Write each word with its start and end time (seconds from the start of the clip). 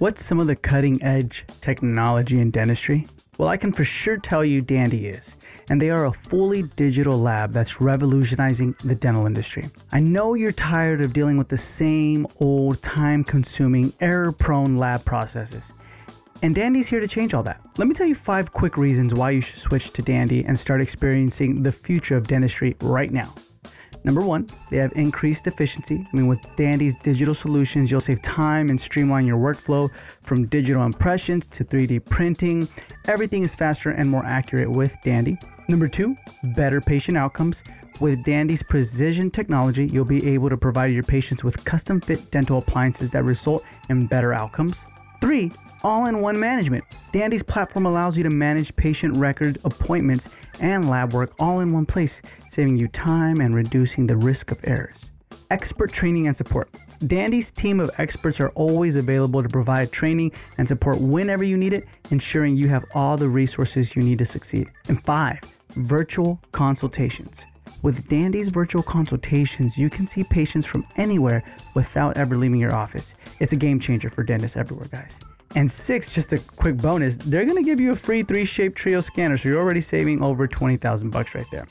What's 0.00 0.24
some 0.24 0.40
of 0.40 0.46
the 0.46 0.56
cutting 0.56 1.02
edge 1.02 1.44
technology 1.60 2.40
in 2.40 2.50
dentistry? 2.50 3.06
Well, 3.36 3.50
I 3.50 3.58
can 3.58 3.70
for 3.70 3.84
sure 3.84 4.16
tell 4.16 4.42
you 4.42 4.62
Dandy 4.62 5.08
is, 5.08 5.36
and 5.68 5.78
they 5.78 5.90
are 5.90 6.06
a 6.06 6.12
fully 6.12 6.62
digital 6.62 7.20
lab 7.20 7.52
that's 7.52 7.82
revolutionizing 7.82 8.76
the 8.82 8.94
dental 8.94 9.26
industry. 9.26 9.68
I 9.92 10.00
know 10.00 10.32
you're 10.32 10.52
tired 10.52 11.02
of 11.02 11.12
dealing 11.12 11.36
with 11.36 11.48
the 11.48 11.58
same 11.58 12.26
old 12.40 12.80
time 12.80 13.24
consuming, 13.24 13.92
error 14.00 14.32
prone 14.32 14.78
lab 14.78 15.04
processes. 15.04 15.70
And 16.42 16.54
Dandy's 16.54 16.88
here 16.88 17.00
to 17.00 17.06
change 17.06 17.34
all 17.34 17.42
that. 17.42 17.60
Let 17.76 17.86
me 17.86 17.92
tell 17.92 18.06
you 18.06 18.14
five 18.14 18.54
quick 18.54 18.78
reasons 18.78 19.12
why 19.12 19.32
you 19.32 19.42
should 19.42 19.58
switch 19.58 19.92
to 19.92 20.00
Dandy 20.00 20.46
and 20.46 20.58
start 20.58 20.80
experiencing 20.80 21.62
the 21.62 21.72
future 21.72 22.16
of 22.16 22.26
dentistry 22.26 22.74
right 22.80 23.12
now. 23.12 23.34
Number 24.02 24.22
one, 24.22 24.46
they 24.70 24.78
have 24.78 24.92
increased 24.94 25.46
efficiency. 25.46 26.06
I 26.10 26.16
mean, 26.16 26.26
with 26.26 26.40
Dandy's 26.56 26.94
digital 26.96 27.34
solutions, 27.34 27.90
you'll 27.90 28.00
save 28.00 28.22
time 28.22 28.70
and 28.70 28.80
streamline 28.80 29.26
your 29.26 29.38
workflow 29.38 29.90
from 30.22 30.46
digital 30.46 30.84
impressions 30.84 31.46
to 31.48 31.64
3D 31.64 32.04
printing. 32.06 32.66
Everything 33.06 33.42
is 33.42 33.54
faster 33.54 33.90
and 33.90 34.08
more 34.08 34.24
accurate 34.24 34.70
with 34.70 34.96
Dandy. 35.04 35.38
Number 35.68 35.86
two, 35.86 36.16
better 36.42 36.80
patient 36.80 37.18
outcomes. 37.18 37.62
With 38.00 38.24
Dandy's 38.24 38.62
precision 38.62 39.30
technology, 39.30 39.86
you'll 39.86 40.06
be 40.06 40.26
able 40.28 40.48
to 40.48 40.56
provide 40.56 40.92
your 40.92 41.02
patients 41.02 41.44
with 41.44 41.62
custom 41.64 42.00
fit 42.00 42.30
dental 42.30 42.58
appliances 42.58 43.10
that 43.10 43.24
result 43.24 43.62
in 43.90 44.06
better 44.06 44.32
outcomes. 44.32 44.86
Three, 45.20 45.52
all 45.82 46.06
in 46.06 46.20
one 46.20 46.38
management. 46.38 46.84
Dandy's 47.12 47.42
platform 47.42 47.86
allows 47.86 48.16
you 48.16 48.22
to 48.24 48.30
manage 48.30 48.74
patient 48.76 49.16
record 49.16 49.58
appointments 49.64 50.28
and 50.60 50.88
lab 50.88 51.12
work 51.12 51.32
all 51.38 51.60
in 51.60 51.72
one 51.72 51.86
place, 51.86 52.22
saving 52.48 52.76
you 52.76 52.88
time 52.88 53.40
and 53.40 53.54
reducing 53.54 54.06
the 54.06 54.16
risk 54.16 54.50
of 54.50 54.60
errors. 54.64 55.12
Expert 55.50 55.92
training 55.92 56.26
and 56.26 56.36
support. 56.36 56.68
Dandy's 57.06 57.50
team 57.50 57.80
of 57.80 57.90
experts 57.98 58.40
are 58.40 58.50
always 58.50 58.94
available 58.94 59.42
to 59.42 59.48
provide 59.48 59.90
training 59.90 60.32
and 60.58 60.68
support 60.68 61.00
whenever 61.00 61.42
you 61.42 61.56
need 61.56 61.72
it, 61.72 61.86
ensuring 62.10 62.56
you 62.56 62.68
have 62.68 62.84
all 62.94 63.16
the 63.16 63.28
resources 63.28 63.96
you 63.96 64.02
need 64.02 64.18
to 64.18 64.26
succeed. 64.26 64.70
And 64.88 65.02
five, 65.04 65.40
virtual 65.70 66.38
consultations. 66.52 67.46
With 67.82 68.06
Dandy's 68.08 68.50
virtual 68.50 68.82
consultations, 68.82 69.78
you 69.78 69.88
can 69.88 70.06
see 70.06 70.22
patients 70.24 70.66
from 70.66 70.86
anywhere 70.96 71.42
without 71.74 72.18
ever 72.18 72.36
leaving 72.36 72.60
your 72.60 72.74
office. 72.74 73.14
It's 73.38 73.54
a 73.54 73.56
game 73.56 73.80
changer 73.80 74.10
for 74.10 74.22
dentists 74.22 74.58
everywhere, 74.58 74.88
guys. 74.92 75.18
And 75.54 75.70
six, 75.70 76.14
just 76.14 76.32
a 76.32 76.38
quick 76.38 76.76
bonus, 76.76 77.16
they're 77.16 77.44
gonna 77.44 77.62
give 77.62 77.80
you 77.80 77.92
a 77.92 77.96
free 77.96 78.22
3Shape 78.22 78.74
trio 78.74 79.00
scanner, 79.00 79.36
so 79.36 79.48
you're 79.48 79.60
already 79.60 79.80
saving 79.80 80.22
over 80.22 80.46
20,000 80.46 81.10
bucks 81.10 81.34
right 81.34 81.46
there. 81.50 81.66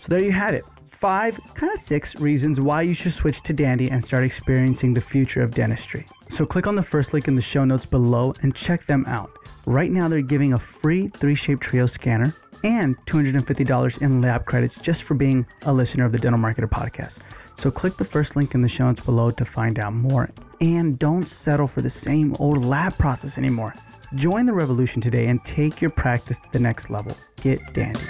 So 0.00 0.08
there 0.08 0.20
you 0.20 0.32
have 0.32 0.54
it. 0.54 0.64
Five, 0.86 1.38
kind 1.54 1.72
of 1.72 1.78
six 1.78 2.16
reasons 2.16 2.60
why 2.60 2.82
you 2.82 2.94
should 2.94 3.12
switch 3.12 3.42
to 3.42 3.52
Dandy 3.52 3.90
and 3.90 4.02
start 4.02 4.24
experiencing 4.24 4.94
the 4.94 5.00
future 5.00 5.42
of 5.42 5.52
dentistry. 5.52 6.06
So 6.28 6.46
click 6.46 6.66
on 6.66 6.76
the 6.76 6.82
first 6.82 7.12
link 7.12 7.28
in 7.28 7.34
the 7.34 7.42
show 7.42 7.64
notes 7.64 7.86
below 7.86 8.34
and 8.42 8.54
check 8.54 8.86
them 8.86 9.04
out. 9.06 9.30
Right 9.66 9.90
now, 9.90 10.08
they're 10.08 10.22
giving 10.22 10.54
a 10.54 10.58
free 10.58 11.08
3Shape 11.08 11.60
trio 11.60 11.86
scanner 11.86 12.34
and 12.64 12.96
$250 13.06 14.02
in 14.02 14.20
lab 14.22 14.44
credits 14.46 14.80
just 14.80 15.04
for 15.04 15.14
being 15.14 15.46
a 15.62 15.72
listener 15.72 16.04
of 16.04 16.12
the 16.12 16.18
Dental 16.18 16.40
Marketer 16.40 16.68
podcast. 16.68 17.18
So 17.54 17.70
click 17.70 17.96
the 17.96 18.04
first 18.04 18.34
link 18.36 18.54
in 18.54 18.62
the 18.62 18.68
show 18.68 18.86
notes 18.86 19.00
below 19.00 19.30
to 19.32 19.44
find 19.44 19.78
out 19.78 19.92
more. 19.92 20.30
And 20.60 20.98
don't 20.98 21.26
settle 21.28 21.66
for 21.66 21.82
the 21.82 21.90
same 21.90 22.34
old 22.38 22.64
lab 22.64 22.96
process 22.98 23.38
anymore. 23.38 23.74
Join 24.14 24.46
the 24.46 24.52
revolution 24.52 25.00
today 25.00 25.26
and 25.26 25.44
take 25.44 25.80
your 25.80 25.90
practice 25.90 26.38
to 26.40 26.50
the 26.50 26.58
next 26.58 26.90
level. 26.90 27.16
Get 27.42 27.60
dandy. 27.72 28.00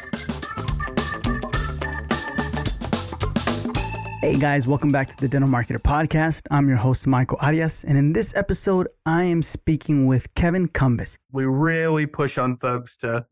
Hey 4.20 4.36
guys, 4.36 4.66
welcome 4.66 4.91
back 4.91 5.08
to 5.08 5.16
the 5.16 5.28
Dental 5.28 5.48
Marketer 5.48 5.78
Podcast. 5.78 6.42
I'm 6.50 6.69
your 6.69 6.76
host, 6.76 7.06
Michael 7.06 7.38
Arias, 7.41 7.84
and 7.84 7.96
in 7.96 8.12
this 8.12 8.34
episode, 8.34 8.88
I 9.06 9.24
am 9.24 9.42
speaking 9.42 10.06
with 10.06 10.34
Kevin 10.34 10.69
Cumbus. 10.69 11.16
We 11.32 11.44
really 11.44 12.06
push 12.06 12.36
on 12.36 12.56
folks 12.56 12.96
to 12.98 13.26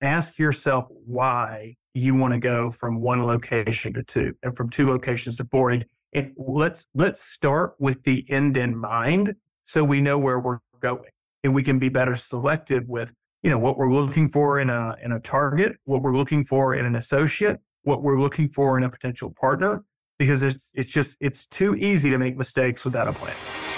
ask 0.00 0.38
yourself 0.38 0.86
why 0.88 1.76
you 1.94 2.14
want 2.14 2.34
to 2.34 2.40
go 2.40 2.70
from 2.70 3.00
one 3.00 3.24
location 3.26 3.92
to 3.94 4.02
two 4.02 4.34
and 4.42 4.56
from 4.56 4.70
two 4.70 4.88
locations 4.88 5.36
to 5.36 5.44
four. 5.50 5.76
And 6.12 6.32
let's 6.36 6.86
let's 6.94 7.22
start 7.22 7.74
with 7.78 8.04
the 8.04 8.24
end 8.28 8.56
in 8.56 8.76
mind 8.76 9.34
so 9.64 9.84
we 9.84 10.00
know 10.00 10.18
where 10.18 10.38
we're 10.38 10.58
going. 10.80 11.10
And 11.44 11.54
we 11.54 11.62
can 11.62 11.78
be 11.78 11.88
better 11.88 12.14
selected 12.14 12.88
with, 12.88 13.12
you 13.42 13.50
know, 13.50 13.58
what 13.58 13.76
we're 13.76 13.92
looking 13.92 14.28
for 14.28 14.60
in 14.60 14.70
a 14.70 14.96
in 15.02 15.12
a 15.12 15.20
target, 15.20 15.76
what 15.84 16.02
we're 16.02 16.16
looking 16.16 16.44
for 16.44 16.74
in 16.74 16.86
an 16.86 16.94
associate, 16.94 17.60
what 17.82 18.02
we're 18.02 18.20
looking 18.20 18.48
for 18.48 18.78
in 18.78 18.84
a 18.84 18.90
potential 18.90 19.34
partner, 19.40 19.84
because 20.18 20.42
it's 20.42 20.70
it's 20.74 20.88
just 20.88 21.18
it's 21.20 21.46
too 21.46 21.74
easy 21.74 22.10
to 22.10 22.18
make 22.18 22.36
mistakes 22.36 22.84
without 22.84 23.08
a 23.08 23.12
plan. 23.12 23.71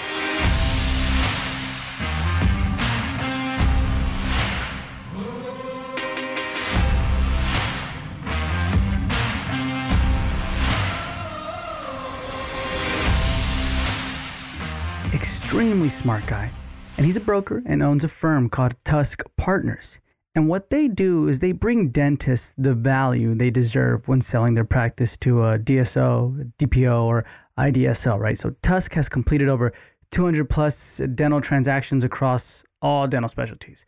Extremely 15.55 15.89
smart 15.89 16.25
guy. 16.27 16.51
And 16.97 17.05
he's 17.05 17.15
a 17.15 17.21
broker 17.21 17.63
and 17.65 17.81
owns 17.81 18.03
a 18.03 18.09
firm 18.09 18.49
called 18.49 18.75
Tusk 18.83 19.23
Partners. 19.37 20.01
And 20.35 20.49
what 20.49 20.69
they 20.69 20.89
do 20.89 21.29
is 21.29 21.39
they 21.39 21.53
bring 21.53 21.91
dentists 21.91 22.53
the 22.57 22.75
value 22.75 23.33
they 23.33 23.51
deserve 23.51 24.05
when 24.09 24.19
selling 24.19 24.55
their 24.55 24.65
practice 24.65 25.15
to 25.15 25.43
a 25.43 25.57
DSO, 25.57 26.51
DPO, 26.59 27.03
or 27.05 27.23
IDSO, 27.57 28.19
right? 28.19 28.37
So 28.37 28.49
Tusk 28.61 28.95
has 28.95 29.07
completed 29.07 29.47
over 29.47 29.71
200 30.11 30.49
plus 30.49 30.99
dental 31.15 31.39
transactions 31.39 32.03
across 32.03 32.65
all 32.81 33.07
dental 33.07 33.29
specialties. 33.29 33.85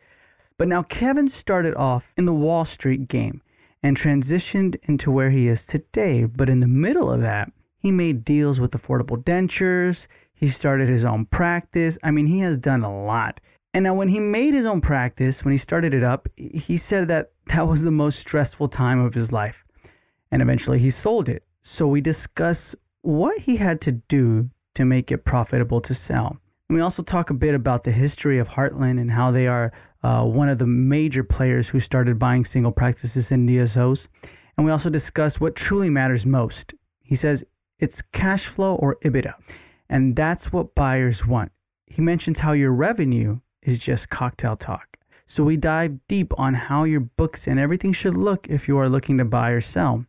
But 0.57 0.69
now 0.69 0.83
Kevin 0.83 1.27
started 1.27 1.75
off 1.75 2.13
in 2.16 2.23
the 2.23 2.33
Wall 2.33 2.63
Street 2.63 3.09
game 3.09 3.41
and 3.83 3.97
transitioned 3.97 4.77
into 4.83 5.11
where 5.11 5.31
he 5.31 5.50
is 5.50 5.67
today. 5.67 6.27
But 6.27 6.47
in 6.47 6.61
the 6.61 6.67
middle 6.67 7.11
of 7.11 7.19
that, 7.19 7.51
he 7.77 7.91
made 7.91 8.23
deals 8.23 8.57
with 8.57 8.72
affordable 8.72 9.22
dentures. 9.22 10.07
He 10.37 10.49
started 10.49 10.87
his 10.87 11.03
own 11.03 11.25
practice. 11.25 11.97
I 12.03 12.11
mean, 12.11 12.27
he 12.27 12.39
has 12.41 12.59
done 12.59 12.83
a 12.83 13.05
lot. 13.05 13.41
And 13.73 13.83
now, 13.83 13.95
when 13.95 14.09
he 14.09 14.19
made 14.19 14.53
his 14.53 14.67
own 14.67 14.81
practice, 14.81 15.43
when 15.43 15.51
he 15.51 15.57
started 15.57 15.93
it 15.93 16.03
up, 16.03 16.29
he 16.37 16.77
said 16.77 17.07
that 17.07 17.31
that 17.47 17.67
was 17.67 17.81
the 17.81 17.91
most 17.91 18.19
stressful 18.19 18.67
time 18.67 18.99
of 18.99 19.15
his 19.15 19.31
life. 19.31 19.65
And 20.31 20.41
eventually 20.41 20.79
he 20.79 20.91
sold 20.91 21.27
it. 21.27 21.43
So 21.63 21.87
we 21.87 22.01
discuss 22.01 22.75
what 23.01 23.39
he 23.41 23.57
had 23.57 23.81
to 23.81 23.93
do 23.93 24.51
to 24.75 24.85
make 24.85 25.11
it 25.11 25.25
profitable 25.25 25.81
to 25.81 25.93
sell. 25.93 26.37
And 26.69 26.75
we 26.75 26.81
also 26.81 27.01
talk 27.01 27.29
a 27.29 27.33
bit 27.33 27.55
about 27.55 27.83
the 27.83 27.91
history 27.91 28.37
of 28.37 28.49
Heartland 28.49 28.99
and 28.99 29.11
how 29.11 29.31
they 29.31 29.47
are 29.47 29.71
uh, 30.03 30.23
one 30.23 30.49
of 30.49 30.59
the 30.59 30.67
major 30.67 31.23
players 31.23 31.69
who 31.69 31.79
started 31.79 32.19
buying 32.19 32.45
single 32.45 32.71
practices 32.71 33.31
in 33.31 33.47
DSOs. 33.47 34.07
And 34.55 34.65
we 34.65 34.71
also 34.71 34.89
discuss 34.89 35.39
what 35.39 35.55
truly 35.55 35.89
matters 35.89 36.25
most. 36.25 36.73
He 37.01 37.15
says 37.15 37.43
it's 37.79 38.01
cash 38.01 38.45
flow 38.45 38.75
or 38.75 38.97
EBITDA. 39.03 39.33
And 39.89 40.15
that's 40.15 40.51
what 40.51 40.75
buyers 40.75 41.25
want. 41.25 41.51
He 41.85 42.01
mentions 42.01 42.39
how 42.39 42.51
your 42.51 42.71
revenue 42.71 43.39
is 43.61 43.79
just 43.79 44.09
cocktail 44.09 44.55
talk. 44.55 44.97
So 45.25 45.43
we 45.43 45.57
dive 45.57 45.99
deep 46.07 46.33
on 46.37 46.53
how 46.53 46.85
your 46.85 47.01
books 47.01 47.47
and 47.47 47.59
everything 47.59 47.93
should 47.93 48.15
look 48.15 48.47
if 48.49 48.67
you 48.67 48.77
are 48.77 48.89
looking 48.89 49.17
to 49.17 49.25
buy 49.25 49.51
or 49.51 49.61
sell. 49.61 50.05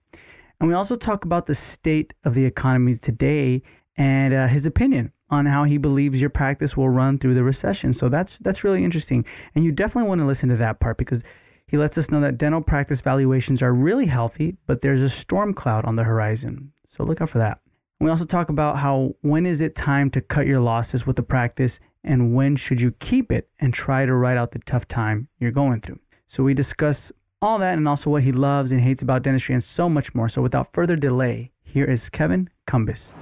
And 0.61 0.69
we 0.69 0.75
also 0.75 0.97
talk 0.97 1.25
about 1.25 1.47
the 1.47 1.55
state 1.55 2.15
of 2.25 2.35
the 2.35 2.45
economy 2.45 2.95
today 2.97 3.63
and 3.97 4.33
uh, 4.33 4.47
his 4.47 4.65
opinion 4.65 5.13
on 5.31 5.47
how 5.47 5.65
he 5.65 5.77
believes 5.77 6.21
your 6.21 6.31
practice 6.31 6.77
will 6.77 6.89
run 6.89 7.19
through 7.19 7.35
the 7.35 7.45
recession. 7.45 7.93
So 7.93 8.09
that's 8.09 8.39
that's 8.39 8.65
really 8.65 8.85
interesting. 8.85 9.25
And 9.55 9.65
you 9.65 9.73
definitely 9.73 10.09
want 10.09 10.21
to 10.21 10.27
listen 10.27 10.49
to 10.51 10.57
that 10.57 10.81
part 10.81 10.99
because 10.99 11.23
he 11.67 11.77
lets 11.77 11.99
us 11.99 12.11
know 12.11 12.21
that 12.21 12.39
dental 12.39 12.63
practice 12.63 13.01
valuations 13.01 13.61
are 13.61 13.75
really 13.75 14.07
healthy, 14.07 14.57
but 14.67 14.81
there's 14.81 15.03
a 15.03 15.11
storm 15.11 15.53
cloud 15.53 15.85
on 15.85 15.97
the 15.97 16.05
horizon. 16.05 16.73
So 16.87 17.05
look 17.05 17.21
out 17.21 17.29
for 17.29 17.39
that. 17.39 17.61
We 18.01 18.11
also 18.11 18.25
talk 18.25 18.49
about 18.49 18.79
how 18.79 19.17
when 19.23 19.45
is 19.45 19.61
it 19.61 19.75
time 19.75 20.09
to 20.11 20.21
cut 20.21 20.47
your 20.47 20.61
losses 20.61 21.05
with 21.05 21.17
the 21.17 21.23
practice 21.25 21.81
and 22.05 22.33
when 22.33 22.55
should 22.55 22.81
you 22.81 22.93
keep 22.93 23.33
it 23.33 23.49
and 23.59 23.75
try 23.75 24.07
to 24.07 24.15
ride 24.15 24.37
out 24.37 24.53
the 24.53 24.61
tough 24.61 24.87
time 24.87 25.27
you're 25.41 25.51
going 25.51 25.81
through. 25.81 25.99
So 26.29 26.45
we 26.45 26.55
discuss 26.55 27.11
all 27.43 27.59
that 27.59 27.77
and 27.77 27.89
also 27.89 28.09
what 28.11 28.23
he 28.23 28.31
loves 28.31 28.71
and 28.71 28.81
hates 28.81 29.03
about 29.03 29.25
dentistry 29.25 29.53
and 29.53 29.65
so 29.65 29.89
much 29.89 30.15
more. 30.15 30.29
So 30.29 30.43
without 30.43 30.73
further 30.73 30.95
delay, 30.95 31.51
here 31.61 31.87
is 31.87 32.09
Kevin 32.09 32.51
Cumbus. 32.69 33.15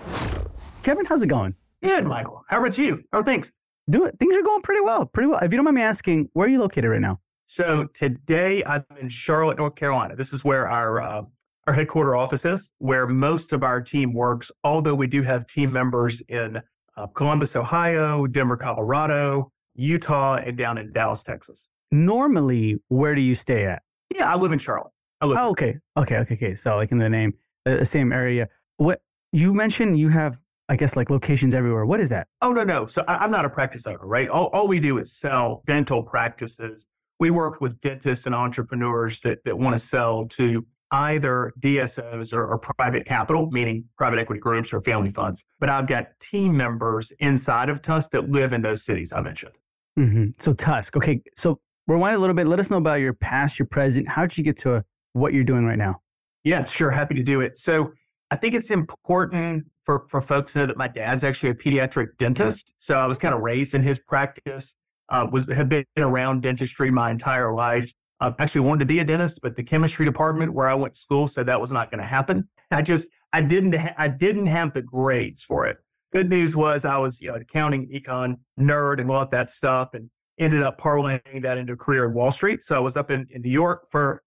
Kevin, 0.83 1.07
how's 1.07 1.23
it 1.23 1.29
going? 1.29 1.55
Good, 1.83 2.05
Michael. 2.05 2.45
How 2.49 2.59
about 2.59 2.77
you? 2.77 3.03
How 3.13 3.21
are 3.21 3.25
things? 3.25 3.53
Do 3.89 4.05
it. 4.05 4.19
Things 4.19 4.37
are 4.37 4.43
going 4.43 4.61
pretty 4.61 4.83
well. 4.83 5.07
Pretty 5.07 5.29
well. 5.29 5.41
If 5.41 5.53
you 5.53 5.57
don't 5.57 5.65
mind 5.65 5.77
me 5.77 5.83
asking, 5.83 6.29
where 6.35 6.47
are 6.47 6.51
you 6.51 6.61
located 6.61 6.91
right 6.91 7.01
now? 7.01 7.21
So 7.47 7.87
today 7.95 8.63
I'm 8.65 8.85
in 9.01 9.09
Charlotte, 9.09 9.57
North 9.57 9.77
Carolina. 9.77 10.17
This 10.17 10.35
is 10.35 10.45
where 10.45 10.69
our 10.69 11.01
uh, 11.01 11.23
our 11.67 11.75
headquarter 11.75 12.15
offices, 12.15 12.73
where 12.79 13.07
most 13.07 13.53
of 13.53 13.63
our 13.63 13.81
team 13.81 14.13
works, 14.13 14.53
although 14.63 14.95
we 14.95 15.07
do 15.07 15.23
have 15.23 15.47
team 15.47 15.73
members 15.73 16.21
in 16.29 16.63
uh, 16.97 17.07
Columbus, 17.09 17.57
Ohio, 17.57 18.27
Denver, 18.27 18.57
Colorado, 18.57 19.53
Utah, 19.75 20.37
and 20.37 20.57
down 20.57 20.79
in 20.79 20.93
Dallas, 20.93 21.23
Texas. 21.23 21.69
Normally, 21.91 22.77
where 22.89 23.15
do 23.15 23.21
you 23.21 23.35
stay 23.35 23.65
at? 23.65 23.83
Yeah, 24.15 24.33
I 24.33 24.37
live 24.37 24.53
in 24.53 24.59
Charlotte. 24.59 24.93
I 25.21 25.27
live 25.27 25.39
oh, 25.41 25.51
okay. 25.51 25.77
Okay. 25.97 26.17
Okay. 26.19 26.35
Okay. 26.35 26.55
So, 26.55 26.77
like 26.77 26.93
in 26.93 26.99
the 26.99 27.09
name, 27.09 27.35
the 27.65 27.81
uh, 27.81 27.85
same 27.85 28.13
area. 28.13 28.49
What 28.77 29.01
you 29.33 29.55
mentioned, 29.55 29.99
you 29.99 30.09
have 30.11 30.41
I 30.69 30.77
guess 30.77 30.97
like 30.97 31.11
locations 31.11 31.55
everywhere. 31.55 31.87
What 31.87 32.01
is 32.01 32.09
that? 32.11 32.27
Oh 32.43 32.53
no, 32.53 32.65
no. 32.65 32.87
So 32.87 33.05
I, 33.07 33.25
am 33.25 33.31
not 33.31 33.45
a 33.45 33.51
practice 33.51 33.87
owner, 33.87 34.05
right? 34.05 34.29
All, 34.29 34.47
all 34.47 34.67
we 34.67 34.81
do 34.81 34.99
is 34.99 35.13
sell 35.13 35.63
dental 35.67 36.03
practices. 36.03 36.87
We 37.21 37.31
work 37.31 37.61
with 37.61 37.81
dentists 37.81 38.27
and 38.27 38.35
entrepreneurs 38.35 39.21
that, 39.21 39.45
that 39.45 39.59
want 39.59 39.75
to 39.75 39.79
sell 39.79 40.27
to 40.31 40.67
either 40.93 41.53
DSOs 41.61 42.33
or, 42.33 42.47
or, 42.47 42.59
private 42.59 43.05
capital, 43.07 43.51
meaning 43.51 43.85
private 43.99 44.19
equity 44.19 44.41
groups 44.41 44.73
or 44.73 44.81
family 44.83 45.11
funds. 45.11 45.45
But 45.59 45.69
I've 45.69 45.87
got 45.87 46.09
team 46.21 46.57
members 46.57 47.13
inside 47.19 47.69
of 47.69 47.83
Tusk 47.83 48.13
that 48.13 48.31
live 48.31 48.53
in 48.53 48.63
those 48.63 48.85
cities 48.85 49.13
I 49.13 49.21
mentioned. 49.21 49.55
Mm-hmm. 49.99 50.27
So 50.39 50.53
Tusk, 50.53 50.97
okay. 50.97 51.21
So 51.37 51.59
rewind 51.87 52.17
a 52.17 52.19
little 52.19 52.35
bit. 52.35 52.47
Let 52.47 52.61
us 52.61 52.71
know 52.71 52.77
about 52.77 53.01
your 53.01 53.15
past, 53.15 53.59
your 53.59 53.67
present. 53.67 54.09
How 54.09 54.23
did 54.23 54.39
you 54.39 54.45
get 54.45 54.59
to 54.59 54.85
what 55.13 55.33
you're 55.33 55.45
doing 55.45 55.65
right 55.65 55.79
now? 55.79 56.01
Yeah, 56.45 56.65
sure. 56.65 56.91
Happy 56.91 57.15
to 57.15 57.23
do 57.23 57.41
it. 57.41 57.57
So 57.57 57.93
I 58.31 58.37
think 58.37 58.55
it's 58.55 58.71
important 58.71 59.67
for, 59.85 60.07
for 60.09 60.21
folks 60.21 60.53
to 60.53 60.61
know 60.61 60.67
that 60.67 60.77
my 60.77 60.89
dad's 60.89 61.25
actually 61.25 61.51
a 61.51 61.55
pediatric 61.55 62.19
dentist. 62.19 62.73
So 62.79 62.97
I 62.97 63.07
was 63.07 63.19
kind 63.19 63.35
of 63.35 63.41
raised 63.41 63.75
in 63.75 63.83
his 63.83 63.99
practice, 63.99 64.75
uh, 65.09 65.27
was 65.31 65.47
have 65.53 65.69
been 65.69 65.85
around 65.97 66.43
dentistry 66.43 66.91
my 66.91 67.11
entire 67.11 67.53
life. 67.53 67.93
I 68.21 68.35
actually 68.39 68.63
wanted 68.63 68.81
to 68.81 68.87
be 68.87 68.99
a 68.99 69.05
dentist, 69.05 69.41
but 69.43 69.57
the 69.57 69.63
chemistry 69.63 70.07
department 70.07 70.55
where 70.55 70.69
I 70.69 70.75
went 70.75 70.95
to 70.95 71.01
school 71.01 71.27
said 71.27 71.47
that 71.47 71.61
was 71.61 71.73
not 71.73 71.91
going 71.91 72.01
to 72.01 72.07
happen. 72.07 72.49
I 72.71 72.83
just 72.83 73.09
I 73.33 73.43
didn't 73.43 73.75
ha- 73.75 73.95
I 73.99 74.09
didn't 74.09 74.47
have 74.47 74.73
the 74.73 74.83
grades 74.83 75.45
for 75.45 75.67
it. 75.67 75.79
Good 76.13 76.31
news 76.31 76.57
was 76.57 76.85
I 76.85 76.97
was 76.99 77.21
you 77.21 77.29
know 77.29 77.35
an 77.35 77.43
accounting 77.43 77.89
econ 77.89 78.37
nerd 78.59 79.01
and 79.01 79.11
all 79.11 79.27
that 79.27 79.51
stuff, 79.51 79.95
and 79.95 80.11
ended 80.39 80.63
up 80.63 80.81
parlaying 80.81 81.43
that 81.43 81.59
into 81.59 81.75
a 81.75 81.77
career 81.77 82.07
in 82.07 82.15
Wall 82.15 82.31
Street. 82.31 82.63
So 82.63 82.77
I 82.77 82.81
was 82.81 82.97
up 82.97 83.11
in, 83.11 83.27
in 83.31 83.43
New 83.43 83.51
York 83.51 83.87
for 83.91 84.23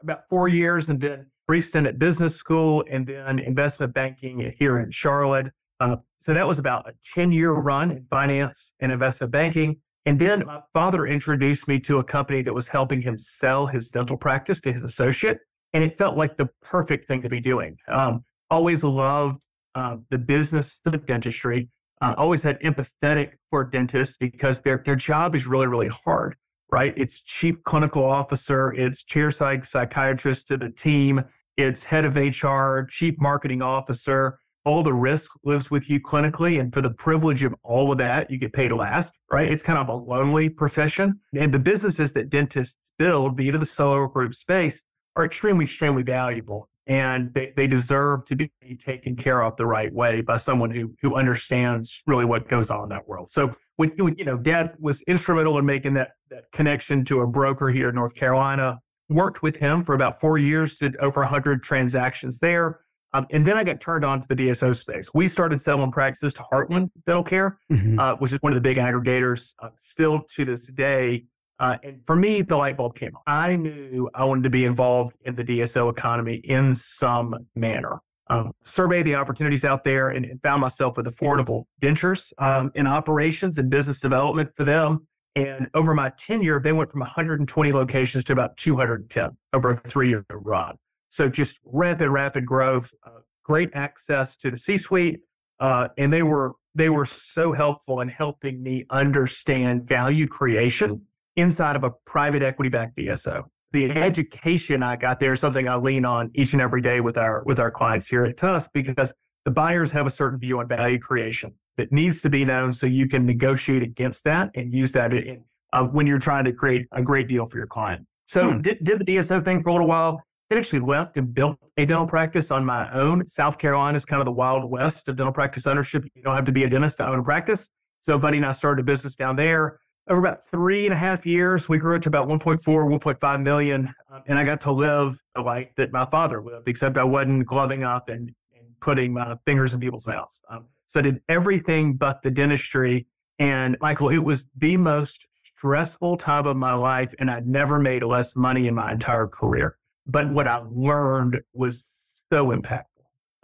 about 0.00 0.28
four 0.28 0.48
years, 0.48 0.88
and 0.88 1.00
then 1.00 1.26
brief 1.46 1.64
stint 1.66 1.86
at 1.86 1.98
business 1.98 2.36
school, 2.36 2.84
and 2.88 3.06
then 3.06 3.38
investment 3.38 3.92
banking 3.92 4.52
here 4.56 4.78
in 4.78 4.90
Charlotte. 4.90 5.52
Uh, 5.80 5.96
so 6.20 6.32
that 6.32 6.46
was 6.46 6.60
about 6.60 6.88
a 6.88 6.92
10 7.14 7.32
year 7.32 7.52
run 7.52 7.90
in 7.90 8.06
finance 8.08 8.74
and 8.78 8.92
investment 8.92 9.32
banking. 9.32 9.80
And 10.04 10.18
then 10.18 10.44
my 10.46 10.60
father 10.72 11.06
introduced 11.06 11.68
me 11.68 11.78
to 11.80 11.98
a 11.98 12.04
company 12.04 12.42
that 12.42 12.52
was 12.52 12.68
helping 12.68 13.02
him 13.02 13.18
sell 13.18 13.66
his 13.66 13.90
dental 13.90 14.16
practice 14.16 14.60
to 14.62 14.72
his 14.72 14.82
associate. 14.82 15.38
And 15.72 15.84
it 15.84 15.96
felt 15.96 16.16
like 16.16 16.36
the 16.36 16.48
perfect 16.60 17.06
thing 17.06 17.22
to 17.22 17.28
be 17.28 17.40
doing. 17.40 17.76
Um, 17.88 18.24
always 18.50 18.84
loved 18.84 19.40
uh, 19.74 19.96
the 20.10 20.18
business 20.18 20.80
of 20.84 21.06
dentistry. 21.06 21.70
Uh, 22.00 22.14
always 22.18 22.42
had 22.42 22.60
empathetic 22.60 23.32
for 23.50 23.64
dentists 23.64 24.16
because 24.16 24.60
their, 24.60 24.82
their 24.84 24.96
job 24.96 25.34
is 25.36 25.46
really, 25.46 25.68
really 25.68 25.90
hard, 26.04 26.34
right? 26.70 26.92
It's 26.96 27.20
chief 27.20 27.62
clinical 27.62 28.04
officer, 28.04 28.72
it's 28.72 29.04
chair 29.04 29.30
psych 29.30 29.64
psychiatrist 29.64 30.48
to 30.48 30.56
the 30.56 30.68
team, 30.68 31.24
it's 31.56 31.84
head 31.84 32.04
of 32.04 32.16
HR, 32.16 32.86
chief 32.88 33.14
marketing 33.18 33.62
officer, 33.62 34.40
all 34.64 34.82
the 34.82 34.92
risk 34.92 35.32
lives 35.44 35.70
with 35.70 35.90
you 35.90 36.00
clinically. 36.00 36.60
And 36.60 36.72
for 36.72 36.80
the 36.80 36.90
privilege 36.90 37.42
of 37.42 37.54
all 37.62 37.90
of 37.90 37.98
that, 37.98 38.30
you 38.30 38.38
get 38.38 38.52
paid 38.52 38.72
last, 38.72 39.18
right? 39.30 39.50
It's 39.50 39.62
kind 39.62 39.78
of 39.78 39.88
a 39.88 39.94
lonely 39.94 40.48
profession. 40.48 41.20
And 41.34 41.52
the 41.52 41.58
businesses 41.58 42.12
that 42.14 42.30
dentists 42.30 42.90
build, 42.98 43.36
be 43.36 43.48
it 43.48 43.58
the 43.58 43.66
solo 43.66 44.06
group 44.06 44.34
space, 44.34 44.84
are 45.16 45.24
extremely, 45.24 45.64
extremely 45.64 46.02
valuable. 46.02 46.68
And 46.86 47.32
they, 47.32 47.52
they 47.56 47.66
deserve 47.66 48.24
to 48.26 48.36
be 48.36 48.50
taken 48.78 49.14
care 49.14 49.42
of 49.42 49.56
the 49.56 49.66
right 49.66 49.92
way 49.92 50.20
by 50.20 50.36
someone 50.36 50.70
who, 50.70 50.94
who 51.00 51.14
understands 51.14 52.02
really 52.06 52.24
what 52.24 52.48
goes 52.48 52.70
on 52.70 52.84
in 52.84 52.88
that 52.88 53.06
world. 53.06 53.30
So 53.30 53.52
when, 53.76 53.92
you 53.96 54.24
know, 54.24 54.36
dad 54.36 54.74
was 54.80 55.02
instrumental 55.02 55.58
in 55.58 55.66
making 55.66 55.94
that, 55.94 56.12
that 56.30 56.50
connection 56.52 57.04
to 57.06 57.20
a 57.20 57.26
broker 57.26 57.68
here 57.68 57.90
in 57.90 57.94
North 57.94 58.16
Carolina, 58.16 58.80
worked 59.08 59.42
with 59.42 59.56
him 59.56 59.84
for 59.84 59.94
about 59.94 60.18
four 60.20 60.38
years, 60.38 60.78
did 60.78 60.96
over 60.96 61.20
100 61.20 61.62
transactions 61.62 62.40
there 62.40 62.80
um, 63.14 63.26
and 63.30 63.46
then 63.46 63.56
I 63.56 63.64
got 63.64 63.80
turned 63.80 64.04
on 64.04 64.20
to 64.20 64.28
the 64.28 64.34
DSO 64.34 64.74
space. 64.74 65.10
We 65.12 65.28
started 65.28 65.58
selling 65.58 65.92
practices 65.92 66.32
to 66.34 66.44
Heartland 66.50 66.90
Dental 67.06 67.22
Care, 67.22 67.58
mm-hmm. 67.70 67.98
uh, 67.98 68.14
which 68.16 68.32
is 68.32 68.38
one 68.40 68.52
of 68.52 68.56
the 68.56 68.60
big 68.60 68.78
aggregators 68.78 69.54
uh, 69.60 69.68
still 69.76 70.22
to 70.30 70.44
this 70.44 70.66
day. 70.68 71.26
Uh, 71.58 71.76
and 71.82 72.00
for 72.06 72.16
me, 72.16 72.42
the 72.42 72.56
light 72.56 72.76
bulb 72.76 72.96
came 72.96 73.14
on. 73.14 73.22
I 73.26 73.56
knew 73.56 74.08
I 74.14 74.24
wanted 74.24 74.44
to 74.44 74.50
be 74.50 74.64
involved 74.64 75.14
in 75.24 75.36
the 75.36 75.44
DSO 75.44 75.90
economy 75.90 76.36
in 76.36 76.74
some 76.74 77.46
manner. 77.54 78.00
Um, 78.28 78.52
surveyed 78.64 79.04
the 79.04 79.16
opportunities 79.16 79.64
out 79.64 79.84
there 79.84 80.08
and, 80.08 80.24
and 80.24 80.40
found 80.42 80.62
myself 80.62 80.96
with 80.96 81.06
affordable 81.06 81.64
dentures 81.82 82.32
um, 82.38 82.72
in 82.74 82.86
operations 82.86 83.58
and 83.58 83.68
business 83.68 84.00
development 84.00 84.56
for 84.56 84.64
them. 84.64 85.06
And 85.36 85.68
over 85.74 85.94
my 85.94 86.10
tenure, 86.10 86.60
they 86.60 86.72
went 86.72 86.90
from 86.90 87.00
120 87.00 87.72
locations 87.72 88.24
to 88.24 88.32
about 88.32 88.56
210 88.56 89.36
over 89.52 89.70
a 89.70 89.76
three 89.76 90.08
year 90.08 90.24
run. 90.30 90.76
So 91.12 91.28
just 91.28 91.60
rapid, 91.62 92.08
rapid 92.08 92.46
growth, 92.46 92.94
uh, 93.06 93.20
great 93.44 93.68
access 93.74 94.34
to 94.38 94.50
the 94.50 94.56
C-suite, 94.56 95.20
uh, 95.60 95.88
and 95.98 96.10
they 96.10 96.22
were 96.22 96.52
they 96.74 96.88
were 96.88 97.04
so 97.04 97.52
helpful 97.52 98.00
in 98.00 98.08
helping 98.08 98.62
me 98.62 98.86
understand 98.88 99.86
value 99.86 100.26
creation 100.26 101.02
inside 101.36 101.76
of 101.76 101.84
a 101.84 101.90
private 102.06 102.42
equity 102.42 102.70
backed 102.70 102.96
DSO. 102.96 103.44
The 103.72 103.90
education 103.90 104.82
I 104.82 104.96
got 104.96 105.20
there 105.20 105.34
is 105.34 105.40
something 105.40 105.68
I 105.68 105.76
lean 105.76 106.06
on 106.06 106.30
each 106.34 106.54
and 106.54 106.62
every 106.62 106.80
day 106.80 107.02
with 107.02 107.18
our 107.18 107.42
with 107.44 107.60
our 107.60 107.70
clients 107.70 108.08
here 108.08 108.24
at 108.24 108.38
Tusk 108.38 108.70
because 108.72 109.12
the 109.44 109.50
buyers 109.50 109.92
have 109.92 110.06
a 110.06 110.10
certain 110.10 110.38
view 110.38 110.60
on 110.60 110.68
value 110.68 110.98
creation 110.98 111.52
that 111.76 111.92
needs 111.92 112.22
to 112.22 112.30
be 112.30 112.42
known 112.46 112.72
so 112.72 112.86
you 112.86 113.06
can 113.06 113.26
negotiate 113.26 113.82
against 113.82 114.24
that 114.24 114.50
and 114.54 114.72
use 114.72 114.92
that 114.92 115.12
in, 115.12 115.44
uh, 115.74 115.84
when 115.84 116.06
you're 116.06 116.18
trying 116.18 116.44
to 116.44 116.54
create 116.54 116.86
a 116.92 117.02
great 117.02 117.28
deal 117.28 117.44
for 117.44 117.58
your 117.58 117.66
client. 117.66 118.06
So 118.24 118.52
hmm. 118.52 118.60
did, 118.62 118.82
did 118.82 118.98
the 118.98 119.04
DSO 119.04 119.44
thing 119.44 119.62
for 119.62 119.68
a 119.68 119.72
little 119.72 119.88
while 119.88 120.22
I 120.52 120.58
actually 120.58 120.80
left 120.80 121.16
and 121.16 121.32
built 121.32 121.58
a 121.76 121.86
dental 121.86 122.06
practice 122.06 122.50
on 122.50 122.64
my 122.64 122.92
own. 122.92 123.26
South 123.26 123.58
Carolina 123.58 123.96
is 123.96 124.04
kind 124.04 124.20
of 124.20 124.26
the 124.26 124.32
wild 124.32 124.70
west 124.70 125.08
of 125.08 125.16
dental 125.16 125.32
practice 125.32 125.66
ownership. 125.66 126.04
You 126.14 126.22
don't 126.22 126.34
have 126.34 126.44
to 126.44 126.52
be 126.52 126.64
a 126.64 126.68
dentist 126.68 126.98
to 126.98 127.08
own 127.08 127.18
a 127.18 127.22
practice. 127.22 127.70
So, 128.02 128.18
Buddy 128.18 128.36
and 128.36 128.44
I 128.44 128.52
started 128.52 128.82
a 128.82 128.84
business 128.84 129.16
down 129.16 129.36
there. 129.36 129.78
Over 130.08 130.20
about 130.20 130.44
three 130.44 130.84
and 130.84 130.92
a 130.92 130.96
half 130.96 131.24
years, 131.24 131.68
we 131.68 131.78
grew 131.78 131.94
it 131.94 132.02
to 132.02 132.08
about 132.08 132.28
1.4, 132.28 132.60
1.5 132.60 133.42
million. 133.42 133.94
Um, 134.10 134.22
and 134.26 134.38
I 134.38 134.44
got 134.44 134.60
to 134.62 134.72
live 134.72 135.18
the 135.34 135.40
life 135.40 135.68
that 135.76 135.92
my 135.92 136.04
father 136.06 136.42
lived, 136.42 136.68
except 136.68 136.98
I 136.98 137.04
wasn't 137.04 137.46
gloving 137.46 137.84
up 137.84 138.08
and, 138.08 138.32
and 138.54 138.80
putting 138.80 139.14
my 139.14 139.36
fingers 139.46 139.72
in 139.72 139.80
people's 139.80 140.06
mouths. 140.06 140.42
Um, 140.50 140.66
so 140.88 141.00
I 141.00 141.04
did 141.04 141.22
everything 141.28 141.94
but 141.94 142.22
the 142.22 142.30
dentistry. 142.30 143.06
And 143.38 143.76
Michael, 143.80 144.10
it 144.10 144.18
was 144.18 144.46
the 144.56 144.76
most 144.76 145.28
stressful 145.56 146.16
time 146.16 146.46
of 146.46 146.56
my 146.56 146.74
life. 146.74 147.14
And 147.18 147.30
I'd 147.30 147.46
never 147.46 147.78
made 147.78 148.02
less 148.02 148.36
money 148.36 148.66
in 148.66 148.74
my 148.74 148.92
entire 148.92 149.28
career. 149.28 149.78
But 150.06 150.30
what 150.30 150.46
I 150.48 150.62
learned 150.70 151.40
was 151.52 151.84
so 152.30 152.50
impactful. 152.50 152.84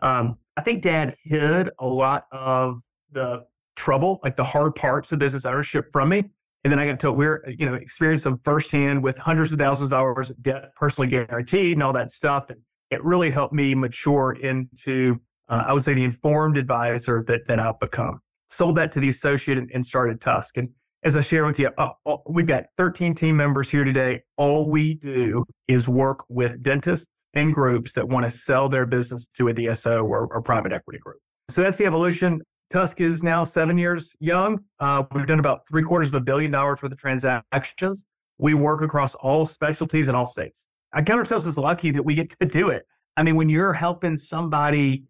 Um, 0.00 0.38
I 0.56 0.62
think 0.62 0.82
dad 0.82 1.16
hid 1.22 1.70
a 1.78 1.86
lot 1.86 2.26
of 2.32 2.80
the 3.12 3.44
trouble, 3.76 4.20
like 4.24 4.36
the 4.36 4.44
hard 4.44 4.74
parts 4.74 5.12
of 5.12 5.18
business 5.18 5.44
ownership 5.44 5.86
from 5.92 6.08
me. 6.08 6.24
And 6.64 6.72
then 6.72 6.78
I 6.80 6.86
got 6.88 7.00
to 7.00 7.12
we're 7.12 7.44
you 7.48 7.64
know 7.64 7.74
experience 7.74 8.24
them 8.24 8.40
firsthand 8.42 9.02
with 9.02 9.16
hundreds 9.16 9.52
of 9.52 9.58
thousands 9.58 9.92
of 9.92 9.98
dollars 9.98 10.30
of 10.30 10.42
debt 10.42 10.74
personally 10.74 11.08
guaranteed 11.08 11.74
and 11.74 11.82
all 11.82 11.92
that 11.92 12.10
stuff. 12.10 12.50
And 12.50 12.60
it 12.90 13.02
really 13.04 13.30
helped 13.30 13.54
me 13.54 13.74
mature 13.74 14.32
into 14.32 15.20
uh, 15.48 15.64
I 15.66 15.72
would 15.72 15.82
say 15.82 15.94
the 15.94 16.04
informed 16.04 16.58
advisor 16.58 17.24
that 17.28 17.46
that 17.46 17.60
I've 17.60 17.78
become. 17.78 18.20
Sold 18.50 18.76
that 18.76 18.90
to 18.92 19.00
the 19.00 19.08
associate 19.08 19.58
and, 19.58 19.70
and 19.72 19.84
started 19.84 20.20
Tusk. 20.20 20.56
And 20.56 20.70
as 21.02 21.16
I 21.16 21.20
share 21.20 21.46
with 21.46 21.58
you, 21.58 21.70
uh, 21.78 21.90
uh, 22.06 22.16
we've 22.28 22.46
got 22.46 22.64
13 22.76 23.14
team 23.14 23.36
members 23.36 23.70
here 23.70 23.84
today. 23.84 24.22
All 24.36 24.68
we 24.68 24.94
do 24.94 25.44
is 25.68 25.88
work 25.88 26.24
with 26.28 26.62
dentists 26.62 27.08
and 27.34 27.54
groups 27.54 27.92
that 27.92 28.08
want 28.08 28.24
to 28.24 28.30
sell 28.30 28.68
their 28.68 28.86
business 28.86 29.28
to 29.34 29.48
a 29.48 29.54
DSO 29.54 30.02
or, 30.02 30.26
or 30.26 30.42
private 30.42 30.72
equity 30.72 30.98
group. 30.98 31.18
So 31.50 31.62
that's 31.62 31.78
the 31.78 31.86
evolution. 31.86 32.40
Tusk 32.70 33.00
is 33.00 33.22
now 33.22 33.44
seven 33.44 33.78
years 33.78 34.14
young. 34.20 34.58
Uh, 34.80 35.04
we've 35.12 35.26
done 35.26 35.38
about 35.38 35.66
three 35.68 35.82
quarters 35.82 36.08
of 36.08 36.14
a 36.14 36.20
billion 36.20 36.50
dollars 36.50 36.82
worth 36.82 36.92
of 36.92 36.98
transactions. 36.98 38.04
We 38.38 38.54
work 38.54 38.82
across 38.82 39.14
all 39.14 39.46
specialties 39.46 40.08
in 40.08 40.14
all 40.14 40.26
states. 40.26 40.66
I 40.92 41.02
count 41.02 41.18
ourselves 41.18 41.46
as 41.46 41.56
lucky 41.56 41.90
that 41.92 42.02
we 42.02 42.14
get 42.14 42.30
to 42.40 42.46
do 42.46 42.68
it. 42.68 42.84
I 43.16 43.22
mean, 43.22 43.36
when 43.36 43.48
you're 43.48 43.72
helping 43.72 44.16
somebody 44.16 45.04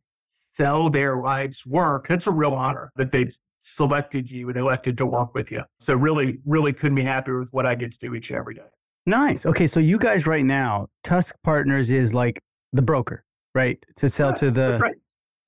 sell 0.53 0.91
their 0.91 1.21
life's 1.21 1.67
work, 1.67 2.09
that's 2.09 2.27
a 2.27 2.31
real 2.31 2.53
honor 2.53 2.93
that 2.97 3.11
they've 3.11 3.35
selected 3.69 4.31
you 4.31 4.49
and 4.49 4.57
elected 4.57 4.97
to 4.99 5.07
work 5.07 5.35
with 5.35 5.53
you. 5.53 5.63
So 5.79 5.95
really, 5.95 6.39
really 6.45 6.73
couldn't 6.73 6.97
be 6.97 7.03
happier 7.03 7.39
with 7.39 7.53
what 7.53 7.67
I 7.67 7.75
get 7.75 7.93
to 7.93 7.99
do 7.99 8.15
each 8.15 8.31
and 8.31 8.39
every 8.39 8.55
day. 8.55 8.63
Nice. 9.07 9.47
Okay, 9.47 9.67
so 9.67 9.81
you 9.81 9.99
guys 9.99 10.27
right 10.27 10.45
now, 10.45 10.89
Tusk 11.05 11.35
Partners 11.43 11.91
is 11.91 12.13
like 12.13 12.41
the 12.73 12.83
broker, 12.83 13.25
right? 13.55 13.79
To 13.97 14.09
sell 14.09 14.31
yeah, 14.31 14.35
to 14.35 14.51
the. 14.51 14.79
Right. 14.79 14.97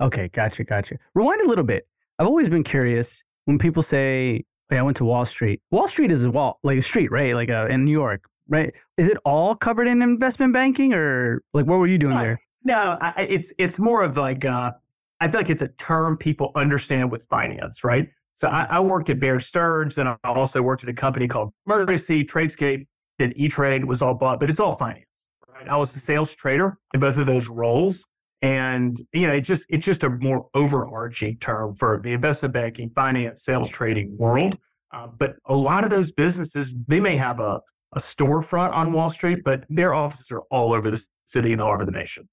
Okay, 0.00 0.28
gotcha, 0.28 0.64
gotcha. 0.64 0.96
Rewind 1.14 1.42
a 1.42 1.48
little 1.48 1.64
bit. 1.64 1.86
I've 2.18 2.26
always 2.26 2.48
been 2.48 2.64
curious 2.64 3.22
when 3.44 3.58
people 3.58 3.82
say, 3.82 4.44
"Hey, 4.70 4.78
I 4.78 4.82
went 4.82 4.96
to 4.98 5.04
Wall 5.04 5.26
Street." 5.26 5.60
Wall 5.70 5.88
Street 5.88 6.10
is 6.10 6.24
a 6.24 6.30
wall, 6.30 6.58
like 6.62 6.78
a 6.78 6.82
street, 6.82 7.10
right? 7.10 7.34
Like 7.34 7.50
a, 7.50 7.62
uh, 7.62 7.66
in 7.66 7.84
New 7.84 7.92
York, 7.92 8.22
right? 8.48 8.72
Is 8.96 9.08
it 9.08 9.18
all 9.24 9.54
covered 9.54 9.88
in 9.88 10.00
investment 10.00 10.54
banking, 10.54 10.94
or 10.94 11.42
like 11.52 11.66
what 11.66 11.78
were 11.78 11.86
you 11.86 11.98
doing 11.98 12.16
no, 12.16 12.22
there? 12.22 12.40
No, 12.64 12.98
I, 13.00 13.26
it's 13.28 13.52
it's 13.58 13.78
more 13.78 14.02
of 14.02 14.16
like 14.16 14.44
uh, 14.44 14.72
I 15.20 15.28
feel 15.28 15.40
like 15.40 15.50
it's 15.50 15.62
a 15.62 15.68
term 15.68 16.16
people 16.16 16.52
understand 16.54 17.10
with 17.10 17.26
finance, 17.28 17.84
right? 17.84 18.08
So 18.36 18.48
I, 18.48 18.66
I 18.70 18.80
worked 18.80 19.10
at 19.10 19.20
Bear 19.20 19.38
Stearns, 19.38 19.98
and 19.98 20.08
I 20.08 20.16
also 20.24 20.62
worked 20.62 20.82
at 20.82 20.88
a 20.88 20.94
company 20.94 21.28
called 21.28 21.52
Mercy 21.66 22.24
Tradescape. 22.24 22.86
Then 23.18 23.34
E 23.36 23.48
Trade 23.48 23.84
was 23.84 24.00
all 24.00 24.14
bought, 24.14 24.40
but 24.40 24.48
it's 24.48 24.60
all 24.60 24.76
finance. 24.76 25.04
Right? 25.46 25.68
I 25.68 25.76
was 25.76 25.94
a 25.94 25.98
sales 25.98 26.34
trader 26.34 26.78
in 26.94 27.00
both 27.00 27.18
of 27.18 27.26
those 27.26 27.48
roles, 27.48 28.06
And, 28.42 29.00
you 29.12 29.26
know, 29.26 29.34
it's 29.34 29.48
just, 29.48 29.66
it's 29.68 29.84
just 29.84 30.02
a 30.02 30.10
more 30.10 30.48
overarching 30.54 31.36
term 31.38 31.74
for 31.74 32.00
the 32.02 32.12
investment 32.12 32.54
banking, 32.54 32.90
finance, 32.94 33.44
sales, 33.44 33.68
trading 33.68 34.16
world. 34.16 34.56
Uh, 34.92 35.06
but 35.06 35.36
a 35.46 35.54
lot 35.54 35.84
of 35.84 35.90
those 35.90 36.10
businesses, 36.10 36.74
they 36.88 37.00
may 37.00 37.16
have 37.16 37.38
a, 37.38 37.60
a 37.94 37.98
storefront 37.98 38.72
on 38.72 38.92
Wall 38.92 39.10
Street, 39.10 39.40
but 39.44 39.64
their 39.68 39.92
offices 39.92 40.30
are 40.30 40.40
all 40.50 40.72
over 40.72 40.90
the 40.90 41.04
city 41.26 41.52
and 41.52 41.60
all 41.60 41.72
over 41.72 41.84
the 41.84 41.92
nation. 41.92 42.28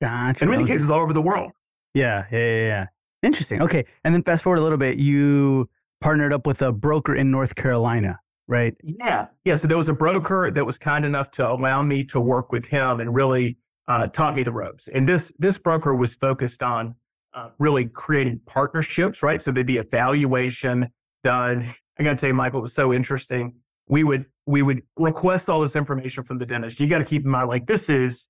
Gotcha. 0.00 0.44
In 0.44 0.50
many 0.50 0.64
cases, 0.64 0.90
all 0.90 1.00
over 1.00 1.12
the 1.12 1.20
world. 1.20 1.50
Yeah, 1.94 2.24
yeah, 2.30 2.38
yeah, 2.38 2.66
yeah. 2.66 2.86
Interesting. 3.22 3.62
Okay. 3.62 3.84
And 4.04 4.14
then 4.14 4.22
fast 4.22 4.42
forward 4.42 4.58
a 4.58 4.62
little 4.62 4.78
bit, 4.78 4.98
you 4.98 5.68
partnered 6.00 6.32
up 6.32 6.46
with 6.46 6.62
a 6.62 6.72
broker 6.72 7.14
in 7.14 7.30
North 7.30 7.54
Carolina, 7.54 8.18
right? 8.48 8.74
Yeah. 8.82 9.26
Yeah. 9.44 9.56
So 9.56 9.68
there 9.68 9.76
was 9.76 9.88
a 9.88 9.94
broker 9.94 10.50
that 10.50 10.64
was 10.64 10.78
kind 10.78 11.04
enough 11.04 11.30
to 11.32 11.48
allow 11.50 11.82
me 11.82 12.04
to 12.04 12.20
work 12.20 12.52
with 12.52 12.66
him 12.66 13.00
and 13.00 13.14
really 13.14 13.58
uh, 13.88 14.06
taught 14.06 14.34
me 14.34 14.42
the 14.42 14.52
ropes. 14.52 14.88
And 14.88 15.08
this 15.08 15.32
this 15.38 15.58
broker 15.58 15.94
was 15.94 16.16
focused 16.16 16.62
on 16.62 16.94
uh, 17.34 17.50
really 17.58 17.86
creating 17.86 18.40
partnerships, 18.46 19.22
right? 19.22 19.42
So 19.42 19.50
there'd 19.50 19.66
be 19.66 19.78
a 19.78 19.84
valuation 19.84 20.88
done. 21.22 21.66
I 21.98 22.02
got 22.02 22.18
to 22.18 22.28
you, 22.28 22.34
Michael, 22.34 22.60
it 22.60 22.62
was 22.62 22.74
so 22.74 22.92
interesting. 22.94 23.54
We 23.88 24.04
would 24.04 24.24
we 24.46 24.62
would 24.62 24.82
request 24.96 25.50
all 25.50 25.60
this 25.60 25.76
information 25.76 26.24
from 26.24 26.38
the 26.38 26.46
dentist. 26.46 26.80
You 26.80 26.86
got 26.86 26.98
to 26.98 27.04
keep 27.04 27.24
in 27.24 27.30
mind, 27.30 27.48
like 27.48 27.66
this 27.66 27.90
is 27.90 28.29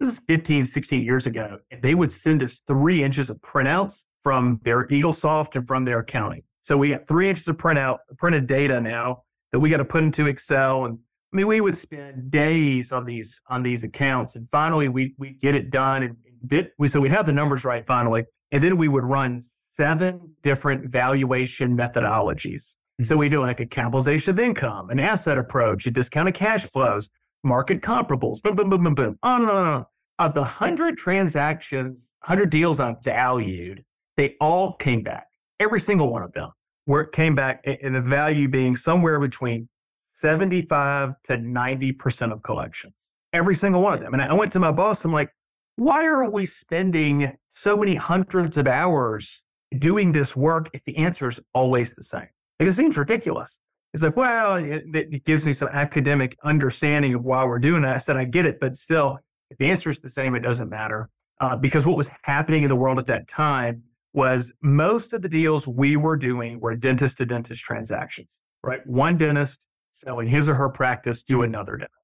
this 0.00 0.08
is 0.08 0.20
15, 0.26 0.66
16 0.66 1.02
years 1.02 1.26
ago. 1.26 1.58
And 1.70 1.82
they 1.82 1.94
would 1.94 2.10
send 2.10 2.42
us 2.42 2.62
three 2.66 3.04
inches 3.04 3.30
of 3.30 3.38
printouts 3.42 4.04
from 4.22 4.60
their 4.64 4.86
Eaglesoft 4.88 5.54
and 5.56 5.66
from 5.66 5.84
their 5.84 6.00
accounting. 6.00 6.42
So 6.62 6.76
we 6.76 6.90
got 6.90 7.06
three 7.06 7.28
inches 7.28 7.46
of 7.48 7.56
printout, 7.56 7.98
printed 8.18 8.46
data 8.46 8.80
now 8.80 9.22
that 9.52 9.60
we 9.60 9.70
got 9.70 9.78
to 9.78 9.84
put 9.84 10.02
into 10.02 10.26
Excel. 10.26 10.86
And 10.86 10.98
I 11.32 11.36
mean, 11.36 11.46
we 11.46 11.60
would 11.60 11.76
spend 11.76 12.30
days 12.30 12.92
on 12.92 13.04
these 13.04 13.40
on 13.48 13.62
these 13.62 13.84
accounts, 13.84 14.36
and 14.36 14.48
finally 14.50 14.88
we 14.88 15.14
we 15.16 15.30
get 15.30 15.54
it 15.54 15.70
done. 15.70 16.02
And 16.02 16.16
bit 16.46 16.72
we 16.78 16.88
so 16.88 17.00
we'd 17.00 17.12
have 17.12 17.26
the 17.26 17.32
numbers 17.32 17.64
right 17.64 17.86
finally, 17.86 18.24
and 18.50 18.62
then 18.62 18.76
we 18.76 18.88
would 18.88 19.04
run 19.04 19.40
seven 19.70 20.34
different 20.42 20.90
valuation 20.90 21.76
methodologies. 21.76 22.74
Mm-hmm. 22.74 23.04
So 23.04 23.16
we 23.16 23.28
do 23.28 23.40
like 23.40 23.60
a 23.60 23.66
capitalization 23.66 24.32
of 24.32 24.40
income, 24.40 24.90
an 24.90 24.98
asset 24.98 25.38
approach, 25.38 25.86
a 25.86 25.90
discounted 25.90 26.34
cash 26.34 26.64
flows, 26.64 27.08
market 27.42 27.80
comparables, 27.80 28.42
boom, 28.42 28.56
boom, 28.56 28.68
boom, 28.68 28.84
boom, 28.84 28.94
boom, 28.94 29.18
on 29.22 29.42
and 29.42 29.50
on 29.50 29.66
on. 29.66 29.86
Of 30.20 30.34
the 30.34 30.44
hundred 30.44 30.98
transactions, 30.98 32.06
hundred 32.22 32.50
deals 32.50 32.78
I 32.78 32.94
valued, 33.02 33.82
they 34.18 34.36
all 34.38 34.74
came 34.74 35.02
back. 35.02 35.28
Every 35.58 35.80
single 35.80 36.12
one 36.12 36.22
of 36.22 36.32
them, 36.34 36.50
where 36.84 37.00
it 37.00 37.12
came 37.12 37.34
back 37.34 37.64
in 37.64 37.94
the 37.94 38.02
value 38.02 38.46
being 38.46 38.76
somewhere 38.76 39.18
between 39.18 39.70
75 40.12 41.14
to 41.24 41.38
90% 41.38 42.32
of 42.32 42.42
collections. 42.42 43.08
Every 43.32 43.54
single 43.54 43.80
one 43.80 43.94
of 43.94 44.00
them. 44.00 44.12
And 44.12 44.20
I 44.20 44.34
went 44.34 44.52
to 44.52 44.60
my 44.60 44.70
boss, 44.70 45.06
I'm 45.06 45.12
like, 45.12 45.30
why 45.76 46.04
are 46.04 46.28
we 46.30 46.44
spending 46.44 47.38
so 47.48 47.74
many 47.74 47.94
hundreds 47.94 48.58
of 48.58 48.68
hours 48.68 49.42
doing 49.78 50.12
this 50.12 50.36
work 50.36 50.68
if 50.74 50.84
the 50.84 50.98
answer 50.98 51.28
is 51.28 51.40
always 51.54 51.94
the 51.94 52.02
same? 52.02 52.28
Like, 52.58 52.68
it 52.68 52.72
seems 52.72 52.98
ridiculous. 52.98 53.58
It's 53.94 54.02
like, 54.02 54.18
well, 54.18 54.56
it, 54.56 54.84
it 54.92 55.24
gives 55.24 55.46
me 55.46 55.54
some 55.54 55.68
academic 55.68 56.36
understanding 56.44 57.14
of 57.14 57.24
why 57.24 57.42
we're 57.46 57.58
doing 57.58 57.80
that. 57.82 57.94
I 57.94 57.98
said, 57.98 58.18
I 58.18 58.24
get 58.24 58.44
it, 58.44 58.60
but 58.60 58.76
still, 58.76 59.18
if 59.50 59.58
the 59.58 59.70
answer 59.70 59.90
is 59.90 60.00
the 60.00 60.08
same, 60.08 60.34
it 60.34 60.40
doesn't 60.40 60.70
matter. 60.70 61.10
Uh, 61.40 61.56
because 61.56 61.86
what 61.86 61.96
was 61.96 62.10
happening 62.22 62.62
in 62.62 62.68
the 62.68 62.76
world 62.76 62.98
at 62.98 63.06
that 63.06 63.26
time 63.26 63.82
was 64.12 64.52
most 64.62 65.12
of 65.12 65.22
the 65.22 65.28
deals 65.28 65.66
we 65.66 65.96
were 65.96 66.16
doing 66.16 66.60
were 66.60 66.74
dentist 66.74 67.18
to 67.18 67.26
dentist 67.26 67.62
transactions, 67.62 68.40
right? 68.62 68.86
One 68.86 69.16
dentist 69.16 69.68
selling 69.92 70.28
his 70.28 70.48
or 70.48 70.54
her 70.54 70.68
practice 70.68 71.22
to 71.24 71.42
another 71.42 71.76
dentist. 71.76 71.94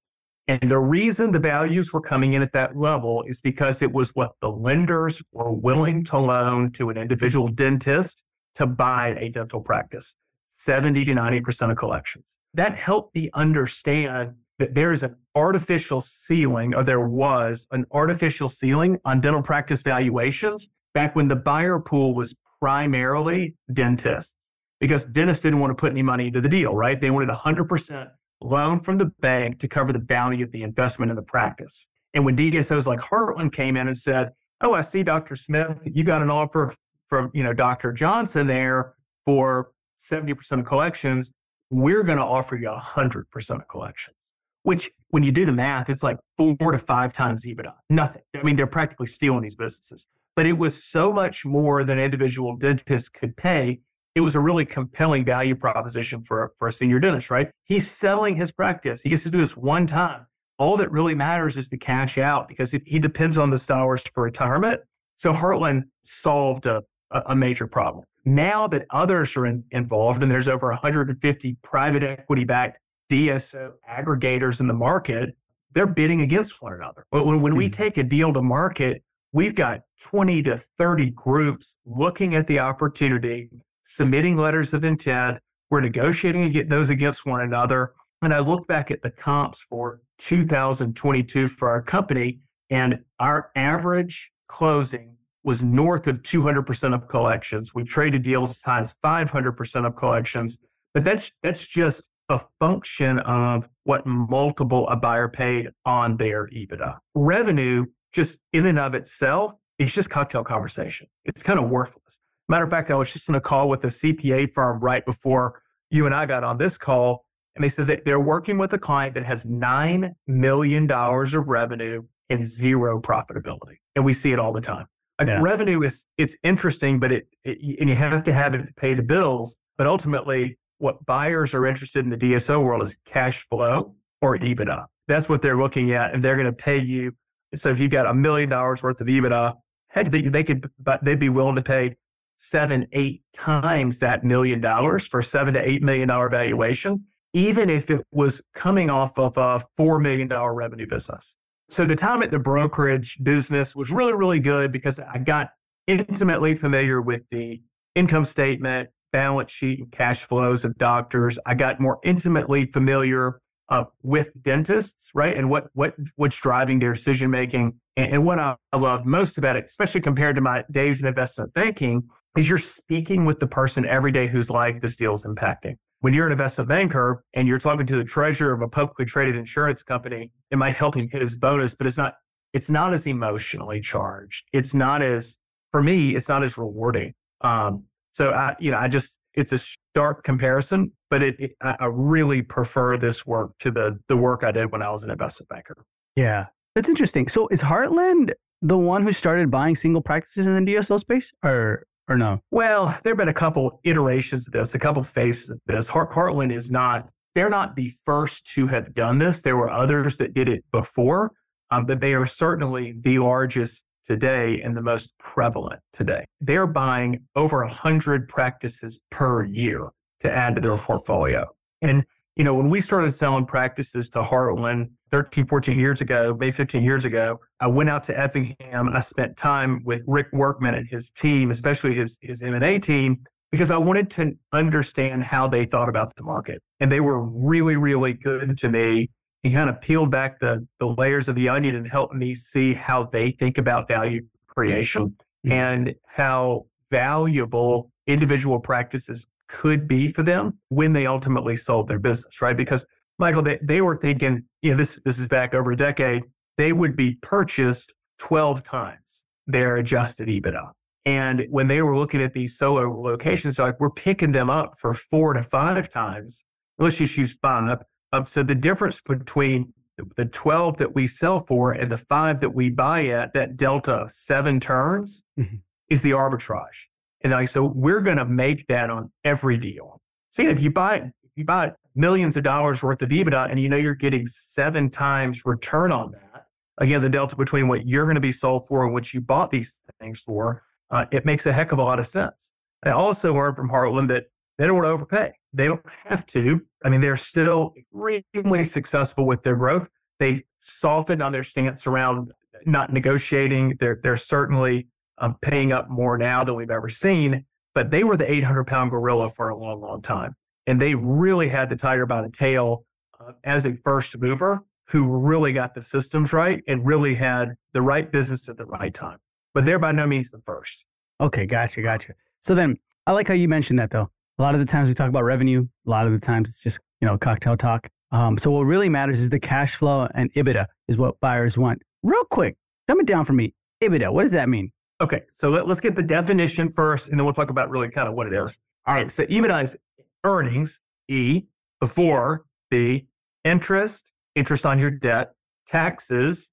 And 0.49 0.71
the 0.71 0.79
reason 0.79 1.33
the 1.33 1.41
values 1.41 1.93
were 1.93 2.01
coming 2.01 2.35
in 2.35 2.43
at 2.43 2.53
that 2.53 2.77
level 2.77 3.25
is 3.27 3.41
because 3.41 3.83
it 3.83 3.93
was 3.93 4.13
what 4.15 4.33
the 4.41 4.51
lenders 4.51 5.21
were 5.33 5.51
willing 5.51 6.05
to 6.05 6.19
loan 6.19 6.71
to 6.73 6.89
an 6.91 6.97
individual 6.97 7.49
dentist 7.49 8.23
to 8.55 8.67
buy 8.67 9.17
a 9.19 9.29
dental 9.29 9.61
practice 9.61 10.15
70 10.51 11.05
to 11.05 11.13
90% 11.13 11.71
of 11.71 11.77
collections. 11.77 12.37
That 12.55 12.77
helped 12.77 13.15
me 13.15 13.29
understand 13.35 14.37
that 14.59 14.75
there 14.75 14.93
is 14.93 15.03
an 15.03 15.17
artificial 15.35 16.01
ceiling, 16.01 16.75
or 16.75 16.83
there 16.83 17.07
was 17.07 17.67
an 17.71 17.87
artificial 17.93 18.49
ceiling 18.49 18.99
on 19.05 19.21
dental 19.21 19.43
practice 19.43 19.83
valuations 19.83 20.69
back 20.95 21.15
when 21.15 21.29
the 21.29 21.37
buyer 21.37 21.79
pool 21.79 22.15
was 22.15 22.35
primarily 22.61 23.55
dentists 23.73 24.35
because 24.81 25.07
dentists 25.07 25.43
didn't 25.43 25.61
want 25.61 25.71
to 25.71 25.75
put 25.75 25.93
any 25.93 26.03
money 26.03 26.29
into 26.29 26.41
the 26.41 26.49
deal, 26.49 26.75
right? 26.75 27.01
They 27.01 27.11
wanted 27.11 27.29
100% 27.29 28.11
loan 28.41 28.81
from 28.81 28.99
the 28.99 29.07
bank 29.07 29.59
to 29.61 29.69
cover 29.69 29.93
the 29.93 29.99
bounty 29.99 30.43
of 30.43 30.53
the 30.53 30.63
investment 30.63 31.11
in 31.11 31.17
the 31.17 31.23
practice. 31.23 31.89
And 32.15 32.25
when 32.25 32.37
DSOs 32.37 32.87
like 32.87 33.01
Heartland 33.01 33.53
came 33.53 33.77
in 33.77 33.89
and 33.89 33.97
said, 33.97 34.33
"Oh, 34.61 34.73
I 34.73 34.81
see, 34.81 35.03
Dr. 35.03 35.37
Smith, 35.37 35.79
you 35.85 36.05
got 36.05 36.23
an 36.23 36.31
offer 36.31 36.75
from 37.09 37.31
you 37.35 37.43
know 37.43 37.53
Dr. 37.53 37.93
Johnson 37.93 38.47
there 38.47 38.95
for 39.25 39.71
70% 40.01 40.61
of 40.61 40.67
collections. 40.67 41.33
We're 41.71 42.03
going 42.03 42.19
to 42.19 42.25
offer 42.25 42.57
you 42.57 42.69
100% 42.69 43.61
of 43.61 43.69
collections." 43.69 44.17
Which, 44.67 44.91
when 45.09 45.23
you 45.23 45.33
do 45.33 45.47
the 45.47 45.53
math, 45.53 45.89
it's 45.89 46.03
like 46.03 46.19
four 46.37 46.73
to 46.73 46.79
five 46.79 47.13
times 47.13 47.45
EBITDA. 47.45 47.73
Nothing. 47.89 48.23
I 48.35 48.43
mean, 48.43 48.57
they're 48.57 48.67
practically 48.67 49.07
stealing 49.07 49.43
these 49.43 49.55
businesses. 49.55 50.07
But 50.35 50.47
it 50.47 50.55
was 50.55 50.83
so 50.83 51.13
much 51.13 51.47
more 51.47 51.85
than 51.85 51.99
individual 51.99 52.57
dentists 52.57 53.09
could 53.09 53.37
pay 53.37 53.81
it 54.17 54.23
was 54.23 54.35
a 54.35 54.41
really 54.41 54.65
compelling 54.65 55.27
value 55.27 55.55
proposition 55.55 56.23
for, 56.23 56.55
for 56.59 56.69
a 56.69 56.73
senior 56.73 56.99
dentist, 56.99 57.31
right? 57.31 57.51
He's 57.65 57.89
selling 57.89 58.35
his 58.35 58.51
practice. 58.51 59.03
He 59.03 59.11
gets 59.11 59.25
to 59.25 59.31
do 59.31 59.37
this 59.37 59.59
one 59.59 59.87
time. 59.87 60.27
All 60.59 60.79
that 60.79 60.91
really 60.91 61.15
matters 61.15 61.59
is 61.59 61.69
the 61.69 61.77
cash 61.77 62.17
out 62.17 62.49
because 62.49 62.73
it, 62.73 62.83
he 62.87 62.99
depends 62.99 63.37
on 63.37 63.51
the 63.51 63.63
dollars 63.69 64.03
for 64.15 64.23
retirement. 64.23 64.81
So 65.17 65.35
Heartland 65.35 65.83
solved 66.05 66.65
a, 66.65 66.83
a 67.11 67.37
major 67.37 67.67
problem. 67.67 68.07
Now 68.25 68.67
that 68.69 68.87
others 68.89 69.37
are 69.37 69.45
in, 69.45 69.65
involved 69.71 70.23
and 70.23 70.31
there's 70.31 70.49
over 70.49 70.69
150 70.69 71.57
private 71.63 72.03
equity 72.03 72.45
backed 72.45 72.79
DSO 73.11 73.73
aggregators 73.89 74.61
in 74.61 74.67
the 74.67 74.75
market, 74.75 75.37
they're 75.73 75.87
bidding 75.87 76.21
against 76.21 76.63
one 76.63 76.73
another. 76.73 77.07
But 77.11 77.27
when, 77.27 77.41
when 77.41 77.57
we 77.57 77.69
Mhm. 77.69 77.73
take 77.73 77.97
a 77.99 78.03
deal 78.03 78.33
to 78.33 78.43
market, 78.43 79.03
we've 79.33 79.55
got 79.55 79.81
20 80.01 80.43
to 80.45 80.57
30 80.57 81.11
groups 81.11 81.77
looking 81.85 82.35
at 82.35 82.47
the 82.47 82.59
opportunity 82.59 83.51
submitting 83.85 84.37
letters 84.37 84.75
of 84.75 84.85
intent. 84.85 85.39
We're 85.71 85.81
negotiating 85.81 86.43
to 86.43 86.51
get 86.51 86.69
those 86.69 86.91
against 86.91 87.25
one 87.25 87.41
another. 87.41 87.93
And 88.23 88.35
I 88.35 88.41
look 88.41 88.67
back 88.67 88.91
at 88.91 89.03
the 89.03 89.11
comps 89.11 89.63
for 89.63 90.01
2022 90.19 91.49
for 91.49 91.69
our 91.69 91.83
company, 91.83 92.41
and 92.71 92.99
our 93.21 93.51
average 93.55 94.33
closing 94.49 95.17
was 95.45 95.63
north 95.63 96.09
of 96.09 96.23
200% 96.23 96.95
of 96.95 97.07
collections. 97.07 97.75
We've 97.75 97.89
traded 97.89 98.23
deals 98.23 98.51
as 98.51 98.63
high 98.63 98.81
as 98.81 98.97
500% 99.03 99.87
of 99.87 99.95
collections, 99.95 100.59
but 100.93 101.05
that's 101.05 101.31
that's 101.43 101.67
just 101.67 102.11
a 102.29 102.41
function 102.61 103.19
of 103.21 103.69
what 103.85 104.07
multiple 104.07 104.89
a 104.89 104.97
buyer 104.97 105.29
paid 105.29 105.69
on 105.85 106.17
their 106.17 106.49
EBITDA. 106.49 106.99
Revenue, 107.15 107.87
just 108.13 108.41
in 108.53 108.67
and 108.67 108.79
of 108.79 108.95
itself, 108.95 109.53
is 109.79 109.95
just 109.95 110.11
cocktail 110.11 110.43
conversation. 110.43 111.07
It's 111.25 111.43
kind 111.43 111.59
of 111.59 111.69
worthless. 111.69 112.21
Matter 112.49 112.65
of 112.65 112.71
fact, 112.71 112.91
I 112.91 112.95
was 112.95 113.13
just 113.13 113.29
in 113.29 113.35
a 113.35 113.41
call 113.41 113.69
with 113.69 113.85
a 113.85 113.89
CPA 113.89 114.55
firm 114.55 114.81
right 114.81 115.05
before 115.05 115.63
you 115.91 116.07
and 116.07 116.15
I 116.15 116.27
got 116.27 116.45
on 116.45 116.59
this 116.59 116.79
call, 116.79 117.25
and 117.55 117.65
they 117.65 117.69
said 117.69 117.87
that 117.89 118.05
they're 118.05 118.21
working 118.21 118.59
with 118.59 118.73
a 118.73 118.79
client 118.79 119.15
that 119.15 119.25
has 119.25 119.47
$9 119.47 120.13
million 120.27 120.91
of 120.91 121.49
revenue 121.49 122.03
and 122.29 122.45
zero 122.45 123.01
profitability. 123.01 123.77
And 123.95 124.05
we 124.05 124.13
see 124.13 124.33
it 124.33 124.39
all 124.39 124.53
the 124.53 124.61
time. 124.61 124.87
Like, 125.19 125.29
Yeah. 125.29 125.41
Revenue 125.41 125.83
is, 125.83 126.07
it's 126.19 126.37
interesting, 126.43 126.99
but 126.99 127.13
it, 127.13 127.29
it, 127.45 127.59
and 127.81 127.89
you 127.89 127.95
have 127.97 128.23
to 128.25 128.33
have 128.33 128.55
it 128.55 128.59
to 128.67 128.73
pay 128.75 128.95
the 128.95 129.03
bills. 129.03 129.57
But 129.79 129.87
ultimately, 129.87 130.59
what 130.79 131.05
buyers 131.07 131.55
are 131.55 131.67
interested 131.67 132.05
in 132.05 132.11
the 132.11 132.19
DSO 132.19 132.63
world 132.63 132.83
is 132.83 132.99
cash 133.05 133.47
flow 133.49 133.95
or 134.21 134.37
EBITDA. 134.37 134.87
That's 135.09 135.29
what 135.29 135.43
they're 135.43 135.57
looking 135.57 135.93
at, 135.93 136.13
and 136.13 136.23
they're 136.23 136.37
going 136.37 136.47
to 136.47 136.53
pay 136.53 136.79
you. 136.79 137.13
So 137.55 137.71
if 137.71 137.79
you've 137.79 137.91
got 137.91 138.07
a 138.07 138.15
million 138.15 138.49
dollars 138.49 138.83
worth 138.83 139.01
of 139.01 139.07
EBITDA, 139.07 139.55
heck, 139.89 140.11
they, 140.11 140.23
they 140.23 140.45
could, 140.45 140.69
but 140.79 141.05
they'd 141.05 141.19
be 141.19 141.29
willing 141.29 141.57
to 141.57 141.63
pay 141.63 141.97
seven, 142.37 142.87
eight 142.93 143.23
times 143.33 143.99
that 144.01 144.25
million 144.25 144.61
dollars 144.61 145.07
for 145.07 145.23
seven 145.23 145.55
to 145.55 145.69
eight 145.69 145.83
million 145.83 146.09
dollar 146.09 146.29
valuation, 146.29 147.05
even 147.33 147.71
if 147.71 147.91
it 147.91 148.05
was 148.11 148.43
coming 148.55 148.91
off 148.91 149.19
of 149.19 149.37
a 149.39 149.61
four 149.77 149.99
million 149.99 150.29
dollar 150.29 150.55
revenue 150.55 150.87
business. 150.87 151.37
So 151.69 151.85
the 151.85 151.97
time 151.97 152.23
at 152.23 152.31
the 152.31 152.39
brokerage 152.39 153.19
business 153.23 153.75
was 153.75 153.91
really, 153.91 154.13
really 154.13 154.39
good 154.39 154.71
because 154.71 155.01
I 155.01 155.19
got 155.19 155.49
intimately 155.87 156.55
familiar 156.55 157.01
with 157.01 157.29
the 157.31 157.61
income 157.95 158.25
statement, 158.25 158.91
balance 159.17 159.51
sheet, 159.51 159.79
and 159.79 159.91
cash 159.91 160.27
flows 160.27 160.63
of 160.67 160.77
doctors. 160.77 161.39
I 161.47 161.55
got 161.55 161.81
more 161.81 161.99
intimately 162.03 162.67
familiar 162.67 163.41
uh, 163.71 163.85
with 164.03 164.31
dentists, 164.43 165.11
right, 165.15 165.35
and 165.35 165.49
what 165.49 165.69
what 165.73 165.95
what's 166.17 166.39
driving 166.39 166.81
their 166.81 166.93
decision 166.93 167.31
making. 167.31 167.81
And, 167.97 168.13
and 168.13 168.27
what 168.27 168.39
I, 168.39 168.57
I 168.75 168.77
love 168.77 169.07
most 169.07 169.39
about 169.39 169.57
it, 169.57 169.65
especially 169.65 170.03
compared 170.03 170.37
to 170.37 170.43
my 170.43 170.65
days 170.71 171.01
in 171.01 171.09
investment 171.09 171.55
banking, 171.55 172.03
is 172.37 172.47
you're 172.47 172.59
speaking 172.59 173.25
with 173.25 173.39
the 173.39 173.47
person 173.47 173.87
every 173.87 174.13
day 174.13 174.27
whose 174.27 174.51
life 174.51 174.83
this 174.83 174.97
deal 174.97 175.15
is 175.15 175.25
impacting. 175.25 175.77
When 176.01 176.13
you're 176.13 176.27
an 176.27 176.33
investment 176.33 176.69
banker 176.69 177.25
and 177.33 177.49
you're 177.49 177.59
talking 177.59 177.87
to 177.87 177.97
the 177.97 178.05
treasurer 178.05 178.53
of 178.53 178.61
a 178.61 178.69
publicly 178.69 179.07
traded 179.07 179.35
insurance 179.35 179.83
company, 179.83 180.31
it 180.51 180.59
might 180.59 180.77
help 180.77 180.95
him 180.95 181.09
hit 181.11 181.23
his 181.23 181.39
bonus, 181.39 181.75
but 181.75 181.87
it's 181.87 181.97
not 181.97 182.15
it's 182.53 182.69
not 182.69 182.93
as 182.93 183.07
emotionally 183.07 183.81
charged. 183.81 184.45
It's 184.53 184.75
not 184.75 185.01
as, 185.01 185.39
for 185.73 185.83
me, 185.83 186.15
it's 186.17 186.29
not 186.29 186.43
as 186.45 186.59
rewarding. 186.59 187.15
Um, 187.41 187.85
so 188.17 188.31
I, 188.31 188.57
you 188.59 188.71
know, 188.71 188.79
I 188.79 188.89
just, 188.89 189.19
it's 189.35 189.53
a 189.53 189.59
stark 189.59 190.25
comparison, 190.25 190.91
but 191.11 191.23
it, 191.23 191.37
it, 191.39 191.53
I 191.61 191.85
really 191.85 192.41
prefer 192.41 192.97
this 192.97 193.27
work 193.27 193.53
to 193.59 193.71
the 193.71 193.99
the 194.09 194.17
work 194.17 194.43
I 194.43 194.53
did 194.53 194.73
when 194.73 194.81
I 194.81 194.89
was 194.89 195.03
an 195.03 195.11
investment 195.11 195.51
banker. 195.51 195.77
Yeah, 196.17 196.47
that's 196.75 196.89
interesting. 196.89 197.29
So 197.29 197.47
is 197.49 197.61
Heartland 197.61 198.33
the 198.63 198.79
one 198.79 199.03
who 199.03 199.13
started 199.13 199.51
buying 199.51 199.77
single 199.77 200.01
practices 200.01 200.47
in 200.47 200.65
the 200.65 200.73
DSO 200.73 200.99
space, 200.99 201.31
or 201.45 201.85
or 202.09 202.17
no? 202.17 202.41
Well, 202.51 202.87
there 203.05 203.13
have 203.13 203.19
been 203.19 203.29
a 203.29 203.35
couple 203.35 203.81
iterations 203.85 204.49
of 204.49 204.55
this, 204.55 204.75
a 204.75 204.79
couple 204.79 205.03
phases 205.03 205.51
of 205.51 205.61
this. 205.67 205.89
Heart, 205.89 206.13
Heartland 206.13 206.55
is 206.55 206.71
not, 206.71 207.11
they're 207.35 207.51
not 207.51 207.77
the 207.77 207.91
first 208.07 208.47
to 208.55 208.67
have 208.69 208.95
done 208.95 209.19
this. 209.19 209.43
There 209.43 209.59
were 209.59 209.71
others 209.71 210.17
that 210.17 210.33
did 210.33 210.49
it 210.49 210.65
before, 210.73 211.33
um, 211.71 211.85
but 211.85 212.01
they 212.01 212.15
are 212.15 212.25
certainly 212.25 212.95
the 212.99 213.19
largest 213.19 213.85
today 214.07 214.61
and 214.63 214.77
the 214.77 214.83
most 214.83 215.17
prevalent 215.19 215.81
today. 215.93 216.25
They're 216.41 216.67
buying 216.67 217.25
over 217.35 217.65
100 217.65 218.29
practices 218.29 219.01
per 219.11 219.45
year 219.45 219.91
to 220.21 220.31
add 220.31 220.55
to 220.57 220.61
their 220.61 220.77
portfolio. 220.77 221.47
And, 221.83 222.05
you 222.37 222.45
know, 222.45 222.55
when 222.55 222.69
we 222.69 222.81
started 222.81 223.11
selling 223.11 223.47
practices 223.47 224.09
to 224.11 224.23
Heartland 224.23 224.91
13, 225.11 225.47
14 225.47 225.79
years 225.79 226.01
ago, 226.01 226.37
maybe 226.39 226.53
15 226.53 226.83
years 226.83 227.05
ago, 227.05 227.41
I 227.61 227.67
went 227.67 227.91
out 227.91 228.03
to 228.05 228.19
Effingham. 228.19 228.87
and 228.87 228.97
I 228.97 229.01
spent 229.01 229.37
time 229.37 229.83
with 229.85 230.03
Rick 230.07 230.29
Workman 230.33 230.75
and 230.75 230.89
his 230.89 231.11
team, 231.11 231.51
especially 231.51 231.95
his, 231.95 232.19
his 232.21 232.43
M&A 232.43 232.79
team, 232.79 233.25
because 233.51 233.71
I 233.71 233.77
wanted 233.77 234.11
to 234.11 234.33
understand 234.53 235.25
how 235.25 235.49
they 235.49 235.65
thought 235.65 235.89
about 235.89 236.15
the 236.17 236.25
market. 236.25 236.63
And 236.81 236.91
they 236.91 237.01
were 237.01 237.23
really, 237.23 237.77
really 237.77 238.13
good 238.13 238.59
to 238.59 238.69
me. 238.69 239.11
He 239.47 239.53
kind 239.53 239.71
of 239.71 239.81
peeled 239.81 240.11
back 240.11 240.41
the, 240.41 240.67
the 240.81 240.89
layers 240.89 241.29
of 241.29 241.37
the 241.37 241.49
onion 241.49 241.77
and 241.77 241.87
helped 241.87 242.15
me 242.15 242.35
see 242.35 242.75
how 242.75 243.05
they 243.05 243.31
think 243.31 243.59
about 243.59 243.87
value 243.87 244.27
creation 244.49 245.11
mm-hmm. 245.47 245.53
and 245.53 245.95
how 246.05 246.67
valuable 246.91 247.93
individual 248.09 248.59
practices 248.59 249.25
could 249.47 249.87
be 249.87 250.09
for 250.09 250.25
them 250.25 250.59
when 250.71 250.95
they 250.95 251.07
ultimately 251.07 251.57
sold 251.57 251.87
their 251.87 252.01
business, 252.01 252.43
right? 252.43 252.57
Because 252.57 252.85
Michael, 253.21 253.43
they, 253.43 253.61
they 253.63 253.81
were 253.81 253.95
thinking, 253.95 254.43
you 254.63 254.73
know, 254.73 254.77
this 254.77 255.01
this 255.05 255.17
is 255.17 255.29
back 255.29 255.55
over 255.55 255.71
a 255.71 255.77
decade, 255.77 256.25
they 256.57 256.73
would 256.73 256.97
be 256.97 257.15
purchased 257.23 257.95
12 258.19 258.65
times 258.65 259.25
their 259.47 259.77
adjusted 259.77 260.27
EBITDA. 260.27 260.73
And 261.05 261.47
when 261.51 261.69
they 261.69 261.83
were 261.83 261.97
looking 261.97 262.21
at 262.21 262.33
these 262.33 262.59
solo 262.59 263.01
locations, 263.01 263.61
like 263.61 263.79
we're 263.79 263.91
picking 263.91 264.33
them 264.33 264.51
up 264.51 264.77
for 264.77 264.93
four 264.93 265.35
to 265.35 265.43
five 265.45 265.89
times. 265.89 266.45
Let's 266.79 266.99
just 266.99 267.17
use 267.17 267.39
five 267.41 267.83
up. 268.17 268.29
So 268.29 268.43
the 268.43 268.55
difference 268.55 269.01
between 269.01 269.73
the 270.17 270.25
12 270.27 270.79
that 270.79 270.95
we 270.95 271.07
sell 271.07 271.39
for 271.39 271.73
and 271.73 271.91
the 271.91 271.97
five 271.97 272.41
that 272.41 272.51
we 272.51 272.71
buy 272.71 273.07
at, 273.07 273.33
that 273.35 273.57
delta 273.57 273.93
of 273.93 274.11
seven 274.11 274.61
turns 274.61 275.23
mm-hmm. 275.39 275.57
is 275.89 276.03
the 276.03 276.11
arbitrage. 276.11 276.87
And 277.23 277.33
like, 277.33 277.49
so 277.49 277.65
we're 277.65 278.01
going 278.01 278.19
to 278.19 278.25
make 278.27 278.67
that 278.69 278.91
on 278.91 279.11
every 279.25 279.57
deal. 279.57 280.01
See, 280.31 280.47
if 280.47 280.61
you 280.61 280.71
buy, 280.71 280.97
if 280.97 281.31
you 281.35 281.45
buy 281.45 281.73
millions 281.95 282.37
of 282.37 282.43
dollars 282.43 282.83
worth 282.83 283.01
of 283.01 283.09
EBITDA 283.09 283.51
and 283.51 283.59
you 283.59 283.69
know 283.69 283.77
you're 283.77 283.95
getting 283.95 284.27
seven 284.27 284.91
times 284.91 285.43
return 285.47 285.93
on 285.93 286.13
that, 286.13 286.47
again, 286.79 287.01
the 287.01 287.09
delta 287.09 287.37
between 287.37 287.69
what 287.69 287.87
you're 287.87 288.05
going 288.05 288.17
to 288.17 288.21
be 288.21 288.33
sold 288.33 288.67
for 288.67 288.85
and 288.85 288.93
what 288.93 289.15
you 289.15 289.21
bought 289.21 289.51
these 289.51 289.81
things 289.99 290.21
for, 290.21 290.63
uh, 290.91 291.07
it 291.11 291.25
makes 291.25 291.47
a 291.47 291.53
heck 291.53 291.73
of 291.73 291.79
a 291.79 291.83
lot 291.83 291.99
of 291.99 292.07
sense. 292.07 292.53
I 292.85 292.91
also 292.91 293.35
learned 293.35 293.57
from 293.57 293.71
Heartland 293.71 294.09
that 294.09 294.27
they 294.59 294.67
don't 294.67 294.75
want 294.77 294.87
to 294.87 294.91
overpay. 294.91 295.33
They 295.53 295.67
don't 295.67 295.85
have 296.05 296.27
to. 296.27 296.61
I 296.85 296.89
mean, 296.89 297.01
they're 297.01 297.17
still 297.17 297.75
extremely 297.77 298.65
successful 298.65 299.27
with 299.27 299.43
their 299.43 299.57
growth. 299.57 299.89
They 300.19 300.43
softened 300.61 301.23
on 301.23 301.33
their 301.33 301.43
stance 301.43 301.87
around 301.87 302.33
not 302.65 302.93
negotiating. 302.93 303.77
They're, 303.79 304.01
they're 304.03 304.17
certainly 304.17 304.89
um, 305.19 305.37
paying 305.41 305.73
up 305.73 305.89
more 305.91 306.17
now 306.19 306.45
than 306.45 306.55
we've 306.55 306.71
ever 306.71 306.89
seen. 306.89 307.45
But 307.75 307.91
they 307.91 308.05
were 308.05 308.17
the 308.17 308.31
800 308.31 308.65
pound 308.65 308.91
gorilla 308.91 309.29
for 309.29 309.51
a 309.51 309.57
long, 309.57 309.81
long 309.81 310.01
time. 310.01 310.35
And 310.67 310.81
they 310.81 310.95
really 310.95 311.49
had 311.49 311.69
the 311.69 311.77
tiger 311.77 312.07
by 312.07 312.23
the 312.23 312.31
tail 312.31 312.85
uh, 313.21 313.33
as 313.45 313.67
a 313.67 313.77
first 313.85 314.17
mover 314.19 314.65
who 314.89 315.05
really 315.05 315.53
got 315.53 315.75
the 315.75 315.83
systems 315.83 316.33
right 316.33 316.63
and 316.67 316.87
really 316.87 317.15
had 317.15 317.57
the 317.73 317.83
right 317.83 318.11
business 318.11 318.49
at 318.49 318.57
the 318.57 318.65
right 318.65 318.95
time. 318.95 319.19
But 319.53 319.65
they're 319.65 319.79
by 319.79 319.93
no 319.93 320.07
means 320.07 320.31
the 320.31 320.41
first. 320.47 320.87
Okay, 321.21 321.47
gotcha, 321.47 321.83
gotcha. 321.83 322.15
So 322.43 322.55
then 322.55 322.79
I 323.07 323.13
like 323.13 323.29
how 323.29 323.35
you 323.35 323.49
mentioned 323.49 323.79
that 323.79 323.91
though. 323.91 324.11
A 324.39 324.43
lot 324.43 324.55
of 324.55 324.61
the 324.61 324.67
times 324.67 324.89
we 324.89 324.95
talk 324.95 325.09
about 325.09 325.25
revenue, 325.25 325.67
a 325.87 325.91
lot 325.91 326.07
of 326.07 326.13
the 326.13 326.19
times 326.19 326.49
it's 326.49 326.63
just, 326.63 326.79
you 327.01 327.09
know, 327.09 327.17
cocktail 327.17 327.57
talk. 327.57 327.89
Um, 328.13 328.37
so 328.37 328.51
what 328.51 328.63
really 328.63 328.89
matters 328.89 329.21
is 329.21 329.31
the 329.31 329.41
cash 329.41 329.77
flow 329.77 330.09
and 330.15 330.33
EBITDA 330.35 330.67
is 330.89 330.99
what 330.99 331.19
buyers 331.21 331.57
want. 331.57 331.83
Real 332.03 332.25
quick, 332.25 332.57
dumb 332.87 333.01
it 333.01 333.07
down 333.07 333.25
for 333.25 333.33
me. 333.33 333.55
EBITDA, 333.83 334.13
what 334.13 334.23
does 334.23 334.33
that 334.33 334.49
mean? 334.49 334.73
Okay, 335.01 335.23
so 335.33 335.51
let, 335.51 335.67
us 335.67 335.81
get 335.81 335.95
the 335.95 336.03
definition 336.03 336.71
first, 336.71 337.11
and 337.11 337.19
then 337.19 337.25
we'll 337.25 337.35
talk 337.35 337.51
about 337.51 337.71
really 337.71 337.91
kind 337.91 338.09
of 338.09 338.15
what 338.15 338.27
it 338.27 338.33
is. 338.33 338.59
All 338.87 338.95
right, 338.95 339.11
so 339.11 339.25
EBITDA 339.25 339.65
is 339.65 339.77
earnings, 340.25 340.81
E, 341.09 341.43
before 341.81 342.45
B, 342.71 343.07
interest, 343.45 344.13
interest 344.35 344.65
on 344.65 344.79
your 344.79 344.91
debt, 344.91 345.33
taxes, 345.67 346.51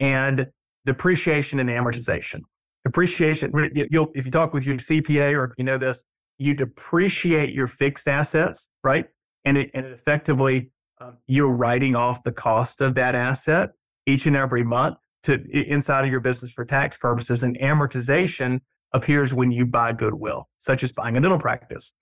and 0.00 0.48
depreciation 0.86 1.60
and 1.60 1.68
amortization. 1.68 2.40
Depreciation, 2.84 3.52
you'll, 3.90 4.10
if 4.14 4.24
you 4.24 4.30
talk 4.30 4.52
with 4.52 4.66
your 4.66 4.76
CPA 4.76 5.32
or 5.34 5.44
if 5.44 5.52
you 5.56 5.64
know 5.64 5.78
this, 5.78 6.04
you 6.38 6.54
depreciate 6.54 7.54
your 7.54 7.66
fixed 7.66 8.08
assets, 8.08 8.68
right? 8.82 9.06
And 9.44 9.56
it, 9.56 9.70
and 9.74 9.86
it 9.86 9.92
effectively, 9.92 10.70
um, 11.00 11.18
you're 11.26 11.54
writing 11.54 11.94
off 11.94 12.22
the 12.22 12.32
cost 12.32 12.80
of 12.80 12.94
that 12.94 13.14
asset 13.14 13.70
each 14.06 14.26
and 14.26 14.36
every 14.36 14.64
month 14.64 14.98
to 15.24 15.42
inside 15.50 16.04
of 16.04 16.10
your 16.10 16.20
business 16.20 16.52
for 16.52 16.64
tax 16.64 16.98
purposes. 16.98 17.42
And 17.42 17.58
amortization 17.58 18.60
appears 18.92 19.34
when 19.34 19.50
you 19.50 19.66
buy 19.66 19.92
goodwill, 19.92 20.48
such 20.60 20.82
as 20.82 20.92
buying 20.92 21.16
a 21.16 21.20
dental 21.20 21.38
practice. 21.38 21.92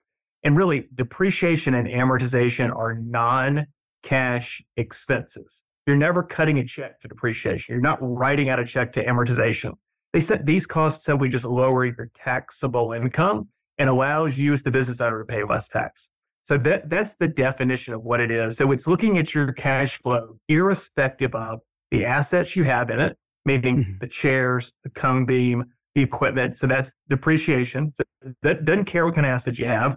And 0.43 0.57
really, 0.57 0.89
depreciation 0.93 1.73
and 1.73 1.87
amortization 1.87 2.75
are 2.75 2.95
non 2.95 3.67
cash 4.03 4.61
expenses. 4.75 5.63
You're 5.87 5.95
never 5.95 6.23
cutting 6.23 6.59
a 6.59 6.65
check 6.65 6.99
to 7.01 7.07
depreciation. 7.07 7.73
You're 7.73 7.81
not 7.81 7.99
writing 8.01 8.49
out 8.49 8.59
a 8.59 8.65
check 8.65 8.91
to 8.93 9.05
amortization. 9.05 9.73
They 10.11 10.21
said 10.21 10.45
these 10.45 10.67
costs 10.67 11.05
simply 11.05 11.29
just 11.29 11.45
lower 11.45 11.85
your 11.85 12.11
taxable 12.13 12.93
income 12.93 13.49
and 13.77 13.89
allows 13.89 14.37
you 14.37 14.53
as 14.53 14.63
the 14.63 14.71
business 14.71 15.01
owner 15.01 15.19
to 15.19 15.25
pay 15.25 15.43
less 15.43 15.67
tax. 15.67 16.09
So 16.45 16.57
that, 16.57 16.89
that's 16.89 17.15
the 17.15 17.27
definition 17.27 17.93
of 17.93 18.03
what 18.03 18.19
it 18.19 18.29
is. 18.29 18.57
So 18.57 18.71
it's 18.71 18.87
looking 18.87 19.17
at 19.17 19.33
your 19.33 19.53
cash 19.53 20.01
flow, 20.01 20.37
irrespective 20.49 21.33
of 21.33 21.59
the 21.89 22.05
assets 22.05 22.55
you 22.55 22.65
have 22.65 22.89
in 22.89 22.99
it, 22.99 23.17
meaning 23.45 23.77
mm-hmm. 23.77 23.97
the 24.01 24.07
chairs, 24.07 24.73
the 24.83 24.89
cone 24.89 25.25
beam, 25.25 25.65
the 25.95 26.01
equipment. 26.01 26.57
So 26.57 26.67
that's 26.67 26.93
depreciation. 27.09 27.93
So 27.95 28.33
that 28.41 28.65
doesn't 28.65 28.85
care 28.85 29.05
what 29.05 29.15
kind 29.15 29.25
of 29.25 29.31
assets 29.31 29.57
you 29.59 29.65
have. 29.65 29.95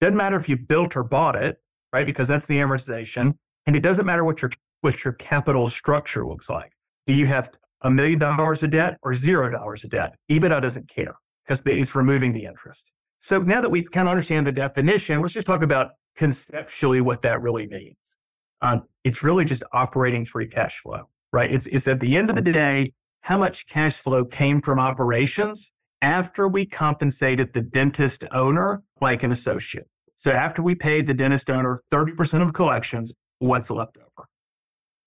Doesn't 0.00 0.16
matter 0.16 0.36
if 0.36 0.48
you 0.48 0.56
built 0.56 0.96
or 0.96 1.02
bought 1.02 1.34
it, 1.34 1.56
right? 1.92 2.06
Because 2.06 2.28
that's 2.28 2.46
the 2.46 2.58
amortization. 2.58 3.34
And 3.66 3.74
it 3.74 3.80
doesn't 3.80 4.06
matter 4.06 4.24
what 4.24 4.40
your 4.42 4.50
what 4.80 5.04
your 5.04 5.14
capital 5.14 5.68
structure 5.68 6.24
looks 6.24 6.48
like. 6.48 6.72
Do 7.06 7.12
you 7.12 7.26
have 7.26 7.50
a 7.82 7.90
million 7.90 8.18
dollars 8.20 8.62
of 8.62 8.70
debt 8.70 8.96
or 9.02 9.14
zero 9.14 9.50
dollars 9.50 9.82
of 9.82 9.90
debt? 9.90 10.14
EBITDA 10.30 10.62
doesn't 10.62 10.88
care 10.88 11.16
because 11.44 11.62
it's 11.66 11.96
removing 11.96 12.32
the 12.32 12.44
interest. 12.44 12.92
So 13.20 13.38
now 13.38 13.60
that 13.60 13.70
we 13.70 13.82
kind 13.82 14.08
of 14.08 14.12
understand 14.12 14.46
the 14.46 14.52
definition, 14.52 15.20
let's 15.20 15.34
just 15.34 15.46
talk 15.46 15.62
about 15.62 15.92
conceptually 16.16 17.00
what 17.00 17.22
that 17.22 17.40
really 17.42 17.66
means. 17.66 18.16
Uh, 18.60 18.78
it's 19.04 19.22
really 19.22 19.44
just 19.44 19.62
operating 19.72 20.24
free 20.24 20.48
cash 20.48 20.80
flow 20.80 21.08
right? 21.32 21.50
It's, 21.50 21.66
it's 21.66 21.88
at 21.88 22.00
the 22.00 22.16
end 22.16 22.30
of 22.30 22.36
the 22.36 22.42
day, 22.42 22.92
how 23.22 23.38
much 23.38 23.66
cash 23.66 23.96
flow 23.96 24.24
came 24.24 24.60
from 24.60 24.78
operations 24.78 25.72
after 26.00 26.46
we 26.48 26.64
compensated 26.64 27.52
the 27.52 27.60
dentist 27.60 28.24
owner 28.32 28.82
like 29.00 29.22
an 29.22 29.32
associate. 29.32 29.88
So 30.16 30.32
after 30.32 30.62
we 30.62 30.74
paid 30.74 31.06
the 31.06 31.14
dentist 31.14 31.50
owner 31.50 31.80
30% 31.92 32.42
of 32.42 32.52
collections, 32.52 33.14
what's 33.38 33.70
left 33.70 33.96
over? 33.98 34.28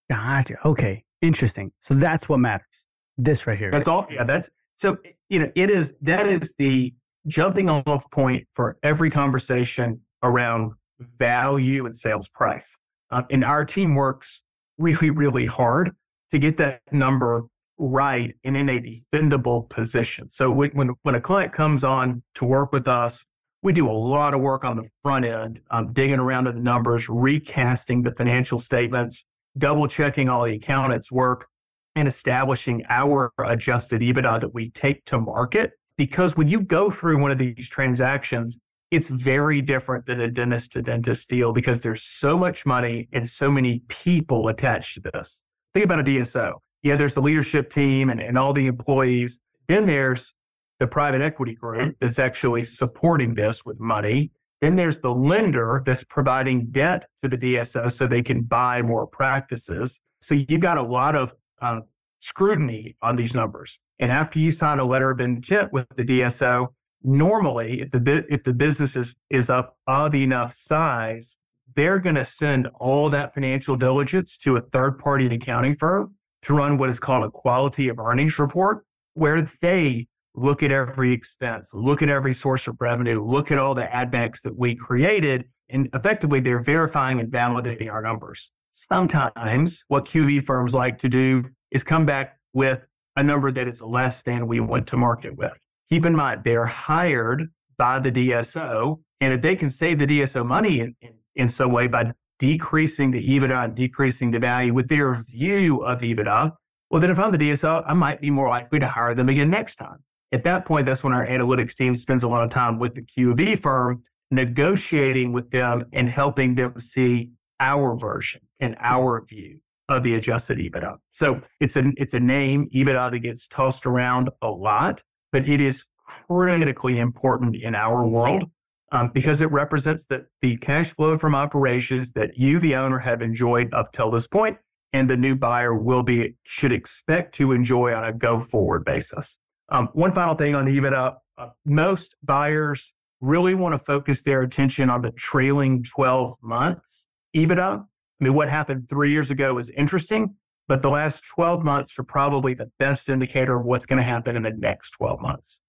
Gotcha. 0.10 0.56
Okay. 0.66 1.04
Interesting. 1.22 1.72
So 1.82 1.94
that's 1.94 2.28
what 2.28 2.38
matters. 2.38 2.86
This 3.18 3.48
right 3.48 3.58
here. 3.58 3.72
That's 3.72 3.88
all. 3.88 4.08
Yeah. 4.10 4.24
That's 4.24 4.50
so, 4.78 4.98
you 5.30 5.40
know, 5.40 5.52
it 5.56 5.70
is, 5.70 5.94
that 6.02 6.26
is 6.28 6.56
the 6.58 6.94
jumping 7.28 7.70
off 7.70 8.10
point 8.12 8.48
for 8.54 8.78
every 8.84 9.10
conversation 9.10 10.02
around 10.24 10.74
value 11.18 11.86
and 11.86 11.96
sales 11.96 12.28
price. 12.30 12.78
Um, 13.10 13.26
and 13.30 13.44
our 13.44 13.66
team 13.66 13.96
works 13.96 14.44
really, 14.78 15.10
really 15.10 15.46
hard 15.46 15.92
to 16.32 16.40
get 16.40 16.58
that 16.58 16.82
number 16.92 17.44
right 17.78 18.36
and 18.44 18.56
in 18.56 18.70
a 18.70 18.80
defendable 18.80 19.68
position. 19.70 20.30
So 20.30 20.52
when, 20.52 20.92
when 21.02 21.16
a 21.16 21.22
client 21.22 21.52
comes 21.52 21.84
on 21.84 22.24
to 22.36 22.46
work 22.46 22.72
with 22.72 22.88
us, 22.88 23.26
we 23.64 23.74
do 23.74 23.90
a 23.90 23.94
lot 23.94 24.34
of 24.34 24.42
work 24.42 24.64
on 24.64 24.78
the 24.78 24.88
front 25.04 25.26
end, 25.26 25.60
um, 25.70 25.94
digging 25.94 26.20
around 26.20 26.46
to 26.46 26.52
the 26.52 26.60
numbers, 26.60 27.08
recasting 27.10 28.02
the 28.02 28.14
financial 28.14 28.58
statements, 28.58 29.24
double 29.58 29.88
checking 29.88 30.30
all 30.30 30.46
the 30.46 30.56
accountants' 30.56 31.12
work, 31.12 31.48
and 31.96 32.08
establishing 32.08 32.84
our 32.90 33.32
adjusted 33.38 34.02
EBITDA 34.02 34.40
that 34.40 34.54
we 34.54 34.70
take 34.72 35.04
to 35.06 35.20
market. 35.20 35.74
Because 36.02 36.36
when 36.36 36.48
you 36.48 36.64
go 36.64 36.90
through 36.90 37.22
one 37.22 37.30
of 37.30 37.38
these 37.38 37.70
transactions, 37.70 38.58
it's 38.90 39.10
very 39.10 39.62
different 39.62 40.08
than 40.08 40.20
a 40.20 40.28
dentist 40.28 40.72
to 40.72 40.82
dentist 40.82 41.30
deal 41.30 41.54
because 41.54 41.82
there's 41.82 42.02
so 42.02 42.36
much 42.36 42.66
money 42.66 43.08
and 43.14 43.30
so 43.30 43.52
many 43.52 43.84
people 43.88 44.48
attached 44.48 44.96
to 44.96 45.12
this. 45.14 45.44
Think 45.76 45.86
about 45.86 46.00
a 46.00 46.04
DSO. 46.04 46.54
yeah, 46.82 46.96
there's 46.96 47.14
the 47.14 47.22
leadership 47.22 47.70
team 47.70 48.10
and, 48.10 48.20
and 48.20 48.36
all 48.36 48.52
the 48.52 48.66
employees. 48.66 49.42
Then 49.68 49.86
there's 49.86 50.34
the 50.80 50.88
private 50.88 51.22
equity 51.22 51.54
group 51.54 51.96
that's 52.00 52.18
actually 52.18 52.64
supporting 52.64 53.36
this 53.36 53.64
with 53.64 53.80
money. 53.80 54.32
Then 54.60 54.78
there's 54.78 55.02
the 55.02 55.14
lender 55.14 55.84
that's 55.86 56.04
providing 56.04 56.72
debt 56.72 57.06
to 57.22 57.30
the 57.30 57.38
DSO 57.38 57.92
so 57.92 58.08
they 58.08 58.24
can 58.24 58.42
buy 58.42 58.82
more 58.82 59.06
practices. 59.06 60.02
So 60.20 60.34
you've 60.34 60.62
got 60.62 60.80
a 60.80 60.84
lot 60.84 61.16
of 61.16 61.36
uh, 61.62 61.82
scrutiny 62.22 62.96
on 63.02 63.16
these 63.18 63.36
numbers. 63.36 63.80
And 64.00 64.12
after 64.12 64.40
you 64.40 64.52
sign 64.52 64.80
a 64.80 64.86
letter 64.86 65.12
of 65.12 65.20
intent 65.20 65.74
with 65.74 65.88
the 65.96 66.04
DSO, 66.04 66.68
normally 67.04 67.82
if 67.82 67.92
the 67.92 68.26
if 68.30 68.44
the 68.44 68.54
business 68.54 68.96
is, 68.96 69.16
is 69.30 69.50
up 69.50 69.78
of 69.88 70.16
enough 70.16 70.54
size, 70.54 71.38
they're 71.76 72.00
going 72.00 72.16
to 72.16 72.26
send 72.26 72.68
all 72.80 73.10
that 73.10 73.34
financial 73.34 73.76
diligence 73.76 74.38
to 74.40 74.56
a 74.56 74.62
third 74.62 74.98
party 74.98 75.26
accounting 75.28 75.76
firm 75.76 76.16
to 76.44 76.54
run 76.54 76.78
what 76.78 76.90
is 76.90 77.00
called 77.00 77.24
a 77.24 77.32
quality 77.32 77.88
of 77.88 78.00
earnings 78.00 78.40
report, 78.40 78.86
where 79.14 79.42
they 79.62 80.08
look 80.34 80.64
at 80.64 80.72
every 80.72 81.14
expense, 81.14 81.74
look 81.74 82.02
at 82.02 82.10
every 82.10 82.34
source 82.34 82.68
of 82.68 82.78
revenue, 82.80 83.24
look 83.24 83.52
at 83.52 83.60
all 83.60 83.76
the 83.76 83.94
ad 83.94 84.10
backs 84.10 84.42
that 84.42 84.58
we 84.58 84.76
created, 84.76 85.46
and 85.70 85.90
effectively 85.94 86.40
they're 86.40 86.62
verifying 86.62 87.20
and 87.20 87.32
validating 87.32 87.92
our 87.92 88.02
numbers. 88.02 88.52
Sometimes 88.72 89.84
what 89.88 90.06
QoE 90.06 90.44
firms 90.44 90.74
like 90.74 90.98
to 91.00 91.10
do 91.10 91.44
is 91.72 91.84
come 91.84 92.06
back 92.06 92.38
with 92.54 92.86
a 93.16 93.24
number 93.24 93.52
that 93.52 93.68
is 93.68 93.82
less 93.82 94.24
than 94.24 94.48
we 94.48 94.60
went 94.60 94.88
to 94.88 94.98
market 94.98 95.36
with. 95.38 95.58
Keep 95.90 96.06
in 96.06 96.16
mind, 96.16 96.44
they're 96.44 96.66
hired 96.66 97.50
by 97.78 98.00
the 98.00 98.12
DSO, 98.12 99.00
and 99.20 99.34
if 99.34 99.42
they 99.42 99.56
can 99.56 99.70
save 99.70 100.00
the 100.00 100.08
DSO 100.08 100.46
money 100.46 100.80
in, 100.80 100.96
in, 101.02 101.14
in 101.36 101.50
some 101.50 101.72
way 101.72 101.88
by 101.88 102.14
decreasing 102.40 103.12
the 103.12 103.26
EBITDA 103.26 103.66
and 103.66 103.76
decreasing 103.76 104.32
the 104.32 104.40
value 104.40 104.74
with 104.74 104.88
their 104.88 105.14
view 105.14 105.84
of 105.84 106.02
EBITDA, 106.02 106.52
well, 106.90 107.02
then 107.02 107.12
if 107.12 107.20
I'm 107.20 107.32
the 107.32 107.38
DSO, 107.38 107.84
I 107.86 107.94
might 107.94 108.22
be 108.22 108.30
more 108.30 108.50
likely 108.50 108.80
to 108.80 108.88
hire 108.88 109.14
them 109.14 109.30
again 109.30 109.50
next 109.50 109.76
time. 109.76 110.04
At 110.32 110.44
that 110.44 110.66
point, 110.66 110.86
that's 110.86 111.04
when 111.04 111.14
our 111.14 111.26
analytics 111.26 111.76
team 111.76 111.96
spends 111.96 112.24
a 112.24 112.28
lot 112.28 112.44
of 112.44 112.50
time 112.50 112.80
with 112.80 112.96
the 112.96 113.02
QoE 113.02 113.60
firm, 113.60 114.04
negotiating 114.30 115.34
with 115.34 115.52
them 115.52 115.86
and 115.92 116.10
helping 116.10 116.56
them 116.56 116.80
see 116.80 117.32
our 117.60 117.98
version 117.98 118.42
and 118.60 118.76
our 118.80 119.24
view 119.26 119.60
of 119.92 120.04
the 120.04 120.16
adjusted 120.16 120.58
EBITDA. 120.58 120.98
So 121.12 121.42
it's 121.60 121.76
a 121.76 121.92
it's 121.98 122.14
a 122.14 122.20
name 122.20 122.70
EBITDA 122.74 123.12
that 123.12 123.20
gets 123.20 123.48
tossed 123.48 123.86
around 123.86 124.30
a 124.42 124.50
lot, 124.50 125.04
but 125.32 125.48
it 125.48 125.62
is 125.62 125.88
critically 126.28 127.00
important 127.00 127.56
in 127.56 127.76
our 127.76 128.08
world 128.08 128.50
um, 128.92 129.10
because 129.14 129.42
it 129.42 129.52
represents 129.52 130.06
the, 130.06 130.26
the 130.42 130.58
cash 130.58 130.94
flow 130.94 131.18
from 131.18 131.36
operations 131.36 132.14
that 132.14 132.38
you, 132.38 132.60
the 132.60 132.76
owner, 132.76 133.00
have 133.00 133.22
enjoyed 133.22 133.74
up 133.74 133.92
till 133.92 134.12
this 134.12 134.28
point, 134.28 134.58
and 134.92 135.10
the 135.10 135.18
new 135.18 135.36
buyer 135.36 135.74
will 135.74 136.04
be 136.04 136.36
should 136.44 136.72
expect 136.72 137.36
to 137.36 137.52
enjoy 137.52 137.94
on 137.94 138.04
a 138.04 138.14
go 138.14 138.40
forward 138.40 138.86
basis. 138.86 139.38
Um, 139.70 139.90
one 139.94 140.14
final 140.14 140.36
thing 140.36 140.56
on 140.56 140.66
EBITDA: 140.66 141.16
uh, 141.38 141.48
most 141.66 142.16
buyers 142.24 142.94
really 143.20 143.56
want 143.56 143.74
to 143.74 143.78
focus 143.78 144.24
their 144.24 144.42
attention 144.42 144.90
on 144.90 145.02
the 145.02 145.12
trailing 145.12 145.84
12 145.84 146.36
months 146.42 147.08
EBITDA 147.36 147.86
I 148.22 148.24
mean, 148.24 148.34
what 148.36 148.50
happened 148.50 148.88
three 148.88 149.12
years 149.12 149.32
ago 149.32 149.56
was 149.56 149.72
interesting, 149.72 150.36
but 150.68 150.84
the 150.84 150.90
last 150.90 151.26
12 151.26 151.64
months 151.64 151.98
are 151.98 152.04
probably 152.04 152.54
the 152.54 152.70
best 152.78 153.10
indicator 153.10 153.60
of 153.60 153.66
what's 153.66 153.86
going 153.86 153.98
to 153.98 154.04
happen 154.04 154.36
in 154.36 154.44
the 154.44 154.52
next 154.52 154.92
12 154.92 155.20
months. 155.20 155.60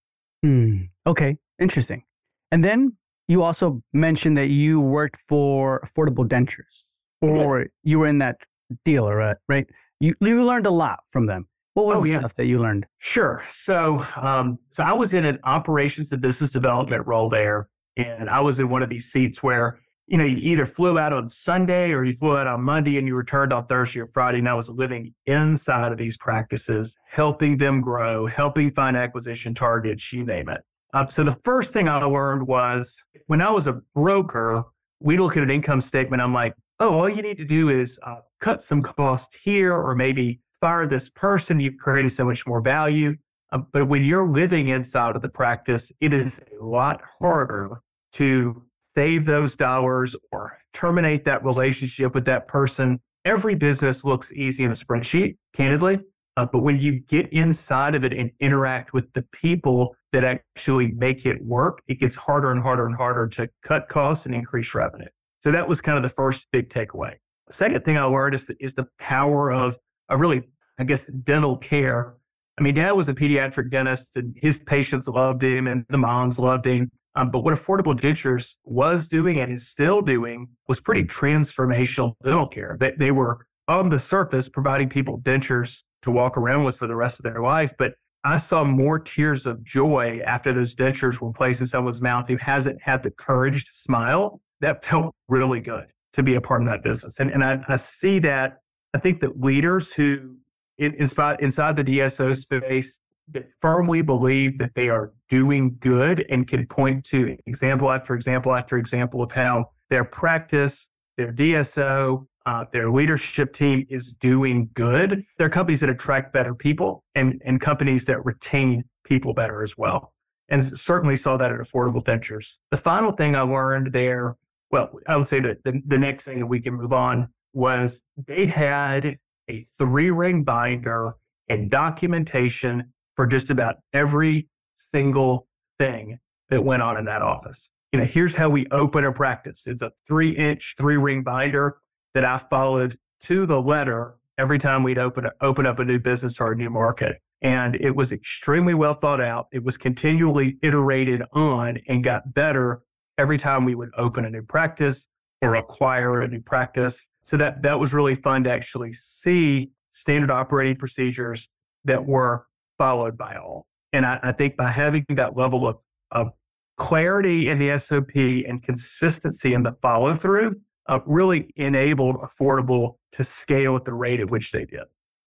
Hmm. 0.42 0.82
Okay. 1.06 1.38
Interesting. 1.58 2.04
And 2.50 2.62
then 2.62 2.96
you 3.26 3.42
also 3.42 3.82
mentioned 3.94 4.36
that 4.36 4.48
you 4.48 4.80
worked 4.80 5.16
for 5.16 5.80
Affordable 5.80 6.28
Dentures 6.28 6.84
or 7.22 7.68
you 7.82 7.98
were 8.00 8.06
in 8.06 8.18
that 8.18 8.38
deal, 8.84 9.10
right? 9.10 9.36
Right. 9.48 9.66
You, 10.00 10.14
you 10.20 10.44
learned 10.44 10.66
a 10.66 10.70
lot 10.70 11.00
from 11.10 11.26
them. 11.26 11.48
What 11.74 11.86
was 11.86 12.00
oh, 12.00 12.02
the 12.02 12.10
yeah. 12.10 12.18
stuff 12.18 12.34
that 12.34 12.46
you 12.46 12.58
learned? 12.58 12.86
Sure. 12.98 13.42
So, 13.48 14.04
um, 14.16 14.58
so 14.72 14.82
I 14.82 14.92
was 14.92 15.14
in 15.14 15.24
an 15.24 15.38
operations 15.44 16.12
and 16.12 16.20
business 16.20 16.50
development 16.50 17.06
role 17.06 17.30
there, 17.30 17.68
and 17.96 18.28
I 18.28 18.40
was 18.40 18.60
in 18.60 18.68
one 18.68 18.82
of 18.82 18.90
these 18.90 19.10
seats 19.10 19.42
where 19.42 19.78
you 20.06 20.18
know, 20.18 20.24
you 20.24 20.36
either 20.38 20.66
flew 20.66 20.98
out 20.98 21.12
on 21.12 21.28
Sunday 21.28 21.92
or 21.92 22.04
you 22.04 22.12
flew 22.12 22.36
out 22.36 22.46
on 22.46 22.62
Monday 22.62 22.98
and 22.98 23.06
you 23.06 23.14
returned 23.14 23.52
on 23.52 23.66
Thursday 23.66 24.00
or 24.00 24.06
Friday. 24.06 24.38
And 24.38 24.48
I 24.48 24.54
was 24.54 24.68
living 24.68 25.14
inside 25.26 25.92
of 25.92 25.98
these 25.98 26.18
practices, 26.18 26.96
helping 27.08 27.56
them 27.56 27.80
grow, 27.80 28.26
helping 28.26 28.70
find 28.72 28.96
acquisition 28.96 29.54
targets, 29.54 30.12
you 30.12 30.24
name 30.24 30.48
it. 30.48 30.62
Um, 30.94 31.08
so 31.08 31.24
the 31.24 31.38
first 31.44 31.72
thing 31.72 31.88
I 31.88 32.02
learned 32.02 32.46
was 32.46 33.02
when 33.26 33.40
I 33.40 33.50
was 33.50 33.66
a 33.66 33.80
broker, 33.94 34.64
we 35.00 35.16
look 35.18 35.36
at 35.36 35.42
an 35.42 35.50
income 35.50 35.80
statement. 35.80 36.20
I'm 36.20 36.34
like, 36.34 36.54
oh, 36.80 36.98
all 36.98 37.08
you 37.08 37.22
need 37.22 37.38
to 37.38 37.44
do 37.44 37.68
is 37.70 37.98
uh, 38.02 38.16
cut 38.40 38.62
some 38.62 38.82
cost 38.82 39.38
here 39.42 39.72
or 39.74 39.94
maybe 39.94 40.40
fire 40.60 40.86
this 40.86 41.08
person. 41.10 41.60
You've 41.60 41.78
created 41.78 42.10
so 42.10 42.24
much 42.24 42.46
more 42.46 42.60
value. 42.60 43.16
Uh, 43.50 43.58
but 43.72 43.88
when 43.88 44.04
you're 44.04 44.28
living 44.28 44.68
inside 44.68 45.16
of 45.16 45.22
the 45.22 45.28
practice, 45.28 45.92
it 46.00 46.12
is 46.12 46.40
a 46.60 46.64
lot 46.64 47.00
harder 47.20 47.80
to 48.12 48.62
save 48.94 49.24
those 49.24 49.56
dollars 49.56 50.16
or 50.30 50.58
terminate 50.72 51.24
that 51.24 51.44
relationship 51.44 52.14
with 52.14 52.24
that 52.26 52.48
person. 52.48 53.00
Every 53.24 53.54
business 53.54 54.04
looks 54.04 54.32
easy 54.32 54.64
in 54.64 54.70
a 54.70 54.74
spreadsheet, 54.74 55.36
candidly. 55.52 56.00
Uh, 56.36 56.46
but 56.46 56.60
when 56.60 56.78
you 56.78 57.00
get 57.00 57.30
inside 57.32 57.94
of 57.94 58.04
it 58.04 58.12
and 58.12 58.30
interact 58.40 58.92
with 58.92 59.12
the 59.12 59.22
people 59.32 59.94
that 60.12 60.24
actually 60.24 60.88
make 60.92 61.26
it 61.26 61.44
work, 61.44 61.82
it 61.88 62.00
gets 62.00 62.14
harder 62.14 62.50
and 62.50 62.62
harder 62.62 62.86
and 62.86 62.96
harder 62.96 63.28
to 63.28 63.48
cut 63.62 63.88
costs 63.88 64.24
and 64.24 64.34
increase 64.34 64.74
revenue. 64.74 65.08
So 65.42 65.52
that 65.52 65.68
was 65.68 65.80
kind 65.80 65.96
of 65.96 66.02
the 66.02 66.08
first 66.08 66.48
big 66.50 66.68
takeaway. 66.70 67.14
The 67.48 67.52
second 67.52 67.84
thing 67.84 67.98
I 67.98 68.04
learned 68.04 68.34
is 68.34 68.46
the, 68.46 68.56
is 68.60 68.74
the 68.74 68.86
power 68.98 69.52
of, 69.52 69.76
a 70.08 70.16
really, 70.16 70.42
I 70.78 70.84
guess, 70.84 71.06
dental 71.06 71.56
care. 71.56 72.14
I 72.58 72.62
mean, 72.62 72.74
dad 72.74 72.92
was 72.92 73.08
a 73.08 73.14
pediatric 73.14 73.70
dentist 73.70 74.16
and 74.16 74.36
his 74.40 74.60
patients 74.60 75.08
loved 75.08 75.42
him 75.42 75.66
and 75.66 75.84
the 75.88 75.98
moms 75.98 76.38
loved 76.38 76.66
him. 76.66 76.90
Um, 77.14 77.30
but 77.30 77.40
what 77.40 77.54
Affordable 77.54 77.94
Dentures 77.94 78.56
was 78.64 79.08
doing 79.08 79.38
and 79.38 79.52
is 79.52 79.68
still 79.68 80.00
doing 80.00 80.48
was 80.68 80.80
pretty 80.80 81.04
transformational 81.04 82.14
dental 82.22 82.46
care. 82.46 82.76
They, 82.80 82.92
they 82.92 83.10
were 83.10 83.46
on 83.68 83.90
the 83.90 83.98
surface 83.98 84.48
providing 84.48 84.88
people 84.88 85.20
dentures 85.20 85.82
to 86.02 86.10
walk 86.10 86.36
around 86.36 86.64
with 86.64 86.76
for 86.76 86.86
the 86.86 86.96
rest 86.96 87.20
of 87.20 87.24
their 87.24 87.42
life. 87.42 87.72
But 87.78 87.94
I 88.24 88.38
saw 88.38 88.64
more 88.64 88.98
tears 88.98 89.46
of 89.46 89.62
joy 89.62 90.20
after 90.24 90.52
those 90.52 90.74
dentures 90.74 91.20
were 91.20 91.32
placed 91.32 91.60
in 91.60 91.66
someone's 91.66 92.00
mouth 92.00 92.28
who 92.28 92.36
hasn't 92.36 92.80
had 92.82 93.02
the 93.02 93.10
courage 93.10 93.64
to 93.64 93.72
smile. 93.72 94.40
That 94.60 94.84
felt 94.84 95.14
really 95.28 95.60
good 95.60 95.86
to 96.14 96.22
be 96.22 96.34
a 96.34 96.40
part 96.40 96.62
of 96.62 96.68
that 96.68 96.82
business. 96.82 97.18
And, 97.18 97.30
and 97.30 97.44
I, 97.44 97.64
I 97.68 97.76
see 97.76 98.18
that. 98.20 98.58
I 98.94 98.98
think 98.98 99.20
that 99.20 99.40
leaders 99.40 99.94
who 99.94 100.36
in, 100.78 100.94
inside, 100.94 101.40
inside 101.40 101.76
the 101.76 101.84
DSO 101.84 102.36
space 102.36 103.00
that 103.30 103.50
firmly 103.60 104.02
believe 104.02 104.58
that 104.58 104.74
they 104.74 104.88
are 104.88 105.12
doing 105.28 105.76
good 105.80 106.24
and 106.28 106.46
can 106.46 106.66
point 106.66 107.04
to 107.04 107.36
example 107.46 107.90
after 107.90 108.14
example 108.14 108.54
after 108.54 108.76
example 108.76 109.22
of 109.22 109.32
how 109.32 109.66
their 109.90 110.04
practice, 110.04 110.90
their 111.16 111.32
DSO, 111.32 112.26
uh, 112.44 112.64
their 112.72 112.90
leadership 112.90 113.52
team 113.52 113.86
is 113.88 114.14
doing 114.14 114.70
good. 114.74 115.24
They're 115.38 115.48
companies 115.48 115.80
that 115.80 115.90
attract 115.90 116.32
better 116.32 116.54
people 116.54 117.04
and, 117.14 117.40
and 117.44 117.60
companies 117.60 118.06
that 118.06 118.24
retain 118.24 118.84
people 119.04 119.34
better 119.34 119.62
as 119.62 119.78
well. 119.78 120.12
And 120.48 120.64
certainly 120.78 121.16
saw 121.16 121.36
that 121.36 121.52
at 121.52 121.58
Affordable 121.58 122.04
Dentures. 122.04 122.58
The 122.70 122.76
final 122.76 123.12
thing 123.12 123.36
I 123.36 123.42
learned 123.42 123.92
there, 123.92 124.36
well, 124.70 124.90
I 125.06 125.16
would 125.16 125.28
say 125.28 125.40
that 125.40 125.62
the, 125.64 125.80
the 125.86 125.98
next 125.98 126.24
thing 126.24 126.40
that 126.40 126.46
we 126.46 126.60
can 126.60 126.74
move 126.74 126.92
on 126.92 127.28
was 127.52 128.02
they 128.16 128.46
had 128.46 129.18
a 129.48 129.62
three 129.78 130.10
ring 130.10 130.42
binder 130.42 131.14
and 131.48 131.70
documentation 131.70 132.92
for 133.16 133.26
just 133.26 133.50
about 133.50 133.76
every 133.92 134.48
single 134.76 135.46
thing 135.78 136.18
that 136.50 136.64
went 136.64 136.82
on 136.82 136.96
in 136.96 137.04
that 137.06 137.22
office. 137.22 137.70
You 137.92 138.00
know, 138.00 138.06
here's 138.06 138.34
how 138.34 138.48
we 138.48 138.66
open 138.70 139.04
a 139.04 139.12
practice. 139.12 139.66
It's 139.66 139.82
a 139.82 139.92
three 140.06 140.30
inch, 140.30 140.74
three 140.78 140.96
ring 140.96 141.22
binder 141.22 141.78
that 142.14 142.24
I 142.24 142.38
followed 142.38 142.96
to 143.22 143.46
the 143.46 143.60
letter 143.60 144.14
every 144.38 144.58
time 144.58 144.82
we'd 144.82 144.98
open, 144.98 145.28
open 145.40 145.66
up 145.66 145.78
a 145.78 145.84
new 145.84 145.98
business 145.98 146.40
or 146.40 146.52
a 146.52 146.56
new 146.56 146.70
market. 146.70 147.20
And 147.42 147.74
it 147.76 147.96
was 147.96 148.12
extremely 148.12 148.72
well 148.72 148.94
thought 148.94 149.20
out. 149.20 149.48
It 149.52 149.64
was 149.64 149.76
continually 149.76 150.58
iterated 150.62 151.22
on 151.32 151.78
and 151.88 152.04
got 152.04 152.32
better 152.32 152.82
every 153.18 153.36
time 153.36 153.64
we 153.64 153.74
would 153.74 153.90
open 153.96 154.24
a 154.24 154.30
new 154.30 154.42
practice 154.42 155.08
or 155.40 155.54
acquire 155.54 156.20
a 156.20 156.28
new 156.28 156.40
practice. 156.40 157.06
So 157.24 157.36
that, 157.36 157.62
that 157.62 157.78
was 157.78 157.92
really 157.92 158.14
fun 158.14 158.44
to 158.44 158.50
actually 158.50 158.92
see 158.92 159.72
standard 159.90 160.30
operating 160.30 160.76
procedures 160.76 161.48
that 161.84 162.06
were 162.06 162.46
followed 162.82 163.16
by 163.16 163.36
all. 163.36 163.64
And 163.92 164.04
I, 164.04 164.18
I 164.24 164.32
think 164.32 164.56
by 164.56 164.68
having 164.68 165.06
that 165.10 165.36
level 165.36 165.68
of, 165.68 165.84
of 166.10 166.32
clarity 166.78 167.48
in 167.48 167.60
the 167.60 167.78
SOP 167.78 168.16
and 168.16 168.60
consistency 168.60 169.54
in 169.54 169.62
the 169.62 169.76
follow 169.80 170.16
through, 170.16 170.60
uh, 170.88 170.98
really 171.06 171.52
enabled 171.54 172.16
affordable 172.16 172.96
to 173.12 173.22
scale 173.22 173.76
at 173.76 173.84
the 173.84 173.94
rate 173.94 174.18
at 174.18 174.30
which 174.30 174.50
they 174.50 174.64
did. 174.64 174.80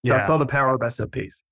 So 0.06 0.14
yeah. 0.14 0.16
I 0.16 0.18
saw 0.18 0.38
the 0.38 0.46
power 0.46 0.76
of 0.76 0.94
SOPs. 0.94 1.44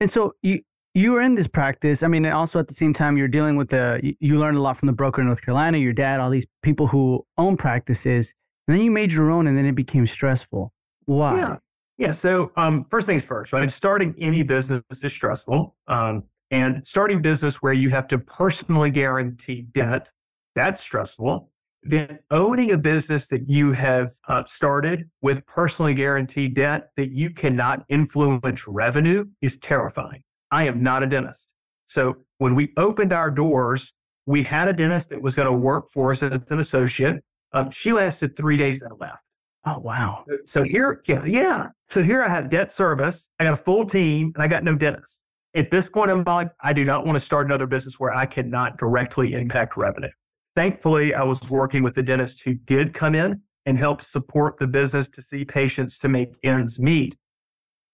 And 0.00 0.10
so 0.10 0.34
you 0.40 0.60
you 0.94 1.12
were 1.12 1.20
in 1.20 1.34
this 1.34 1.46
practice. 1.46 2.02
I 2.02 2.08
mean, 2.08 2.24
and 2.24 2.32
also 2.32 2.58
at 2.58 2.66
the 2.66 2.74
same 2.74 2.94
time, 2.94 3.18
you're 3.18 3.28
dealing 3.28 3.56
with 3.56 3.68
the 3.68 4.00
you, 4.18 4.38
learned 4.38 4.56
a 4.56 4.62
lot 4.62 4.78
from 4.78 4.86
the 4.86 4.94
broker 4.94 5.20
in 5.20 5.26
North 5.26 5.42
Carolina, 5.42 5.76
your 5.76 5.92
dad, 5.92 6.20
all 6.20 6.30
these 6.30 6.46
people 6.62 6.86
who 6.86 7.26
own 7.36 7.58
practices, 7.58 8.32
and 8.66 8.78
then 8.78 8.82
you 8.82 8.90
made 8.90 9.12
your 9.12 9.30
own, 9.30 9.46
and 9.46 9.58
then 9.58 9.66
it 9.66 9.74
became 9.74 10.06
stressful. 10.06 10.72
Why? 11.04 11.36
Yeah. 11.36 11.56
Yeah. 12.00 12.12
So 12.12 12.50
um, 12.56 12.86
first 12.90 13.06
things 13.06 13.24
first, 13.24 13.52
right? 13.52 13.70
Starting 13.70 14.14
any 14.18 14.42
business 14.42 14.82
is 14.90 15.12
stressful. 15.12 15.76
Um, 15.86 16.24
and 16.50 16.84
starting 16.84 17.20
business 17.20 17.56
where 17.56 17.74
you 17.74 17.90
have 17.90 18.08
to 18.08 18.18
personally 18.18 18.90
guarantee 18.90 19.66
debt, 19.70 20.10
that's 20.54 20.80
stressful. 20.80 21.50
Then 21.82 22.18
owning 22.30 22.72
a 22.72 22.78
business 22.78 23.28
that 23.28 23.50
you 23.50 23.72
have 23.72 24.10
uh, 24.28 24.44
started 24.46 25.10
with 25.20 25.44
personally 25.44 25.92
guaranteed 25.92 26.54
debt 26.54 26.88
that 26.96 27.10
you 27.10 27.30
cannot 27.30 27.84
influence 27.90 28.66
revenue 28.66 29.26
is 29.42 29.58
terrifying. 29.58 30.22
I 30.50 30.66
am 30.68 30.82
not 30.82 31.02
a 31.02 31.06
dentist. 31.06 31.52
So 31.84 32.16
when 32.38 32.54
we 32.54 32.72
opened 32.78 33.12
our 33.12 33.30
doors, 33.30 33.92
we 34.24 34.42
had 34.42 34.68
a 34.68 34.72
dentist 34.72 35.10
that 35.10 35.20
was 35.20 35.34
going 35.34 35.46
to 35.46 35.52
work 35.52 35.90
for 35.92 36.12
us 36.12 36.22
as 36.22 36.50
an 36.50 36.60
associate. 36.60 37.22
Um, 37.52 37.70
she 37.70 37.92
lasted 37.92 38.36
three 38.36 38.56
days 38.56 38.80
and 38.80 38.98
left. 38.98 39.22
Oh, 39.64 39.78
wow. 39.78 40.24
So 40.46 40.62
here, 40.62 41.02
yeah, 41.06 41.24
yeah. 41.24 41.68
So 41.88 42.02
here 42.02 42.22
I 42.22 42.28
have 42.28 42.48
debt 42.48 42.70
service. 42.70 43.28
I 43.38 43.44
got 43.44 43.52
a 43.52 43.56
full 43.56 43.84
team 43.84 44.32
and 44.34 44.42
I 44.42 44.48
got 44.48 44.64
no 44.64 44.74
dentist. 44.74 45.22
At 45.54 45.70
this 45.70 45.90
point 45.90 46.10
in 46.10 46.22
my 46.24 46.34
life, 46.34 46.50
I 46.62 46.72
do 46.72 46.84
not 46.84 47.04
want 47.04 47.16
to 47.16 47.20
start 47.20 47.46
another 47.46 47.66
business 47.66 47.98
where 47.98 48.14
I 48.14 48.24
cannot 48.24 48.78
directly 48.78 49.34
impact 49.34 49.76
revenue. 49.76 50.10
Thankfully, 50.56 51.14
I 51.14 51.22
was 51.24 51.50
working 51.50 51.82
with 51.82 51.98
a 51.98 52.02
dentist 52.02 52.44
who 52.44 52.54
did 52.54 52.94
come 52.94 53.14
in 53.14 53.42
and 53.66 53.76
help 53.76 54.02
support 54.02 54.56
the 54.58 54.66
business 54.66 55.08
to 55.10 55.22
see 55.22 55.44
patients 55.44 55.98
to 55.98 56.08
make 56.08 56.30
ends 56.42 56.80
meet. 56.80 57.16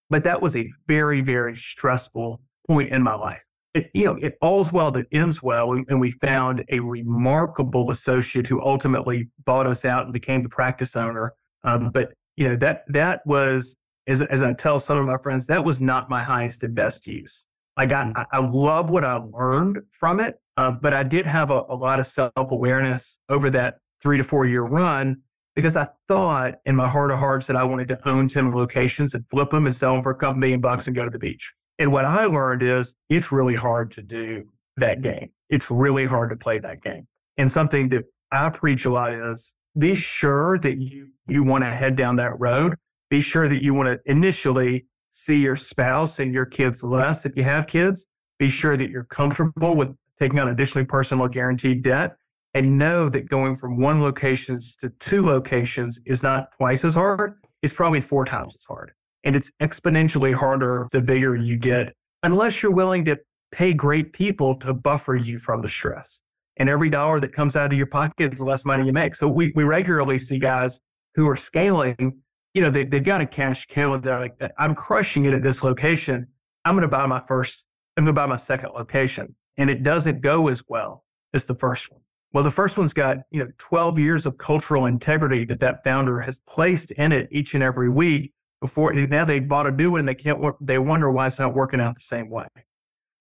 But 0.08 0.24
that 0.24 0.40
was 0.40 0.54
a 0.54 0.70
very, 0.86 1.20
very 1.20 1.56
stressful 1.56 2.40
point 2.68 2.90
in 2.90 3.02
my 3.02 3.14
life. 3.14 3.44
It, 3.74 3.90
you 3.92 4.04
know, 4.04 4.16
it 4.22 4.38
all's 4.40 4.72
well 4.72 4.90
that 4.92 5.06
ends 5.12 5.42
well. 5.42 5.72
And 5.72 6.00
we 6.00 6.12
found 6.12 6.64
a 6.70 6.80
remarkable 6.80 7.90
associate 7.90 8.46
who 8.46 8.62
ultimately 8.62 9.28
bought 9.44 9.66
us 9.66 9.84
out 9.84 10.04
and 10.04 10.12
became 10.12 10.42
the 10.42 10.48
practice 10.48 10.94
owner. 10.94 11.34
Um, 11.66 11.90
but, 11.90 12.14
you 12.36 12.48
know, 12.48 12.56
that, 12.56 12.84
that 12.88 13.20
was, 13.26 13.76
as, 14.06 14.22
as 14.22 14.42
I 14.42 14.54
tell 14.54 14.78
some 14.78 14.98
of 14.98 15.04
my 15.04 15.18
friends, 15.18 15.46
that 15.48 15.64
was 15.64 15.82
not 15.82 16.08
my 16.08 16.22
highest 16.22 16.62
and 16.62 16.74
best 16.74 17.06
use. 17.06 17.44
I 17.76 17.84
got, 17.84 18.16
I, 18.16 18.24
I 18.32 18.38
love 18.38 18.88
what 18.88 19.04
I 19.04 19.16
learned 19.16 19.80
from 19.90 20.20
it. 20.20 20.40
Uh, 20.56 20.70
but 20.70 20.94
I 20.94 21.02
did 21.02 21.26
have 21.26 21.50
a, 21.50 21.64
a 21.68 21.76
lot 21.76 22.00
of 22.00 22.06
self 22.06 22.32
awareness 22.36 23.18
over 23.28 23.50
that 23.50 23.76
three 24.02 24.16
to 24.16 24.24
four 24.24 24.46
year 24.46 24.62
run 24.62 25.18
because 25.54 25.76
I 25.76 25.88
thought 26.08 26.56
in 26.64 26.76
my 26.76 26.88
heart 26.88 27.10
of 27.10 27.18
hearts 27.18 27.46
that 27.48 27.56
I 27.56 27.64
wanted 27.64 27.88
to 27.88 28.08
own 28.08 28.28
10 28.28 28.54
locations 28.54 29.14
and 29.14 29.28
flip 29.28 29.50
them 29.50 29.66
and 29.66 29.74
sell 29.74 29.94
them 29.94 30.02
for 30.02 30.10
a 30.10 30.14
couple 30.14 30.38
million 30.38 30.60
bucks 30.60 30.86
and 30.86 30.94
go 30.94 31.04
to 31.04 31.10
the 31.10 31.18
beach. 31.18 31.54
And 31.78 31.92
what 31.92 32.04
I 32.04 32.24
learned 32.26 32.62
is 32.62 32.94
it's 33.08 33.32
really 33.32 33.54
hard 33.54 33.90
to 33.92 34.02
do 34.02 34.44
that 34.76 35.02
game. 35.02 35.30
It's 35.48 35.70
really 35.70 36.06
hard 36.06 36.30
to 36.30 36.36
play 36.36 36.58
that 36.58 36.82
game. 36.82 37.06
And 37.36 37.50
something 37.50 37.88
that 37.90 38.04
I 38.32 38.50
preach 38.50 38.84
a 38.84 38.90
lot 38.90 39.12
is 39.12 39.54
be 39.78 39.94
sure 39.94 40.58
that 40.58 40.78
you, 40.78 41.08
you 41.26 41.44
want 41.44 41.64
to 41.64 41.70
head 41.70 41.96
down 41.96 42.16
that 42.16 42.38
road. 42.38 42.74
Be 43.10 43.20
sure 43.20 43.48
that 43.48 43.62
you 43.62 43.74
want 43.74 43.88
to 43.88 44.10
initially 44.10 44.86
see 45.10 45.40
your 45.40 45.56
spouse 45.56 46.18
and 46.18 46.32
your 46.34 46.46
kids 46.46 46.82
less 46.82 47.24
if 47.24 47.36
you 47.36 47.44
have 47.44 47.66
kids. 47.66 48.06
Be 48.38 48.50
sure 48.50 48.76
that 48.76 48.90
you're 48.90 49.04
comfortable 49.04 49.74
with 49.76 49.94
taking 50.18 50.38
on 50.38 50.48
additionally 50.48 50.86
personal 50.86 51.28
guaranteed 51.28 51.82
debt 51.82 52.16
and 52.54 52.78
know 52.78 53.08
that 53.08 53.28
going 53.28 53.54
from 53.54 53.78
one 53.78 54.00
location 54.00 54.58
to 54.80 54.90
two 54.98 55.24
locations 55.24 56.00
is 56.06 56.22
not 56.22 56.52
twice 56.56 56.84
as 56.84 56.94
hard. 56.94 57.34
It's 57.62 57.74
probably 57.74 58.00
four 58.00 58.24
times 58.24 58.56
as 58.56 58.64
hard. 58.64 58.92
And 59.24 59.36
it's 59.36 59.52
exponentially 59.60 60.34
harder 60.34 60.88
the 60.92 61.02
bigger 61.02 61.36
you 61.36 61.56
get, 61.56 61.92
unless 62.22 62.62
you're 62.62 62.72
willing 62.72 63.04
to 63.06 63.18
pay 63.52 63.74
great 63.74 64.12
people 64.12 64.54
to 64.56 64.72
buffer 64.72 65.16
you 65.16 65.38
from 65.38 65.62
the 65.62 65.68
stress. 65.68 66.22
And 66.56 66.68
every 66.68 66.90
dollar 66.90 67.20
that 67.20 67.32
comes 67.32 67.56
out 67.56 67.72
of 67.72 67.78
your 67.78 67.86
pocket 67.86 68.32
is 68.32 68.40
less 68.40 68.64
money 68.64 68.86
you 68.86 68.92
make. 68.92 69.14
So 69.14 69.28
we, 69.28 69.52
we 69.54 69.64
regularly 69.64 70.18
see 70.18 70.38
guys 70.38 70.80
who 71.14 71.28
are 71.28 71.36
scaling, 71.36 72.22
you 72.54 72.62
know, 72.62 72.70
they, 72.70 72.84
they've 72.84 73.04
got 73.04 73.20
a 73.20 73.26
cash 73.26 73.66
and 73.76 74.02
they're 74.02 74.20
like, 74.20 74.40
I'm 74.58 74.74
crushing 74.74 75.26
it 75.26 75.34
at 75.34 75.42
this 75.42 75.62
location. 75.62 76.28
I'm 76.64 76.74
going 76.74 76.82
to 76.82 76.88
buy 76.88 77.06
my 77.06 77.20
first, 77.20 77.66
I'm 77.96 78.04
going 78.04 78.14
to 78.14 78.18
buy 78.18 78.26
my 78.26 78.36
second 78.36 78.70
location 78.74 79.34
and 79.56 79.70
it 79.70 79.82
doesn't 79.82 80.20
go 80.20 80.48
as 80.48 80.64
well 80.68 81.04
as 81.34 81.46
the 81.46 81.54
first 81.54 81.92
one. 81.92 82.00
Well, 82.32 82.44
the 82.44 82.50
first 82.50 82.76
one's 82.76 82.92
got, 82.92 83.18
you 83.30 83.42
know, 83.42 83.50
12 83.58 83.98
years 83.98 84.26
of 84.26 84.36
cultural 84.36 84.86
integrity 84.86 85.44
that 85.46 85.60
that 85.60 85.84
founder 85.84 86.20
has 86.20 86.40
placed 86.40 86.90
in 86.92 87.12
it 87.12 87.28
each 87.30 87.54
and 87.54 87.62
every 87.62 87.88
week 87.88 88.32
before 88.60 88.92
now 88.92 89.24
they 89.24 89.38
bought 89.38 89.66
a 89.66 89.70
new 89.70 89.92
one 89.92 90.00
and 90.00 90.08
they 90.08 90.14
can't 90.14 90.40
work. 90.40 90.56
They 90.60 90.78
wonder 90.78 91.10
why 91.10 91.26
it's 91.26 91.38
not 91.38 91.54
working 91.54 91.80
out 91.80 91.94
the 91.94 92.00
same 92.00 92.30
way. 92.30 92.46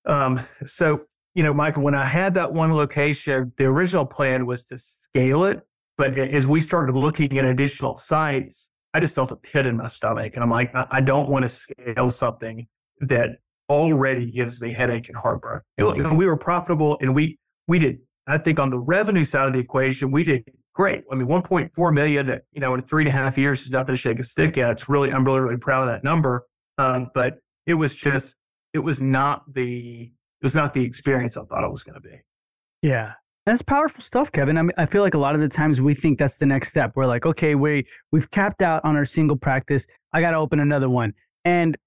Um, 0.06 0.40
so, 0.66 1.02
you 1.36 1.44
know, 1.44 1.54
Michael, 1.54 1.84
when 1.84 1.94
I 1.94 2.06
had 2.06 2.34
that 2.36 2.54
one 2.54 2.74
location, 2.74 3.52
the 3.58 3.66
original 3.66 4.06
plan 4.06 4.46
was 4.46 4.66
to 4.66 4.78
scale 4.78 5.44
it. 5.44 5.62
But 5.98 6.18
as 6.18 6.48
we 6.48 6.62
started 6.62 6.96
looking 6.96 7.38
at 7.38 7.46
additional 7.46 7.96
sites, 7.96 8.72
I 8.94 9.02
just 9.02 9.16
felt 9.16 9.32
a 9.32 9.36
pit 9.36 9.66
in 9.66 9.78
my 9.78 9.88
stomach. 9.88 10.34
And 10.36 10.44
I'm 10.44 10.50
like, 10.50 10.72
I 10.74 11.02
don't 11.02 11.30
want 11.30 11.44
to 11.44 11.50
scale 11.50 12.10
something 12.10 12.68
that 13.02 13.40
already 13.70 14.32
gives 14.32 14.62
me 14.62 14.72
headache 14.72 15.10
and 15.10 15.18
heartburn. 15.18 15.62
You 15.78 16.04
know, 16.04 16.14
we 16.14 16.26
were 16.26 16.38
profitable 16.38 16.98
and 17.02 17.14
we, 17.14 17.38
we 17.68 17.80
did, 17.80 18.00
I 18.28 18.38
think 18.38 18.60
on 18.60 18.70
the 18.70 18.80
revenue 18.80 19.26
side 19.26 19.48
of 19.48 19.54
the 19.54 19.60
equation, 19.60 20.12
we 20.12 20.24
did 20.24 20.46
great. 20.74 21.04
I 21.12 21.16
mean, 21.16 21.28
1.4 21.28 21.94
million, 21.94 22.40
you 22.52 22.62
know, 22.62 22.74
in 22.74 22.82
three 22.82 23.04
and 23.04 23.10
a 23.10 23.12
half 23.12 23.38
years 23.38 23.64
is 23.64 23.72
nothing 23.72 23.94
to 23.94 23.98
shake 23.98 24.20
a 24.20 24.24
stick 24.24 24.58
at. 24.58 24.72
It's 24.72 24.88
really, 24.88 25.12
I'm 25.12 25.26
really, 25.26 25.42
really 25.42 25.58
proud 25.58 25.82
of 25.82 25.88
that 25.88 26.04
number. 26.04 26.46
Um, 26.78 27.10
but 27.14 27.40
it 27.66 27.74
was 27.74 27.96
just, 27.96 28.36
it 28.74 28.80
was 28.80 29.02
not 29.02 29.54
the, 29.54 30.12
was 30.46 30.54
not 30.54 30.76
the 30.76 30.84
experience 30.84 31.38
I 31.38 31.44
thought 31.44 31.64
it 31.64 31.72
was 31.72 31.82
going 31.82 31.96
to 31.96 32.08
be. 32.08 32.22
Yeah. 32.84 33.14
That's 33.48 33.64
powerful 33.64 34.02
stuff, 34.02 34.32
Kevin. 34.32 34.60
I 34.60 34.62
mean, 34.62 34.74
I 34.78 34.86
feel 34.86 35.02
like 35.02 35.16
a 35.16 35.18
lot 35.18 35.34
of 35.34 35.42
the 35.42 35.50
times 35.50 35.82
we 35.82 35.96
think 35.96 36.20
that's 36.20 36.38
the 36.38 36.46
next 36.46 36.70
step. 36.70 36.94
We're 36.96 37.08
like, 37.08 37.26
okay, 37.26 37.56
we 37.56 37.86
we've 38.12 38.30
capped 38.30 38.62
out 38.62 38.86
on 38.86 38.96
our 38.96 39.06
single 39.06 39.38
practice. 39.38 39.88
I 40.14 40.22
got 40.22 40.32
to 40.32 40.38
open 40.38 40.60
another 40.60 40.90
one, 40.90 41.14
and 41.44 41.78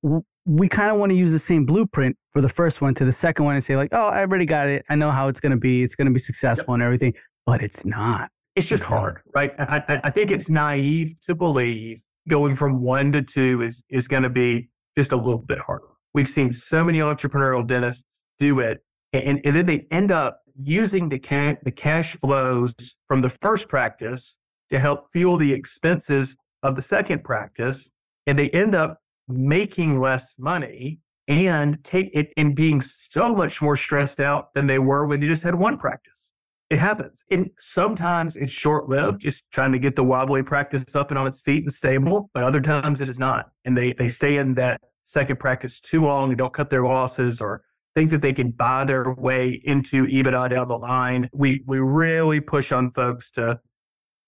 we 0.45 0.69
kind 0.69 0.91
of 0.91 0.99
want 0.99 1.11
to 1.11 1.17
use 1.17 1.33
the 1.33 1.39
same 1.39 1.67
blueprint 1.67 2.17
for 2.33 2.41
the 2.41 2.49
first 2.49 2.81
one 2.81 2.95
to 2.95 3.05
the 3.05 3.13
second 3.13 3.45
one 3.45 3.55
and 3.55 3.63
say 3.63 3.77
like, 3.77 3.91
oh, 3.93 4.07
I 4.07 4.21
already 4.21 4.47
got 4.47 4.69
it. 4.69 4.85
I 4.89 4.97
know 4.97 5.11
how 5.11 5.29
it's 5.29 5.41
going 5.41 5.51
to 5.51 5.59
be. 5.59 5.83
It's 5.83 5.95
going 5.95 6.07
to 6.07 6.13
be 6.13 6.21
successful 6.21 6.75
yep. 6.75 6.77
and 6.77 6.83
everything, 6.83 7.15
but 7.45 7.61
it's 7.61 7.85
not. 7.85 8.31
It's 8.55 8.69
just 8.69 8.85
hard, 8.85 9.21
right? 9.35 9.53
I, 9.59 10.01
I 10.05 10.11
think 10.11 10.31
it's 10.31 10.49
naive 10.49 11.15
to 11.27 11.35
believe 11.35 12.03
going 12.29 12.55
from 12.55 12.83
one 12.83 13.13
to 13.13 13.23
two 13.23 13.63
is 13.63 13.85
is 13.89 14.09
going 14.09 14.25
to 14.25 14.31
be 14.31 14.69
just 14.97 15.13
a 15.13 15.17
little 15.17 15.39
bit 15.39 15.59
harder. 15.59 15.87
We've 16.15 16.29
seen 16.29 16.53
so 16.53 16.85
many 16.85 16.99
entrepreneurial 16.99 17.67
dentists 17.67 18.18
do 18.39 18.61
it, 18.61 18.83
and, 19.13 19.41
and 19.45 19.57
then 19.57 19.67
they 19.67 19.87
end 19.91 20.11
up 20.11 20.41
using 20.61 21.09
the 21.09 21.19
ca- 21.19 21.57
the 21.63 21.71
cash 21.71 22.17
flows 22.17 22.75
from 23.07 23.23
the 23.23 23.29
first 23.29 23.69
practice 23.69 24.39
to 24.71 24.79
help 24.79 25.07
fuel 25.07 25.37
the 25.37 25.53
expenses 25.53 26.37
of 26.63 26.77
the 26.77 26.83
second 26.83 27.25
practice, 27.25 27.91
and 28.27 28.39
they 28.39 28.51
end 28.51 28.75
up 28.75 29.01
making 29.29 30.01
less 30.01 30.39
money 30.39 30.99
and 31.29 31.83
take 31.85 32.11
it 32.15 32.33
and 32.37 32.57
being 32.57 32.81
so 32.81 33.35
much 33.35 33.61
more 33.61 33.77
stressed 33.77 34.19
out 34.19 34.55
than 34.55 34.67
they 34.67 34.79
were 34.79 35.07
when 35.07 35.21
they 35.21 35.27
just 35.27 35.43
had 35.43 35.55
one 35.55 35.77
practice. 35.77 36.33
It 36.71 36.79
happens. 36.79 37.25
And 37.31 37.51
sometimes 37.59 38.37
it's 38.37 38.53
short 38.53 38.89
lived, 38.89 39.21
just 39.21 39.45
trying 39.51 39.73
to 39.73 39.79
get 39.79 39.97
the 39.97 40.05
wobbly 40.05 40.43
practice 40.43 40.95
up 40.95 41.11
and 41.11 41.19
on 41.19 41.27
its 41.27 41.43
feet 41.43 41.65
and 41.65 41.73
stable, 41.73 42.31
but 42.35 42.45
other 42.45 42.61
times 42.61 43.01
it 43.01 43.09
is 43.09 43.19
not. 43.19 43.51
And 43.65 43.77
they, 43.77 43.93
they 43.93 44.09
stay 44.09 44.37
in 44.37 44.55
that 44.55 44.81
second 45.05 45.39
practice 45.39 45.81
too 45.81 46.03
long. 46.03 46.29
They 46.29 46.35
don't 46.35 46.53
cut 46.53 46.69
their 46.69 46.85
losses 46.85 47.41
or 47.41 47.63
think 47.95 48.11
that 48.11 48.23
they 48.23 48.33
can 48.33 48.51
buy 48.51 48.85
their 48.85 49.13
way 49.13 49.61
into 49.65 50.07
EBITDA 50.07 50.51
down 50.51 50.69
the 50.69 50.79
line. 50.79 51.29
We, 51.33 51.63
we 51.67 51.79
really 51.79 52.41
push 52.41 52.73
on 52.73 52.91
folks 52.91 53.31
to 53.33 53.61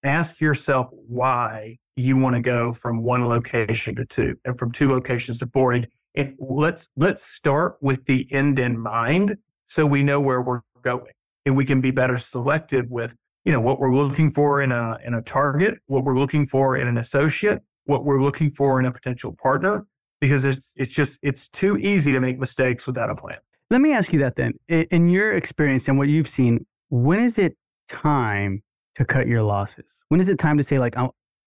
ask 0.03 0.40
yourself 0.40 0.88
why 0.90 1.79
you 1.96 2.16
want 2.16 2.37
to 2.37 2.42
go 2.42 2.73
from 2.73 3.03
one 3.03 3.27
location 3.29 3.94
to 3.96 4.05
two 4.05 4.37
and 4.44 4.59
from 4.59 4.73
two 4.73 4.90
locations 4.90 5.38
to 5.40 5.46
four. 5.53 5.73
And, 5.73 5.87
and 6.14 6.35
let's 6.38 6.88
let's 6.96 7.23
start 7.23 7.77
with 7.81 8.07
the 8.07 8.27
end 8.33 8.59
in 8.59 8.79
mind 8.79 9.37
so 9.66 9.87
we 9.87 10.03
know 10.03 10.20
where 10.20 10.40
we're 10.40 10.62
going 10.83 11.12
and 11.46 11.57
we 11.57 11.64
can 11.64 11.81
be 11.81 11.90
better 11.90 12.18
selective 12.18 12.87
with 12.90 13.14
you 13.44 13.53
know 13.53 13.61
what 13.61 13.79
we're 13.79 13.94
looking 13.94 14.31
for 14.31 14.61
in 14.61 14.73
a 14.73 14.99
in 15.05 15.14
a 15.14 15.23
target, 15.23 15.79
what 15.87 16.05
we're 16.05 16.18
looking 16.18 16.46
for 16.46 16.77
in 16.77 16.88
an 16.88 16.99
associate, 16.99 17.62
what 17.85 18.05
we're 18.05 18.23
looking 18.23 18.51
for 18.51 18.81
in 18.81 18.87
a 18.87 18.92
potential 18.92 19.37
partner 19.40 19.87
because 20.20 20.44
it's 20.44 20.75
it's 20.77 20.90
just 20.90 21.18
it's 21.23 21.49
too 21.49 21.77
easy 21.79 22.12
to 22.12 22.20
make 22.20 22.38
mistakes 22.38 22.87
without 22.87 23.11
a 23.11 23.14
plan. 23.14 23.38
Let 23.70 23.80
me 23.80 23.92
ask 23.92 24.12
you 24.12 24.18
that 24.18 24.37
then. 24.37 24.54
In 24.68 25.09
your 25.09 25.33
experience 25.33 25.88
and 25.88 25.96
what 25.96 26.09
you've 26.09 26.28
seen, 26.28 26.66
when 26.88 27.20
is 27.20 27.38
it 27.38 27.56
time 27.88 28.62
to 28.96 29.04
cut 29.04 29.28
your 29.28 29.42
losses? 29.42 30.02
When 30.09 30.20
is 30.20 30.28
it 30.28 30.38
time 30.38 30.56
to 30.59 30.62
say 30.64 30.78
like 30.78 30.96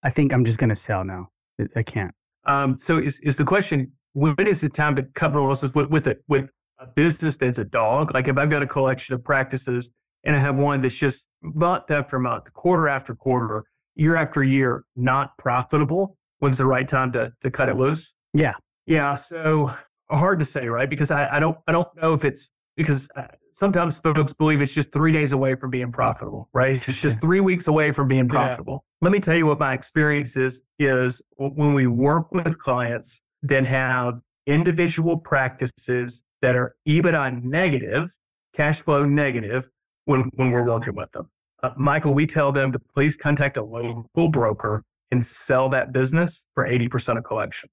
I 0.04 0.10
think 0.10 0.34
I'm 0.34 0.46
just 0.46 0.58
going 0.58 0.70
to 0.70 0.76
sell 0.76 1.04
now. 1.04 1.30
I 1.76 1.84
can't. 1.84 2.14
Um, 2.46 2.78
so 2.78 2.98
is, 2.98 3.20
is 3.22 3.38
the 3.38 3.46
question, 3.46 3.94
when 4.14 4.36
is 4.48 4.62
the 4.62 4.70
time 4.70 4.96
to 4.98 5.04
cut 5.04 5.34
my 5.34 5.40
losses 5.40 5.74
with, 5.74 5.90
with, 5.90 6.08
a, 6.08 6.18
with 6.28 6.50
a 6.80 6.88
business 6.88 7.38
that's 7.38 7.58
a 7.58 7.66
dog? 7.66 8.14
Like 8.14 8.28
if 8.28 8.38
I've 8.38 8.50
got 8.50 8.62
a 8.62 8.68
collection 8.68 9.16
of 9.16 9.24
practices 9.24 9.92
and 10.24 10.36
I 10.36 10.40
have 10.40 10.56
one 10.56 10.82
that's 10.82 10.98
just 10.98 11.30
month 11.42 11.90
after 11.90 12.20
month, 12.20 12.52
quarter 12.54 12.90
after 12.90 13.16
quarter, 13.16 13.64
year 13.96 14.16
after 14.16 14.44
year, 14.44 14.84
not 14.96 15.38
profitable, 15.38 16.18
when's 16.40 16.58
the 16.58 16.66
right 16.66 16.88
time 16.88 17.12
to, 17.14 17.32
to 17.42 17.52
cut 17.52 17.70
it 17.70 17.78
loose? 17.78 18.14
Yeah. 18.34 18.54
Yeah. 18.86 19.16
So 19.16 19.74
hard 20.10 20.40
to 20.40 20.46
say, 20.46 20.68
right? 20.68 20.90
Because 20.90 21.12
I, 21.12 21.38
I 21.38 21.40
don't, 21.40 21.58
I 21.68 21.72
don't 21.72 21.88
know 21.96 22.14
if 22.14 22.26
it's 22.26 22.52
because 22.76 23.10
uh, 23.16 23.28
sometimes 23.54 24.00
folks 24.00 24.34
believe 24.34 24.62
it's 24.62 24.74
just 24.74 24.92
three 24.92 25.12
days 25.12 25.32
away 25.32 25.56
from 25.56 25.70
being 25.70 25.92
profitable, 25.92 26.50
right? 26.54 26.86
It's 26.88 27.02
just 27.02 27.22
three 27.22 27.40
weeks 27.40 27.68
away 27.68 27.92
from 27.92 28.08
being 28.08 28.28
profitable. 28.28 28.84
Yeah. 28.84 29.06
Let 29.06 29.12
me 29.12 29.20
tell 29.20 29.36
you 29.36 29.46
what 29.46 29.60
my 29.60 29.74
experience 29.74 30.36
is, 30.36 30.62
is 30.80 31.22
when 31.38 31.74
we 31.74 31.88
work 31.88 32.32
with 32.32 32.58
clients 32.60 33.22
that 33.44 33.66
have 33.66 34.22
individual 34.48 35.18
practices 35.18 36.24
that 36.42 36.56
are 36.56 36.76
EBITDA 36.88 37.44
negative, 37.44 38.16
cash 38.54 38.82
flow 38.82 39.06
negative 39.06 39.70
when, 40.06 40.30
when 40.36 40.52
we're 40.52 40.66
working 40.66 40.96
with 40.96 41.12
them. 41.12 41.30
Uh, 41.62 41.72
Michael, 41.78 42.14
we 42.14 42.26
tell 42.26 42.52
them 42.52 42.72
to 42.72 42.80
please 42.80 43.16
contact 43.16 43.56
a 43.56 43.64
local 43.64 44.30
broker 44.30 44.84
and 45.12 45.24
sell 45.24 45.70
that 45.70 45.94
business 45.94 46.46
for 46.54 46.68
80% 46.68 47.18
of 47.18 47.24
collections 47.24 47.72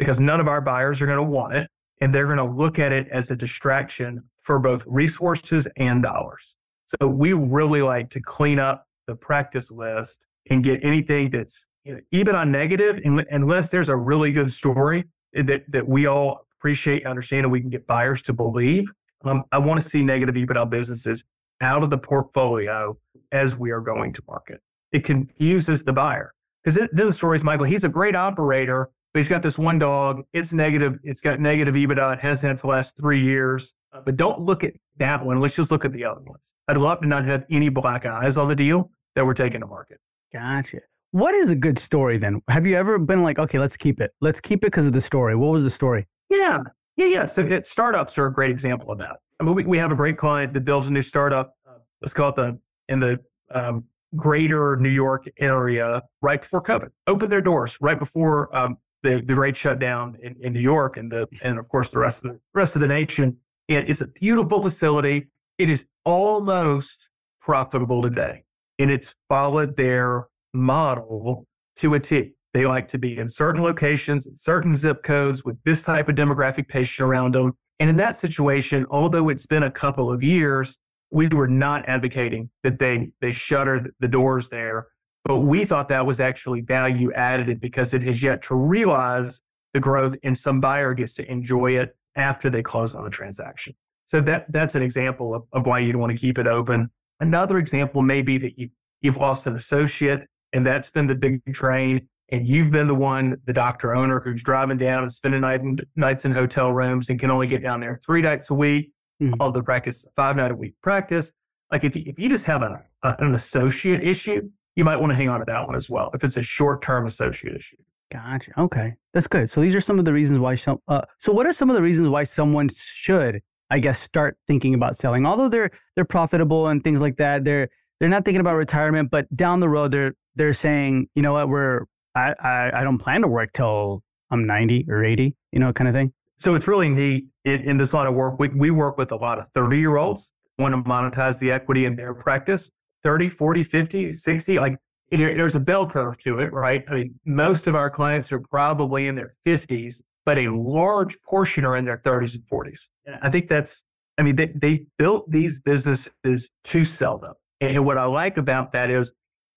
because 0.00 0.18
none 0.18 0.40
of 0.40 0.48
our 0.48 0.62
buyers 0.62 1.02
are 1.02 1.06
going 1.06 1.18
to 1.18 1.22
want 1.22 1.52
it 1.52 1.68
and 2.00 2.12
they're 2.12 2.24
going 2.24 2.38
to 2.38 2.44
look 2.44 2.78
at 2.78 2.90
it 2.90 3.06
as 3.08 3.30
a 3.30 3.36
distraction 3.36 4.24
for 4.38 4.58
both 4.58 4.82
resources 4.86 5.68
and 5.76 6.02
dollars. 6.02 6.56
So 6.86 7.06
we 7.06 7.34
really 7.34 7.82
like 7.82 8.08
to 8.10 8.20
clean 8.20 8.58
up 8.58 8.86
the 9.06 9.14
practice 9.14 9.70
list 9.70 10.26
and 10.48 10.64
get 10.64 10.82
anything 10.82 11.28
that's 11.28 11.66
you 11.84 11.92
know, 11.94 12.00
EBITDA 12.14 12.48
negative, 12.48 12.98
unless 13.30 13.68
there's 13.68 13.90
a 13.90 13.96
really 13.96 14.32
good 14.32 14.50
story 14.50 15.04
that, 15.34 15.70
that 15.70 15.86
we 15.86 16.06
all 16.06 16.46
appreciate, 16.58 17.04
understand, 17.06 17.44
and 17.44 17.52
we 17.52 17.60
can 17.60 17.68
get 17.68 17.86
buyers 17.86 18.22
to 18.22 18.32
believe. 18.32 18.90
Um, 19.24 19.44
I 19.52 19.58
want 19.58 19.82
to 19.82 19.86
see 19.86 20.02
negative 20.02 20.34
EBITDA 20.34 20.70
businesses 20.70 21.24
out 21.60 21.82
of 21.82 21.90
the 21.90 21.98
portfolio 21.98 22.96
as 23.32 23.54
we 23.54 23.70
are 23.70 23.82
going 23.82 24.14
to 24.14 24.22
market. 24.26 24.62
It 24.92 25.04
confuses 25.04 25.84
the 25.84 25.92
buyer 25.92 26.32
because 26.64 26.76
then 26.76 27.06
the 27.06 27.12
story 27.12 27.36
is 27.36 27.44
Michael, 27.44 27.66
he's 27.66 27.84
a 27.84 27.88
great 27.88 28.16
operator, 28.16 28.88
but 29.12 29.20
he's 29.20 29.28
got 29.28 29.42
this 29.42 29.58
one 29.58 29.78
dog. 29.78 30.22
It's 30.32 30.52
negative. 30.52 30.98
It's 31.02 31.20
got 31.20 31.40
negative 31.40 31.74
EBITDA. 31.74 32.14
It 32.14 32.20
has 32.20 32.42
had 32.42 32.60
for 32.60 32.68
the 32.68 32.72
last 32.72 32.96
three 32.96 33.20
years. 33.20 33.74
But 34.04 34.16
don't 34.16 34.40
look 34.40 34.62
at 34.62 34.74
that 34.98 35.24
one. 35.24 35.40
Let's 35.40 35.56
just 35.56 35.70
look 35.70 35.84
at 35.84 35.92
the 35.92 36.04
other 36.04 36.20
ones. 36.20 36.54
I'd 36.68 36.76
love 36.76 37.00
to 37.00 37.08
not 37.08 37.24
have 37.24 37.44
any 37.50 37.68
black 37.68 38.06
eyes 38.06 38.36
on 38.36 38.48
the 38.48 38.54
deal 38.54 38.90
that 39.16 39.26
we're 39.26 39.34
taking 39.34 39.60
to 39.60 39.66
market. 39.66 39.98
Gotcha. 40.32 40.80
What 41.10 41.34
is 41.34 41.50
a 41.50 41.56
good 41.56 41.76
story 41.78 42.18
then? 42.18 42.40
Have 42.48 42.66
you 42.66 42.76
ever 42.76 42.98
been 42.98 43.24
like, 43.24 43.40
okay, 43.40 43.58
let's 43.58 43.76
keep 43.76 44.00
it. 44.00 44.12
Let's 44.20 44.40
keep 44.40 44.58
it 44.62 44.66
because 44.66 44.86
of 44.86 44.92
the 44.92 45.00
story. 45.00 45.34
What 45.34 45.50
was 45.50 45.64
the 45.64 45.70
story? 45.70 46.06
Yeah. 46.28 46.60
Yeah. 46.96 47.06
Yeah. 47.06 47.26
So 47.26 47.42
it, 47.42 47.66
startups 47.66 48.16
are 48.16 48.26
a 48.26 48.32
great 48.32 48.50
example 48.50 48.92
of 48.92 48.98
that. 48.98 49.16
I 49.40 49.44
mean, 49.44 49.54
we, 49.56 49.64
we 49.64 49.78
have 49.78 49.90
a 49.90 49.96
great 49.96 50.18
client 50.18 50.54
that 50.54 50.64
builds 50.64 50.86
a 50.86 50.92
new 50.92 51.02
startup. 51.02 51.56
Uh, 51.68 51.78
let's 52.00 52.14
call 52.14 52.28
it 52.28 52.36
the 52.36 52.58
in 52.88 53.00
the 53.00 53.18
um, 53.50 53.84
greater 54.14 54.76
New 54.76 54.88
York 54.90 55.28
area 55.38 56.02
right 56.22 56.40
before 56.40 56.62
COVID. 56.62 56.90
Opened 57.08 57.32
their 57.32 57.40
doors 57.40 57.76
right 57.80 57.98
before 57.98 58.54
um, 58.56 58.76
the, 59.02 59.22
the 59.22 59.34
great 59.34 59.56
shutdown 59.56 60.16
in, 60.22 60.36
in 60.40 60.52
New 60.52 60.60
York 60.60 60.96
and 60.96 61.10
the 61.10 61.26
and 61.42 61.58
of 61.58 61.68
course 61.68 61.88
the 61.88 61.98
rest 61.98 62.24
of 62.24 62.32
the 62.32 62.40
rest 62.54 62.76
of 62.76 62.80
the 62.80 62.88
nation. 62.88 63.36
It's 63.68 64.00
a 64.00 64.08
beautiful 64.08 64.62
facility. 64.62 65.28
It 65.58 65.68
is 65.68 65.86
almost 66.04 67.08
profitable 67.40 68.02
today. 68.02 68.44
And 68.78 68.90
it's 68.90 69.14
followed 69.28 69.76
their 69.76 70.26
model 70.52 71.46
to 71.76 71.94
a 71.94 72.00
T. 72.00 72.32
They 72.52 72.66
like 72.66 72.88
to 72.88 72.98
be 72.98 73.16
in 73.16 73.28
certain 73.28 73.62
locations, 73.62 74.28
certain 74.34 74.74
zip 74.74 75.04
codes 75.04 75.44
with 75.44 75.56
this 75.64 75.84
type 75.84 76.08
of 76.08 76.16
demographic 76.16 76.66
patient 76.66 77.08
around 77.08 77.34
them. 77.34 77.52
And 77.78 77.88
in 77.88 77.96
that 77.96 78.16
situation, 78.16 78.86
although 78.90 79.28
it's 79.28 79.46
been 79.46 79.62
a 79.62 79.70
couple 79.70 80.12
of 80.12 80.22
years, 80.22 80.76
we 81.10 81.28
were 81.28 81.48
not 81.48 81.88
advocating 81.88 82.50
that 82.62 82.78
they 82.78 83.12
they 83.20 83.32
shutter 83.32 83.86
the 84.00 84.08
doors 84.08 84.48
there, 84.48 84.88
but 85.24 85.38
we 85.38 85.64
thought 85.64 85.88
that 85.88 86.06
was 86.06 86.20
actually 86.20 86.60
value 86.60 87.12
added 87.12 87.60
because 87.60 87.94
it 87.94 88.02
has 88.02 88.22
yet 88.22 88.42
to 88.42 88.54
realize 88.54 89.42
the 89.72 89.80
growth, 89.80 90.16
and 90.22 90.36
some 90.36 90.60
buyer 90.60 90.94
gets 90.94 91.14
to 91.14 91.30
enjoy 91.30 91.76
it 91.76 91.96
after 92.16 92.50
they 92.50 92.62
close 92.62 92.94
on 92.94 93.04
the 93.04 93.10
transaction. 93.10 93.74
So 94.06 94.20
that 94.22 94.50
that's 94.50 94.74
an 94.74 94.82
example 94.82 95.34
of, 95.34 95.44
of 95.52 95.66
why 95.66 95.78
you'd 95.78 95.96
want 95.96 96.12
to 96.12 96.18
keep 96.18 96.38
it 96.38 96.46
open. 96.46 96.90
Another 97.20 97.58
example 97.58 98.02
may 98.02 98.22
be 98.22 98.38
that 98.38 98.58
you 98.58 98.70
you've 99.00 99.16
lost 99.16 99.46
an 99.46 99.54
associate, 99.54 100.26
and 100.52 100.66
that's 100.66 100.90
been 100.90 101.06
the 101.06 101.14
big 101.14 101.42
train. 101.54 102.08
And 102.32 102.46
you've 102.46 102.70
been 102.70 102.86
the 102.86 102.94
one, 102.94 103.38
the 103.44 103.52
doctor 103.52 103.92
owner, 103.92 104.20
who's 104.20 104.42
driving 104.44 104.78
down 104.78 105.02
and 105.02 105.10
spending 105.10 105.40
night 105.40 105.62
in, 105.62 105.80
nights 105.96 106.24
in 106.24 106.30
hotel 106.30 106.70
rooms 106.70 107.10
and 107.10 107.18
can 107.18 107.28
only 107.28 107.48
get 107.48 107.60
down 107.60 107.80
there 107.80 107.98
three 108.06 108.22
nights 108.22 108.50
a 108.50 108.54
week 108.54 108.92
mm-hmm. 109.20 109.34
all 109.40 109.52
the 109.52 109.62
practice, 109.62 110.06
five 110.16 110.36
night 110.36 110.50
a 110.50 110.54
week 110.54 110.74
practice. 110.82 111.32
Like 111.70 111.84
if 111.84 111.94
you, 111.96 112.04
if 112.06 112.18
you 112.18 112.28
just 112.28 112.46
have 112.46 112.62
a, 112.62 112.82
a, 113.02 113.16
an 113.18 113.34
associate 113.34 114.06
issue, 114.06 114.50
you 114.76 114.84
might 114.84 114.96
want 114.96 115.10
to 115.10 115.16
hang 115.16 115.28
on 115.28 115.40
to 115.40 115.46
that 115.46 115.66
one 115.66 115.76
as 115.76 115.90
well 115.90 116.10
if 116.14 116.24
it's 116.24 116.36
a 116.36 116.42
short 116.42 116.82
term 116.82 117.06
associate 117.06 117.56
issue. 117.56 117.76
Gotcha. 118.12 118.52
Okay, 118.58 118.94
that's 119.14 119.28
good. 119.28 119.48
So 119.48 119.60
these 119.60 119.74
are 119.74 119.80
some 119.80 119.98
of 119.98 120.04
the 120.04 120.12
reasons 120.12 120.40
why 120.40 120.56
some. 120.56 120.78
Uh, 120.88 121.02
so 121.18 121.32
what 121.32 121.46
are 121.46 121.52
some 121.52 121.70
of 121.70 121.76
the 121.76 121.82
reasons 121.82 122.08
why 122.08 122.24
someone 122.24 122.68
should, 122.68 123.40
I 123.70 123.78
guess, 123.78 124.00
start 124.00 124.36
thinking 124.48 124.74
about 124.74 124.96
selling? 124.96 125.26
Although 125.26 125.48
they're 125.48 125.70
they're 125.94 126.04
profitable 126.04 126.66
and 126.68 126.82
things 126.82 127.00
like 127.00 127.18
that, 127.18 127.44
they're 127.44 127.68
they're 128.00 128.08
not 128.08 128.24
thinking 128.24 128.40
about 128.40 128.56
retirement, 128.56 129.10
but 129.10 129.34
down 129.36 129.60
the 129.60 129.68
road 129.68 129.92
they're 129.92 130.14
they're 130.34 130.54
saying, 130.54 131.08
you 131.14 131.22
know 131.22 131.34
what, 131.34 131.48
we're 131.48 131.84
I 132.16 132.34
I, 132.40 132.80
I 132.80 132.84
don't 132.84 132.98
plan 132.98 133.20
to 133.22 133.28
work 133.28 133.52
till 133.52 134.02
I'm 134.30 134.46
90 134.46 134.86
or 134.88 135.04
80, 135.04 135.36
you 135.52 135.60
know, 135.60 135.72
kind 135.72 135.88
of 135.88 135.94
thing. 135.94 136.12
So 136.36 136.54
it's 136.54 136.66
really 136.66 136.88
neat 136.88 137.26
in, 137.44 137.60
in 137.60 137.76
this 137.76 137.92
line 137.92 138.06
of 138.06 138.14
work. 138.14 138.38
We, 138.38 138.48
we 138.48 138.70
work 138.70 138.96
with 138.96 139.12
a 139.12 139.16
lot 139.16 139.38
of 139.38 139.48
30 139.48 139.78
year 139.78 139.96
olds 139.96 140.32
want 140.60 140.74
to 140.74 140.82
monetize 140.88 141.38
the 141.38 141.50
equity 141.50 141.84
in 141.86 141.96
their 141.96 142.14
practice 142.14 142.70
30, 143.02 143.28
40, 143.28 143.64
50, 143.64 144.12
60. 144.12 144.58
Like 144.58 144.78
there's 145.10 145.56
a 145.56 145.60
bell 145.60 145.88
curve 145.88 146.18
to 146.18 146.38
it, 146.38 146.52
right? 146.52 146.84
I 146.88 146.94
mean, 146.94 147.14
most 147.24 147.66
of 147.66 147.74
our 147.74 147.90
clients 147.90 148.32
are 148.32 148.40
probably 148.40 149.06
in 149.06 149.14
their 149.16 149.32
50s, 149.46 150.02
but 150.24 150.38
a 150.38 150.48
large 150.48 151.20
portion 151.22 151.64
are 151.64 151.76
in 151.76 151.84
their 151.84 151.98
30s 151.98 152.34
and 152.34 152.44
40s. 152.44 152.88
And 153.06 153.16
I 153.22 153.30
think 153.30 153.48
that's, 153.48 153.84
I 154.18 154.22
mean, 154.22 154.36
they, 154.36 154.52
they 154.54 154.86
built 154.98 155.30
these 155.30 155.60
businesses 155.60 156.50
to 156.64 156.84
sell 156.84 157.18
them. 157.18 157.34
And 157.60 157.84
what 157.84 157.98
I 157.98 158.04
like 158.04 158.36
about 158.36 158.72
that 158.72 158.90
is 158.90 159.12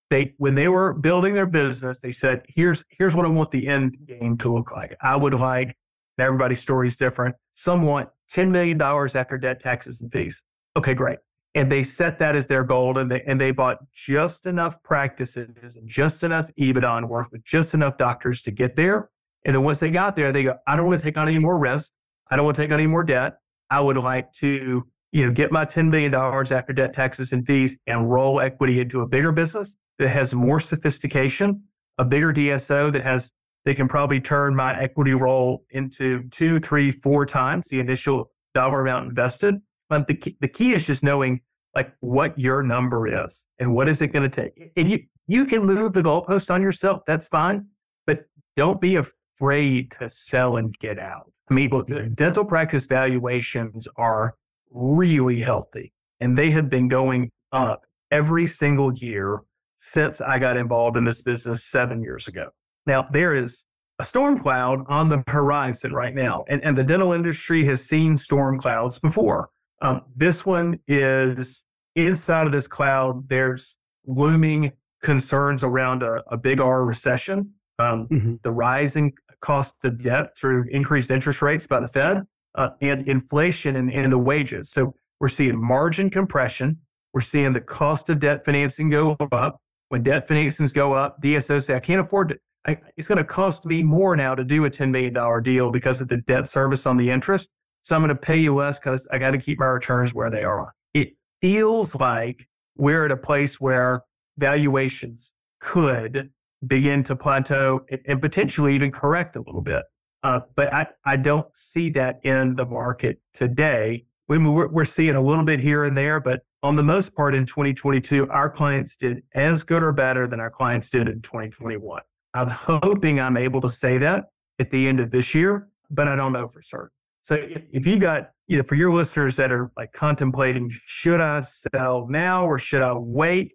they, 0.10 0.34
when 0.38 0.56
they 0.56 0.68
were 0.68 0.94
building 0.94 1.34
their 1.34 1.46
business, 1.46 2.00
they 2.00 2.12
said, 2.12 2.44
here's, 2.48 2.84
here's 2.90 3.16
what 3.16 3.26
I 3.26 3.30
want 3.30 3.52
the 3.52 3.68
end 3.68 3.98
game 4.08 4.38
to 4.40 4.54
look 4.54 4.72
like. 4.72 4.96
I 5.02 5.16
would 5.16 5.34
like 5.34 5.76
everybody's 6.20 6.60
story 6.60 6.88
is 6.88 6.98
different. 6.98 7.36
Some 7.56 7.84
want 7.84 8.10
$10 8.32 8.50
million 8.50 8.82
after 8.82 9.38
debt, 9.38 9.60
taxes, 9.60 10.02
and 10.02 10.12
fees. 10.12 10.44
Okay, 10.76 10.94
great. 10.94 11.20
And 11.56 11.72
they 11.72 11.84
set 11.84 12.18
that 12.20 12.36
as 12.36 12.48
their 12.48 12.64
goal 12.64 12.98
and 12.98 13.12
they, 13.12 13.22
and 13.24 13.40
they 13.40 13.52
bought 13.52 13.78
just 13.94 14.48
enough 14.48 14.82
practices 14.82 15.76
and 15.76 15.88
just 15.88 16.24
enough 16.24 16.50
EBITDA 16.60 16.98
and 16.98 17.10
work 17.10 17.32
with 17.32 17.44
just 17.44 17.74
enough 17.74 17.98
doctors 17.98 18.42
to 18.42 18.52
get 18.52 18.76
there. 18.76 19.10
And 19.46 19.56
then 19.56 19.64
once 19.64 19.80
they 19.80 19.92
got 19.92 20.16
there, 20.16 20.32
they 20.32 20.44
go, 20.44 20.56
I 20.66 20.76
don't 20.76 20.88
want 20.88 21.00
to 21.00 21.04
take 21.04 21.18
on 21.18 21.28
any 21.28 21.40
more 21.40 21.60
risk. 21.60 21.94
I 22.32 22.36
don't 22.36 22.46
want 22.46 22.56
to 22.56 22.62
take 22.64 22.72
on 22.72 22.80
any 22.80 22.88
more 22.88 23.04
debt. 23.04 23.38
I 23.70 23.82
would 23.82 23.98
like 23.98 24.32
to, 24.34 24.88
you 25.12 25.26
know, 25.26 25.32
get 25.32 25.52
my 25.52 25.66
$10 25.66 25.90
million 25.90 26.14
after 26.14 26.74
debt, 26.74 26.94
taxes, 26.94 27.34
and 27.34 27.46
fees 27.46 27.80
and 27.86 28.10
roll 28.10 28.40
equity 28.40 28.80
into 28.80 29.02
a 29.02 29.08
bigger 29.08 29.32
business 29.32 29.76
that 30.00 30.10
has 30.10 30.34
more 30.34 30.60
sophistication, 30.60 31.64
a 31.98 32.06
bigger 32.06 32.34
DSO 32.34 32.92
that 32.94 33.04
has 33.04 33.32
they 33.66 33.74
can 33.74 33.88
probably 33.88 34.20
turn 34.20 34.56
my 34.56 34.78
equity 34.78 35.14
roll 35.14 35.64
into 35.70 36.28
two, 36.30 36.60
three, 36.60 36.92
four 36.92 37.26
times 37.26 37.68
the 37.70 37.80
initial 37.80 38.30
dollar 38.54 38.82
amount 38.82 39.08
invested. 39.08 39.56
But 39.90 40.08
the 40.08 40.16
key, 40.16 40.38
the 40.40 40.48
key 40.48 40.74
is 40.74 40.88
just 40.88 41.04
knowing 41.04 41.42
like 41.76 41.94
what 42.00 42.38
your 42.38 42.64
number 42.64 43.26
is 43.26 43.46
and 43.60 43.74
what 43.74 43.90
is 43.90 44.02
it 44.02 44.08
going 44.08 44.30
to 44.30 44.42
take. 44.42 44.72
And 44.76 44.90
you 44.90 45.00
you 45.28 45.46
can 45.46 45.66
move 45.66 45.94
the 45.94 46.02
goalpost 46.02 46.54
on 46.54 46.62
yourself. 46.62 47.02
That's 47.08 47.28
fine, 47.28 47.68
but 48.06 48.26
don't 48.58 48.82
be 48.82 48.98
afraid 48.98 49.92
to 50.00 50.10
sell 50.10 50.58
and 50.58 50.78
get 50.80 51.00
out. 51.00 51.32
I 51.50 51.54
mean, 51.54 51.70
look, 51.70 51.90
dental 52.16 52.46
practice 52.46 52.86
valuations 52.88 53.88
are 53.96 54.36
really 54.72 55.40
healthy, 55.42 55.94
and 56.20 56.38
they 56.38 56.52
have 56.52 56.70
been 56.70 56.88
going 56.88 57.30
up 57.52 57.86
every 58.12 58.48
single 58.48 58.94
year 58.94 59.42
since 59.80 60.22
I 60.22 60.40
got 60.40 60.58
involved 60.58 60.98
in 60.98 61.06
this 61.06 61.22
business 61.22 61.64
seven 61.64 62.02
years 62.02 62.28
ago. 62.28 62.50
Now, 62.86 63.08
there 63.12 63.34
is 63.34 63.66
a 64.00 64.04
storm 64.04 64.40
cloud 64.40 64.86
on 64.88 65.10
the 65.10 65.24
horizon 65.28 65.94
right 65.94 66.16
now, 66.16 66.46
and, 66.48 66.64
and 66.64 66.76
the 66.78 66.84
dental 66.84 67.12
industry 67.12 67.64
has 67.66 67.84
seen 67.84 68.18
storm 68.18 68.60
clouds 68.60 69.00
before. 69.00 69.50
Um, 69.84 70.02
this 70.16 70.46
one 70.46 70.80
is 70.88 71.66
inside 71.96 72.48
of 72.48 72.54
this 72.54 72.68
cloud, 72.68 73.28
there's 73.28 73.78
looming 74.06 74.72
concerns 75.04 75.64
around 75.64 76.02
a, 76.02 76.24
a 76.28 76.38
big 76.38 76.62
R 76.62 76.86
recession, 76.86 77.52
um, 77.80 78.08
mm-hmm. 78.08 78.36
the 78.44 78.52
rising 78.52 79.14
cost 79.42 79.76
of 79.84 80.02
debt 80.02 80.38
through 80.38 80.66
increased 80.70 81.12
interest 81.12 81.42
rates 81.42 81.68
by 81.68 81.82
the 81.82 81.88
Fed, 81.90 82.24
uh, 82.56 82.70
and 82.82 83.06
inflation 83.08 83.76
and, 83.76 83.92
and 83.92 84.12
the 84.12 84.18
wages. 84.18 84.72
So 84.72 84.96
we're 85.20 85.28
seeing 85.28 85.62
margin 85.62 86.10
compression. 86.10 86.80
We're 87.14 87.22
seeing 87.22 87.52
the 87.52 87.62
cost 87.62 88.10
of 88.10 88.20
debt 88.20 88.46
financing 88.46 88.90
go 88.90 89.18
up. 89.32 89.60
When 89.90 90.02
debt 90.02 90.28
financings 90.28 90.74
go 90.74 90.94
up, 90.94 91.22
DSOs 91.22 91.66
say, 91.66 91.76
I 91.76 91.80
can't 91.80 92.00
afford 92.00 92.32
it. 92.32 92.40
I, 92.66 92.80
it's 92.96 93.10
going 93.10 93.18
to 93.18 93.26
cost 93.26 93.66
me 93.66 93.84
more 93.84 94.16
now 94.16 94.34
to 94.34 94.46
do 94.46 94.64
a 94.64 94.70
$10 94.70 94.90
million 94.90 95.44
deal 95.44 95.72
because 95.72 96.00
of 96.00 96.08
the 96.08 96.18
debt 96.18 96.48
service 96.48 96.88
on 96.88 96.96
the 96.96 97.10
interest. 97.10 97.50
So 97.84 97.96
I'm 97.96 98.02
going 98.02 98.10
to 98.10 98.16
pay 98.16 98.38
you 98.38 98.56
less 98.56 98.80
because 98.80 99.08
I 99.12 99.18
got 99.18 99.32
to 99.32 99.38
keep 99.38 99.60
my 99.60 99.66
returns 99.66 100.14
where 100.14 100.30
they 100.30 100.44
are. 100.44 100.74
It 100.94 101.16
feels 101.42 101.96
like 101.96 102.48
we're 102.76 103.06
at 103.06 103.12
a 103.12 103.18
place 103.18 103.60
where 103.60 104.04
valuations 104.38 105.32
could 105.60 106.32
begin 106.66 107.04
to 107.04 107.16
plateau 107.16 107.86
and, 108.08 108.22
potentially 108.22 108.74
even 108.74 108.90
correct 108.90 109.36
a 109.36 109.42
little 109.42 109.62
bit. 109.62 109.84
Uh, 110.24 110.40
but 110.56 110.74
I, 110.74 110.88
I 111.04 111.18
don't 111.18 111.46
see 111.56 111.90
that 111.92 112.22
in 112.24 112.56
the 112.56 112.66
market 112.66 113.20
today. 113.34 114.06
we're, 114.30 114.70
we're 114.70 114.86
seeing 114.86 115.16
a 115.16 115.22
little 115.22 115.44
bit 115.44 115.60
here 115.60 115.84
and 115.84 115.96
there, 115.96 116.22
but 116.22 116.46
on 116.64 116.78
the 116.78 116.84
most 116.84 117.14
part 117.14 117.36
in 117.36 117.46
2022, 117.46 118.30
our 118.30 118.50
clients 118.50 118.96
did 118.96 119.24
as 119.36 119.66
good 119.66 119.84
or 119.84 119.92
better 119.92 120.26
than 120.26 120.40
our 120.40 120.50
clients 120.50 120.90
did 120.90 121.10
in 121.10 121.22
2021. 121.22 122.02
I'm 122.34 122.50
hoping 122.50 123.20
I'm 123.20 123.36
able 123.36 123.60
to 123.60 123.70
say 123.70 123.98
that 123.98 124.30
at 124.60 124.70
the 124.70 124.88
end 124.88 125.02
of 125.02 125.12
this 125.12 125.36
year, 125.36 125.68
but 125.92 126.08
I 126.08 126.16
don't 126.16 126.32
know 126.32 126.48
for 126.48 126.62
certain. 126.62 126.90
So 127.24 127.38
if 127.40 127.88
you 127.88 127.98
got, 127.98 128.32
you 128.48 128.58
know, 128.58 128.64
for 128.64 128.76
your 128.76 128.94
listeners 128.94 129.38
that 129.38 129.52
are 129.52 129.72
like 129.78 129.94
contemplating, 129.94 130.70
should 130.86 131.22
I 131.22 131.42
sell 131.42 132.06
now 132.10 132.46
or 132.46 132.60
should 132.60 132.82
I 132.82 132.94
wait? 132.94 133.54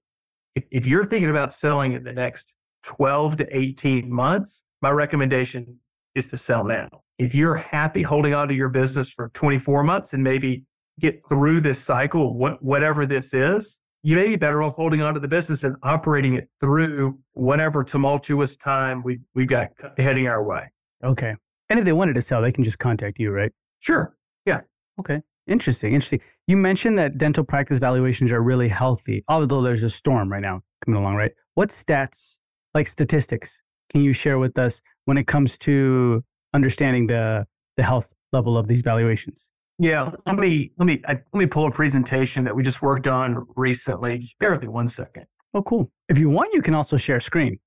If, 0.55 0.87
you're 0.87 1.05
thinking 1.05 1.31
about 1.31 1.53
selling 1.53 1.93
in 1.93 2.03
the 2.03 2.13
next 2.13 2.55
12 2.85 3.37
to 3.37 3.57
18 3.57 4.11
months, 4.11 4.65
my 4.81 4.91
recommendation 4.91 5.79
is 6.15 6.29
to 6.31 6.39
sell 6.39 6.65
now. 6.65 6.89
If 7.19 7.35
you're 7.35 7.57
happy 7.57 8.03
holding 8.03 8.33
on 8.33 8.49
to 8.49 8.55
your 8.55 8.71
business 8.71 9.13
for 9.13 9.29
24 9.35 9.85
months 9.85 10.15
and 10.15 10.25
maybe 10.25 10.65
get 10.99 11.21
through 11.29 11.61
this 11.61 11.79
cycle, 11.79 12.37
whatever 12.61 13.05
this 13.05 13.35
is, 13.35 13.81
you 14.03 14.17
may 14.17 14.29
be 14.29 14.37
better 14.37 14.63
off 14.63 14.77
holding 14.77 15.03
on 15.03 15.15
to 15.15 15.21
the 15.21 15.29
business 15.29 15.63
and 15.63 15.77
operating 15.83 16.35
it 16.35 16.49
through 16.59 17.19
whatever 17.35 17.85
tumultuous 17.85 18.57
time 18.57 19.03
we, 19.03 19.21
we've 19.35 19.49
got 19.49 19.69
heading 19.99 20.27
our 20.27 20.43
way. 20.43 20.71
Okay. 21.05 21.35
And 21.71 21.79
if 21.79 21.85
they 21.85 21.93
wanted 21.93 22.15
to 22.15 22.23
sell, 22.23 22.43
they 22.43 22.53
can 22.53 22.65
just 22.65 22.79
contact 22.79 23.19
you, 23.19 23.31
right? 23.31 23.53
Sure. 23.81 24.17
Yeah. 24.47 24.61
Okay. 24.99 25.21
Interesting. 25.47 25.95
Interesting. 25.95 26.21
You 26.47 26.57
mentioned 26.57 26.99
that 26.99 27.19
dental 27.19 27.45
practice 27.45 27.79
valuations 27.79 28.33
are 28.33 28.43
really 28.43 28.69
healthy, 28.69 29.25
although 29.29 29.63
there's 29.63 29.83
a 29.83 29.91
storm 29.91 30.31
right 30.31 30.43
now 30.43 30.63
coming 30.85 31.01
along, 31.01 31.17
right? 31.17 31.33
What 31.55 31.71
stats, 31.71 32.39
like 32.75 32.87
statistics, 32.87 33.61
can 33.91 34.03
you 34.03 34.13
share 34.13 34.39
with 34.39 34.59
us 34.59 34.81
when 35.07 35.17
it 35.17 35.27
comes 35.27 35.59
to 35.59 36.25
understanding 36.55 37.07
the 37.07 37.47
the 37.77 37.83
health 37.83 38.13
level 38.33 38.57
of 38.59 38.69
these 38.69 38.83
valuations? 38.83 39.49
Yeah, 39.79 40.11
let 40.27 40.39
me 40.39 40.73
let 40.79 40.87
me 40.87 41.01
I, 41.07 41.13
let 41.13 41.39
me 41.39 41.47
pull 41.47 41.67
a 41.67 41.71
presentation 41.71 42.45
that 42.45 42.55
we 42.55 42.63
just 42.63 42.83
worked 42.83 43.07
on 43.07 43.47
recently. 43.57 44.19
Just 44.19 44.39
bear 44.39 44.51
with 44.51 44.63
me 44.63 44.69
one 44.69 44.89
second. 44.89 45.27
Oh, 45.55 45.63
cool. 45.63 45.91
If 46.09 46.19
you 46.19 46.29
want, 46.29 46.53
you 46.53 46.63
can 46.63 46.75
also 46.75 46.97
share 46.97 47.21
screen. 47.21 47.59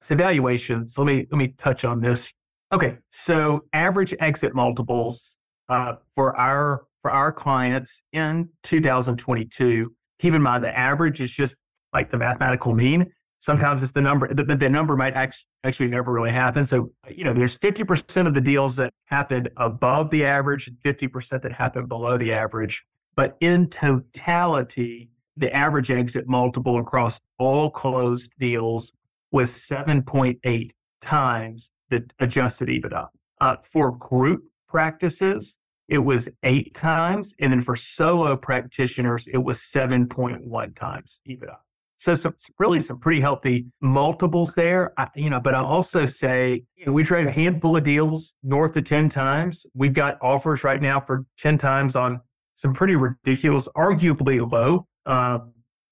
It's 0.00 0.10
evaluations. 0.10 0.98
Let 0.98 1.06
me 1.06 1.26
let 1.30 1.38
me 1.38 1.48
touch 1.48 1.84
on 1.84 2.00
this. 2.00 2.32
Okay, 2.72 2.98
so 3.10 3.64
average 3.72 4.14
exit 4.20 4.54
multiples 4.54 5.36
uh, 5.68 5.94
for 6.14 6.36
our 6.36 6.84
for 7.02 7.10
our 7.10 7.32
clients 7.32 8.02
in 8.12 8.48
2022. 8.62 9.92
Keep 10.20 10.34
in 10.34 10.42
mind 10.42 10.62
the 10.62 10.78
average 10.78 11.20
is 11.20 11.32
just 11.32 11.56
like 11.92 12.10
the 12.10 12.18
mathematical 12.18 12.74
mean. 12.74 13.10
Sometimes 13.40 13.82
it's 13.82 13.92
the 13.92 14.02
number, 14.02 14.32
the, 14.32 14.44
the 14.44 14.68
number 14.68 14.96
might 14.96 15.14
actually, 15.14 15.46
actually 15.64 15.88
never 15.88 16.12
really 16.12 16.30
happen. 16.30 16.66
So, 16.66 16.92
you 17.08 17.24
know, 17.24 17.32
there's 17.32 17.58
50% 17.58 18.26
of 18.26 18.34
the 18.34 18.40
deals 18.42 18.76
that 18.76 18.92
happened 19.06 19.48
above 19.56 20.10
the 20.10 20.26
average 20.26 20.68
and 20.68 20.76
50% 20.84 21.40
that 21.40 21.52
happened 21.52 21.88
below 21.88 22.18
the 22.18 22.34
average. 22.34 22.84
But 23.16 23.38
in 23.40 23.68
totality, 23.68 25.08
the 25.38 25.50
average 25.56 25.90
exit 25.90 26.28
multiple 26.28 26.78
across 26.78 27.18
all 27.38 27.70
closed 27.70 28.30
deals 28.38 28.92
was 29.32 29.50
7.8 29.50 30.70
times 31.00 31.70
the 31.90 32.08
adjusted 32.18 32.68
EBITDA. 32.68 33.08
Uh, 33.40 33.56
for 33.62 33.92
group 33.92 34.44
practices, 34.68 35.58
it 35.88 35.98
was 35.98 36.28
eight 36.44 36.74
times. 36.74 37.34
And 37.40 37.52
then 37.52 37.60
for 37.60 37.76
solo 37.76 38.36
practitioners, 38.36 39.28
it 39.28 39.38
was 39.38 39.58
7.1 39.58 40.76
times 40.76 41.20
EBITDA. 41.28 41.56
So 41.98 42.14
some 42.14 42.34
really 42.58 42.80
some 42.80 42.98
pretty 42.98 43.20
healthy 43.20 43.66
multiples 43.82 44.54
there. 44.54 44.94
I, 44.96 45.08
you 45.14 45.28
know, 45.28 45.38
but 45.38 45.54
I'll 45.54 45.66
also 45.66 46.06
say 46.06 46.64
you 46.76 46.86
know, 46.86 46.92
we 46.92 47.04
trade 47.04 47.26
a 47.26 47.30
handful 47.30 47.76
of 47.76 47.84
deals 47.84 48.32
north 48.42 48.74
of 48.74 48.84
10 48.84 49.10
times. 49.10 49.66
We've 49.74 49.92
got 49.92 50.16
offers 50.22 50.64
right 50.64 50.80
now 50.80 50.98
for 51.00 51.26
10 51.36 51.58
times 51.58 51.96
on 51.96 52.20
some 52.54 52.72
pretty 52.72 52.96
ridiculous, 52.96 53.68
arguably 53.76 54.50
low 54.50 54.86
uh, 55.04 55.40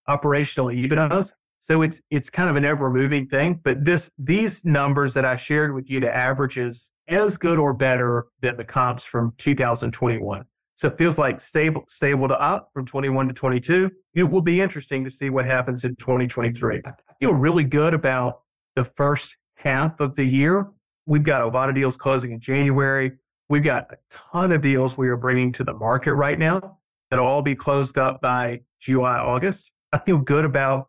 operational 0.06 0.68
EBITDAs. 0.68 1.34
So 1.60 1.82
it's 1.82 2.00
it's 2.10 2.30
kind 2.30 2.48
of 2.48 2.56
an 2.56 2.64
ever 2.64 2.90
moving 2.90 3.26
thing. 3.26 3.60
But 3.62 3.84
this 3.84 4.10
these 4.18 4.64
numbers 4.64 5.14
that 5.14 5.24
I 5.24 5.36
shared 5.36 5.74
with 5.74 5.90
you, 5.90 6.00
the 6.00 6.14
averages 6.14 6.90
as 7.08 7.36
good 7.36 7.58
or 7.58 7.72
better 7.72 8.26
than 8.40 8.56
the 8.56 8.64
comps 8.64 9.04
from 9.04 9.32
2021. 9.38 10.44
So 10.76 10.88
it 10.88 10.98
feels 10.98 11.18
like 11.18 11.40
stable, 11.40 11.84
stable 11.88 12.28
to 12.28 12.40
up 12.40 12.70
from 12.72 12.84
21 12.84 13.28
to 13.28 13.34
22. 13.34 13.90
It 14.14 14.22
will 14.24 14.42
be 14.42 14.60
interesting 14.60 15.02
to 15.04 15.10
see 15.10 15.28
what 15.28 15.44
happens 15.44 15.84
in 15.84 15.96
2023. 15.96 16.82
I 16.86 16.92
feel 17.18 17.34
really 17.34 17.64
good 17.64 17.94
about 17.94 18.42
the 18.76 18.84
first 18.84 19.38
half 19.56 19.98
of 19.98 20.14
the 20.14 20.24
year. 20.24 20.70
We've 21.06 21.24
got 21.24 21.42
a 21.42 21.48
lot 21.48 21.68
of 21.68 21.74
deals 21.74 21.96
closing 21.96 22.30
in 22.30 22.40
January. 22.40 23.12
We've 23.48 23.64
got 23.64 23.90
a 23.90 23.96
ton 24.10 24.52
of 24.52 24.60
deals 24.60 24.96
we 24.96 25.08
are 25.08 25.16
bringing 25.16 25.50
to 25.52 25.64
the 25.64 25.74
market 25.74 26.14
right 26.14 26.38
now 26.38 26.78
that'll 27.10 27.26
all 27.26 27.42
be 27.42 27.54
closed 27.54 27.98
up 27.98 28.20
by 28.20 28.60
July, 28.80 29.18
August. 29.18 29.72
I 29.92 29.98
feel 29.98 30.18
good 30.18 30.44
about, 30.44 30.88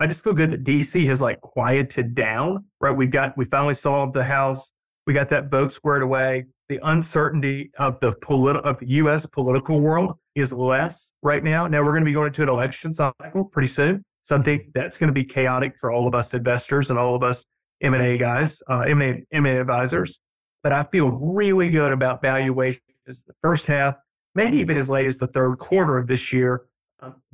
I 0.00 0.06
just 0.06 0.24
feel 0.24 0.32
good 0.32 0.50
that 0.50 0.64
DC 0.64 1.06
has 1.06 1.20
like 1.20 1.40
quieted 1.40 2.14
down, 2.14 2.64
right? 2.80 2.96
We've 2.96 3.10
got, 3.10 3.36
we 3.36 3.44
finally 3.44 3.74
solved 3.74 4.14
the 4.14 4.24
house. 4.24 4.72
We 5.06 5.12
got 5.12 5.28
that 5.28 5.50
vote 5.50 5.72
squared 5.72 6.02
away 6.02 6.46
the 6.70 6.78
uncertainty 6.84 7.72
of 7.78 7.98
the 7.98 8.12
politi- 8.12 8.62
of 8.62 8.80
U.S. 8.80 9.26
political 9.26 9.80
world 9.80 10.14
is 10.36 10.52
less 10.52 11.12
right 11.20 11.42
now. 11.42 11.66
Now 11.66 11.82
we're 11.82 11.90
going 11.90 12.02
to 12.02 12.06
be 12.06 12.12
going 12.12 12.28
into 12.28 12.44
an 12.44 12.48
election 12.48 12.94
cycle 12.94 13.44
pretty 13.50 13.66
soon, 13.66 14.04
so 14.22 14.38
that's 14.72 14.96
going 14.96 15.08
to 15.08 15.12
be 15.12 15.24
chaotic 15.24 15.74
for 15.80 15.90
all 15.90 16.06
of 16.06 16.14
us 16.14 16.32
investors 16.32 16.88
and 16.90 16.98
all 16.98 17.16
of 17.16 17.24
us 17.24 17.44
M&A 17.82 18.16
guys, 18.18 18.62
uh, 18.70 18.80
M&A, 18.80 19.24
M&A 19.32 19.58
advisors. 19.58 20.20
But 20.62 20.72
I 20.72 20.84
feel 20.84 21.08
really 21.08 21.70
good 21.70 21.90
about 21.90 22.22
valuations 22.22 22.84
the 23.06 23.34
first 23.42 23.66
half, 23.66 23.96
maybe 24.36 24.58
even 24.58 24.76
as 24.76 24.88
late 24.88 25.06
as 25.06 25.18
the 25.18 25.26
third 25.26 25.56
quarter 25.56 25.98
of 25.98 26.06
this 26.06 26.32
year, 26.32 26.66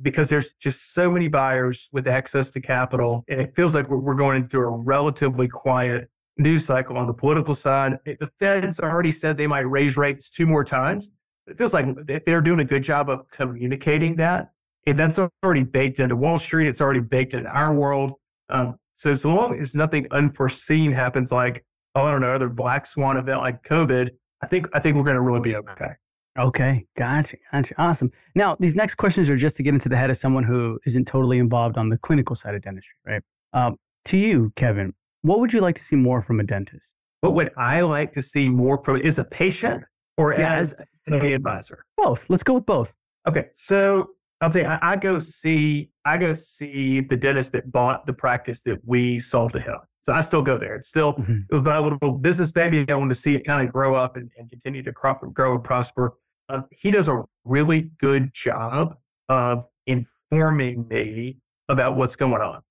because 0.01 0.29
there's 0.29 0.53
just 0.53 0.93
so 0.93 1.09
many 1.09 1.27
buyers 1.27 1.89
with 1.91 2.07
access 2.07 2.51
to 2.51 2.61
capital, 2.61 3.23
and 3.27 3.41
it 3.41 3.55
feels 3.55 3.75
like 3.75 3.89
we're, 3.89 4.15
going 4.15 4.43
into 4.43 4.59
a 4.59 4.67
relatively 4.67 5.47
quiet 5.47 6.09
news 6.37 6.65
cycle 6.65 6.97
on 6.97 7.07
the 7.07 7.13
political 7.13 7.53
side. 7.53 7.97
The 8.05 8.29
Fed's 8.39 8.79
already 8.79 9.11
said 9.11 9.37
they 9.37 9.47
might 9.47 9.69
raise 9.69 9.97
rates 9.97 10.29
two 10.29 10.45
more 10.45 10.63
times. 10.63 11.11
It 11.47 11.57
feels 11.57 11.73
like 11.73 11.85
they're 12.25 12.41
doing 12.41 12.59
a 12.59 12.65
good 12.65 12.83
job 12.83 13.09
of 13.09 13.29
communicating 13.29 14.15
that. 14.17 14.51
And 14.85 14.97
that's 14.97 15.19
already 15.43 15.63
baked 15.63 15.99
into 15.99 16.15
Wall 16.15 16.37
Street. 16.37 16.67
It's 16.67 16.81
already 16.81 17.01
baked 17.01 17.33
into 17.33 17.49
our 17.49 17.73
world. 17.73 18.13
Um, 18.49 18.77
so, 18.97 19.15
so 19.15 19.33
long 19.33 19.59
as 19.59 19.75
nothing 19.75 20.07
unforeseen 20.11 20.91
happens, 20.91 21.31
like, 21.31 21.65
oh, 21.93 22.03
I 22.03 22.11
don't 22.11 22.21
know, 22.21 22.33
other 22.33 22.49
black 22.49 22.85
swan 22.85 23.17
event 23.17 23.41
like 23.41 23.63
COVID, 23.63 24.09
I 24.41 24.47
think, 24.47 24.67
I 24.73 24.79
think 24.79 24.95
we're 24.95 25.03
going 25.03 25.15
to 25.15 25.21
really 25.21 25.41
be 25.41 25.55
okay. 25.55 25.91
Okay. 26.37 26.85
Gotcha. 26.95 27.37
Gotcha. 27.51 27.73
Awesome. 27.77 28.11
Now, 28.35 28.55
these 28.59 28.75
next 28.75 28.95
questions 28.95 29.29
are 29.29 29.35
just 29.35 29.57
to 29.57 29.63
get 29.63 29.73
into 29.73 29.89
the 29.89 29.97
head 29.97 30.09
of 30.09 30.17
someone 30.17 30.43
who 30.43 30.79
isn't 30.85 31.05
totally 31.05 31.39
involved 31.39 31.77
on 31.77 31.89
the 31.89 31.97
clinical 31.97 32.35
side 32.35 32.55
of 32.55 32.61
dentistry, 32.61 32.95
right? 33.05 33.21
Um, 33.53 33.77
to 34.05 34.17
you, 34.17 34.53
Kevin, 34.55 34.93
what 35.21 35.39
would 35.39 35.51
you 35.51 35.61
like 35.61 35.75
to 35.75 35.83
see 35.83 35.95
more 35.95 36.21
from 36.21 36.39
a 36.39 36.43
dentist? 36.43 36.93
What 37.21 37.33
would 37.33 37.51
I 37.57 37.81
like 37.81 38.13
to 38.13 38.21
see 38.21 38.49
more 38.49 38.81
from 38.83 38.97
is 38.97 39.17
a 39.17 39.25
patient 39.25 39.83
or 40.17 40.33
yeah, 40.33 40.55
as 40.55 40.75
an 41.07 41.13
advisor? 41.13 41.83
Both. 41.97 42.29
Let's 42.29 42.43
go 42.43 42.53
with 42.53 42.65
both. 42.65 42.93
Okay. 43.27 43.47
So 43.53 44.11
I'll 44.39 44.51
think 44.51 44.67
I, 44.67 44.77
I, 44.81 44.95
go 44.95 45.19
see 45.19 45.89
I 46.05 46.17
go 46.17 46.35
see 46.35 47.01
the 47.01 47.17
dentist 47.17 47.53
that 47.53 47.71
bought 47.71 48.05
the 48.05 48.13
practice 48.13 48.61
that 48.63 48.79
we 48.85 49.19
sold 49.19 49.53
to 49.53 49.59
him. 49.59 49.77
So 50.03 50.13
I 50.13 50.21
still 50.21 50.41
go 50.41 50.57
there. 50.57 50.75
It's 50.75 50.87
still 50.87 51.15
mm-hmm. 51.15 51.63
my 51.63 51.79
little 51.79 52.11
business 52.13 52.51
baby. 52.51 52.85
I 52.89 52.95
want 52.95 53.09
to 53.09 53.15
see 53.15 53.35
it 53.35 53.41
kind 53.41 53.67
of 53.67 53.73
grow 53.73 53.95
up 53.95 54.15
and, 54.15 54.29
and 54.37 54.49
continue 54.49 54.83
to 54.83 54.93
crop, 54.93 55.23
and 55.23 55.33
grow 55.33 55.55
and 55.55 55.63
prosper. 55.63 56.13
Um, 56.49 56.65
he 56.71 56.91
does 56.91 57.07
a 57.07 57.23
really 57.45 57.91
good 57.99 58.33
job 58.33 58.97
of 59.29 59.65
informing 59.85 60.87
me 60.87 61.37
about 61.69 61.95
what's 61.95 62.15
going 62.15 62.41
on. 62.41 62.61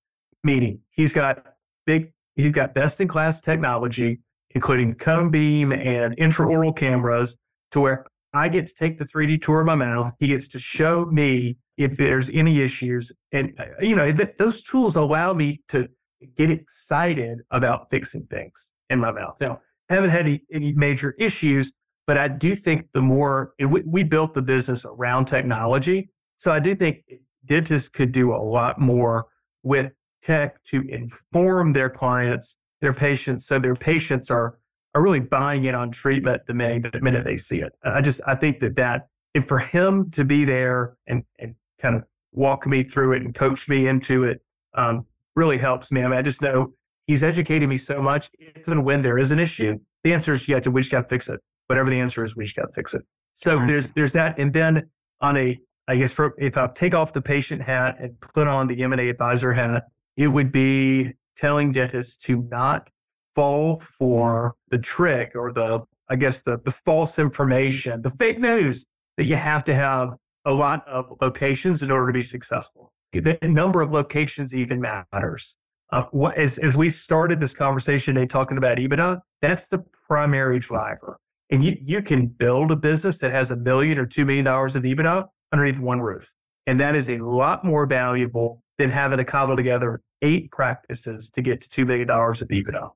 Meaning, 0.43 0.81
he's 0.89 1.13
got 1.13 1.43
big 1.85 2.11
He's 2.37 2.51
got 2.51 2.75
best 2.75 3.01
in 3.01 3.07
class 3.07 3.41
technology, 3.41 4.19
including 4.51 4.93
cone 4.93 5.31
beam 5.31 5.73
and 5.73 6.15
intraoral 6.17 6.73
cameras, 6.75 7.37
to 7.71 7.79
where 7.81 8.05
I 8.31 8.47
get 8.47 8.67
to 8.67 8.75
take 8.75 8.99
the 8.99 9.05
3D 9.05 9.41
tour 9.41 9.61
of 9.61 9.65
my 9.65 9.73
mouth. 9.73 10.13
He 10.19 10.27
gets 10.27 10.47
to 10.49 10.59
show 10.59 11.05
me 11.05 11.57
if 11.77 11.97
there's 11.97 12.29
any 12.29 12.61
issues. 12.61 13.11
And, 13.31 13.55
uh, 13.59 13.65
you 13.81 13.95
know, 13.95 14.11
th- 14.11 14.35
those 14.37 14.61
tools 14.61 14.95
allow 14.95 15.33
me 15.33 15.63
to 15.69 15.89
get 16.35 16.51
excited 16.51 17.39
about 17.49 17.89
fixing 17.89 18.27
things 18.27 18.69
in 18.89 18.99
my 18.99 19.11
mouth. 19.11 19.37
Now, 19.41 19.61
haven't 19.89 20.11
had 20.11 20.27
any, 20.27 20.41
any 20.53 20.73
major 20.73 21.15
issues, 21.17 21.73
but 22.07 22.17
I 22.17 22.29
do 22.29 22.55
think 22.55 22.87
the 22.93 23.01
more 23.01 23.53
we, 23.59 23.83
we 23.85 24.03
built 24.03 24.33
the 24.33 24.41
business 24.41 24.85
around 24.85 25.25
technology. 25.25 26.09
So 26.37 26.51
I 26.51 26.59
do 26.59 26.73
think 26.73 27.03
dentists 27.45 27.89
could 27.89 28.11
do 28.11 28.33
a 28.33 28.37
lot 28.41 28.79
more 28.79 29.27
with 29.63 29.91
tech 30.21 30.63
to 30.65 30.81
inform 30.87 31.73
their 31.73 31.89
clients, 31.89 32.57
their 32.81 32.93
patients, 32.93 33.45
so 33.45 33.59
their 33.59 33.75
patients 33.75 34.31
are 34.31 34.57
are 34.95 35.03
really 35.03 35.19
buying 35.19 35.65
in 35.65 35.75
on 35.75 35.91
treatment 35.91 36.41
the 36.47 36.53
minute, 36.55 36.91
the 36.91 37.01
minute 37.01 37.23
they 37.23 37.37
see 37.37 37.61
it. 37.61 37.73
I 37.83 38.01
just 38.01 38.21
I 38.25 38.35
think 38.35 38.59
that 38.59 38.77
that 38.77 39.09
and 39.35 39.47
for 39.47 39.59
him 39.59 40.09
to 40.11 40.23
be 40.23 40.45
there 40.45 40.97
and 41.05 41.23
and 41.37 41.55
kind 41.79 41.95
of 41.95 42.03
walk 42.31 42.65
me 42.65 42.83
through 42.83 43.13
it 43.13 43.21
and 43.21 43.35
coach 43.35 43.67
me 43.67 43.87
into 43.87 44.23
it 44.23 44.41
um, 44.75 45.05
really 45.35 45.57
helps 45.57 45.91
me. 45.91 46.03
I 46.03 46.07
mean, 46.07 46.17
I 46.17 46.21
just 46.21 46.41
know 46.41 46.73
he's 47.05 47.23
educated 47.23 47.67
me 47.67 47.77
so 47.77 48.01
much. 48.01 48.29
If 48.39 48.67
and 48.67 48.85
when 48.85 49.01
there 49.01 49.17
is 49.17 49.31
an 49.31 49.39
issue, 49.39 49.79
the 50.03 50.13
answer 50.13 50.33
is 50.33 50.47
you 50.47 50.55
have 50.55 50.63
to 50.63 50.71
we 50.71 50.81
just 50.81 50.91
got 50.91 51.01
to 51.01 51.07
fix 51.07 51.27
it. 51.27 51.41
Whatever 51.67 51.89
the 51.89 51.99
answer 51.99 52.23
is, 52.23 52.35
we 52.35 52.45
just 52.45 52.55
got 52.55 52.67
to 52.67 52.73
fix 52.73 52.93
it. 52.93 53.03
So 53.33 53.63
there's 53.67 53.91
there's 53.91 54.13
that, 54.13 54.39
and 54.39 54.51
then 54.51 54.89
on 55.21 55.37
a, 55.37 55.59
I 55.87 55.97
guess, 55.97 56.11
for, 56.11 56.33
if 56.37 56.57
I 56.57 56.67
take 56.67 56.93
off 56.93 57.13
the 57.13 57.21
patient 57.21 57.61
hat 57.61 57.97
and 57.99 58.19
put 58.19 58.47
on 58.47 58.67
the 58.67 58.81
M&A 58.83 59.09
advisor 59.09 59.53
hat, 59.53 59.85
it 60.15 60.27
would 60.27 60.51
be 60.51 61.13
telling 61.35 61.71
dentists 61.71 62.17
to 62.25 62.41
not 62.49 62.89
fall 63.35 63.79
for 63.79 64.55
the 64.69 64.79
trick 64.79 65.33
or 65.35 65.53
the, 65.53 65.83
I 66.09 66.15
guess, 66.15 66.41
the, 66.41 66.59
the 66.65 66.71
false 66.71 67.19
information, 67.19 68.01
the 68.01 68.09
fake 68.09 68.39
news 68.39 68.85
that 69.17 69.25
you 69.25 69.35
have 69.35 69.63
to 69.65 69.75
have 69.75 70.15
a 70.45 70.53
lot 70.53 70.87
of 70.87 71.05
locations 71.21 71.83
in 71.83 71.91
order 71.91 72.07
to 72.07 72.13
be 72.13 72.23
successful. 72.23 72.91
The 73.13 73.37
number 73.43 73.81
of 73.81 73.91
locations 73.91 74.55
even 74.55 74.81
matters. 74.81 75.57
Uh, 75.91 76.03
what, 76.11 76.37
as, 76.37 76.57
as 76.57 76.75
we 76.75 76.89
started 76.89 77.39
this 77.39 77.53
conversation 77.53 78.15
today 78.15 78.25
talking 78.25 78.57
about 78.57 78.77
EBITDA, 78.77 79.21
that's 79.41 79.67
the 79.69 79.83
primary 80.07 80.59
driver. 80.59 81.19
And 81.49 81.63
you, 81.63 81.73
mm-hmm. 81.73 81.89
you 81.89 82.01
can 82.01 82.27
build 82.27 82.71
a 82.71 82.75
business 82.75 83.19
that 83.19 83.31
has 83.31 83.51
a 83.51 83.57
million 83.57 83.97
or 83.97 84.05
$2 84.05 84.25
million 84.25 84.47
of 84.47 84.83
EBITDA 84.83 85.27
underneath 85.51 85.79
one 85.79 86.01
roof. 86.01 86.33
And 86.65 86.79
that 86.79 86.95
is 86.95 87.09
a 87.09 87.17
lot 87.17 87.63
more 87.63 87.85
valuable 87.85 88.61
than 88.77 88.89
having 88.89 89.17
to 89.17 89.23
cobble 89.23 89.55
together 89.55 90.01
eight 90.21 90.51
practices 90.51 91.29
to 91.31 91.41
get 91.41 91.61
to 91.61 91.85
$2 91.85 91.87
million 91.87 92.09
of 92.09 92.47
EBITDA 92.47 92.91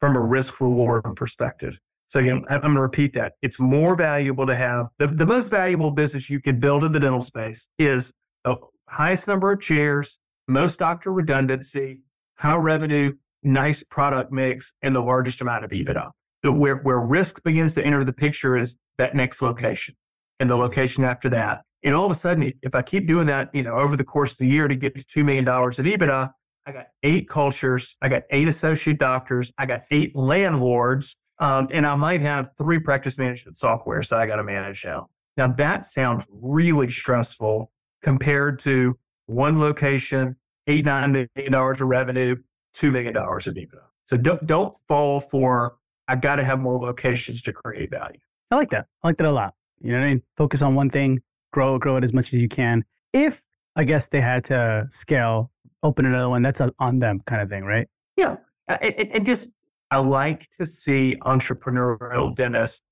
from 0.00 0.16
a 0.16 0.20
risk 0.20 0.60
reward 0.60 1.04
perspective. 1.16 1.80
So 2.08 2.20
again, 2.20 2.44
I'm 2.48 2.60
going 2.60 2.74
to 2.74 2.80
repeat 2.80 3.14
that. 3.14 3.32
It's 3.42 3.58
more 3.58 3.96
valuable 3.96 4.46
to 4.46 4.54
have 4.54 4.86
the, 4.98 5.08
the 5.08 5.26
most 5.26 5.50
valuable 5.50 5.90
business 5.90 6.30
you 6.30 6.40
can 6.40 6.60
build 6.60 6.84
in 6.84 6.92
the 6.92 7.00
dental 7.00 7.20
space 7.20 7.68
is 7.78 8.12
the 8.44 8.56
highest 8.88 9.26
number 9.26 9.50
of 9.50 9.60
chairs, 9.60 10.20
most 10.46 10.78
doctor 10.78 11.12
redundancy, 11.12 12.02
high 12.36 12.54
revenue, 12.54 13.14
nice 13.42 13.82
product 13.82 14.30
mix, 14.30 14.74
and 14.82 14.94
the 14.94 15.02
largest 15.02 15.40
amount 15.40 15.64
of 15.64 15.70
EBITDA. 15.72 16.10
Where, 16.42 16.76
where 16.76 17.00
risk 17.00 17.42
begins 17.42 17.74
to 17.74 17.84
enter 17.84 18.04
the 18.04 18.12
picture 18.12 18.56
is 18.56 18.76
that 18.98 19.14
next 19.14 19.42
location 19.42 19.96
and 20.38 20.48
the 20.48 20.56
location 20.56 21.02
after 21.04 21.28
that. 21.30 21.62
And 21.82 21.94
all 21.94 22.04
of 22.04 22.12
a 22.12 22.16
sudden, 22.16 22.52
if 22.62 22.74
I 22.74 22.82
keep 22.82 23.06
doing 23.06 23.26
that, 23.26 23.50
you 23.52 23.62
know, 23.62 23.74
over 23.74 23.96
the 23.96 24.04
course 24.04 24.32
of 24.32 24.38
the 24.38 24.48
year 24.48 24.68
to 24.68 24.74
get 24.74 24.94
to 24.96 25.02
$2 25.02 25.24
million 25.24 25.46
of 25.46 25.74
EBITDA, 25.74 26.30
I 26.66 26.72
got 26.72 26.86
eight 27.02 27.28
cultures, 27.28 27.96
I 28.02 28.08
got 28.08 28.24
eight 28.30 28.48
associate 28.48 28.98
doctors, 28.98 29.52
I 29.56 29.66
got 29.66 29.82
eight 29.90 30.16
landlords, 30.16 31.16
um, 31.38 31.68
and 31.70 31.86
I 31.86 31.94
might 31.94 32.22
have 32.22 32.50
three 32.58 32.80
practice 32.80 33.18
management 33.18 33.56
software. 33.56 34.02
So 34.02 34.16
I 34.16 34.26
got 34.26 34.36
to 34.36 34.44
manage 34.44 34.84
now. 34.84 35.08
Now 35.36 35.48
that 35.48 35.84
sounds 35.84 36.26
really 36.30 36.90
stressful 36.90 37.70
compared 38.02 38.58
to 38.60 38.98
one 39.26 39.60
location, 39.60 40.36
eight, 40.66 40.84
nine 40.84 41.12
million 41.12 41.52
dollars 41.52 41.80
of 41.80 41.88
revenue, 41.88 42.36
$2 42.76 42.90
million 42.90 43.16
of 43.16 43.24
EBITDA. 43.24 43.82
So 44.06 44.16
don't, 44.16 44.44
don't 44.46 44.76
fall 44.88 45.20
for, 45.20 45.76
I 46.08 46.16
got 46.16 46.36
to 46.36 46.44
have 46.44 46.60
more 46.60 46.78
locations 46.78 47.42
to 47.42 47.52
create 47.52 47.90
value. 47.90 48.18
I 48.50 48.56
like 48.56 48.70
that. 48.70 48.86
I 49.02 49.08
like 49.08 49.16
that 49.18 49.26
a 49.26 49.32
lot. 49.32 49.54
You 49.80 49.92
know 49.92 49.98
what 49.98 50.06
I 50.06 50.10
mean? 50.10 50.22
Focus 50.36 50.62
on 50.62 50.74
one 50.74 50.88
thing, 50.88 51.20
grow, 51.52 51.78
grow 51.78 51.96
it 51.96 52.04
as 52.04 52.12
much 52.12 52.32
as 52.32 52.40
you 52.40 52.48
can. 52.48 52.84
If 53.12 53.42
I 53.74 53.84
guess 53.84 54.08
they 54.08 54.20
had 54.20 54.44
to 54.44 54.86
scale, 54.90 55.50
open 55.82 56.06
another 56.06 56.28
one, 56.28 56.42
that's 56.42 56.60
on 56.78 56.98
them 56.98 57.20
kind 57.26 57.42
of 57.42 57.48
thing, 57.48 57.64
right? 57.64 57.88
Yeah. 58.16 58.36
Uh, 58.68 58.78
and, 58.80 59.12
and 59.12 59.26
just, 59.26 59.50
I 59.90 59.98
like 59.98 60.48
to 60.58 60.66
see 60.66 61.16
entrepreneurial 61.22 62.34
dentists 62.34 62.82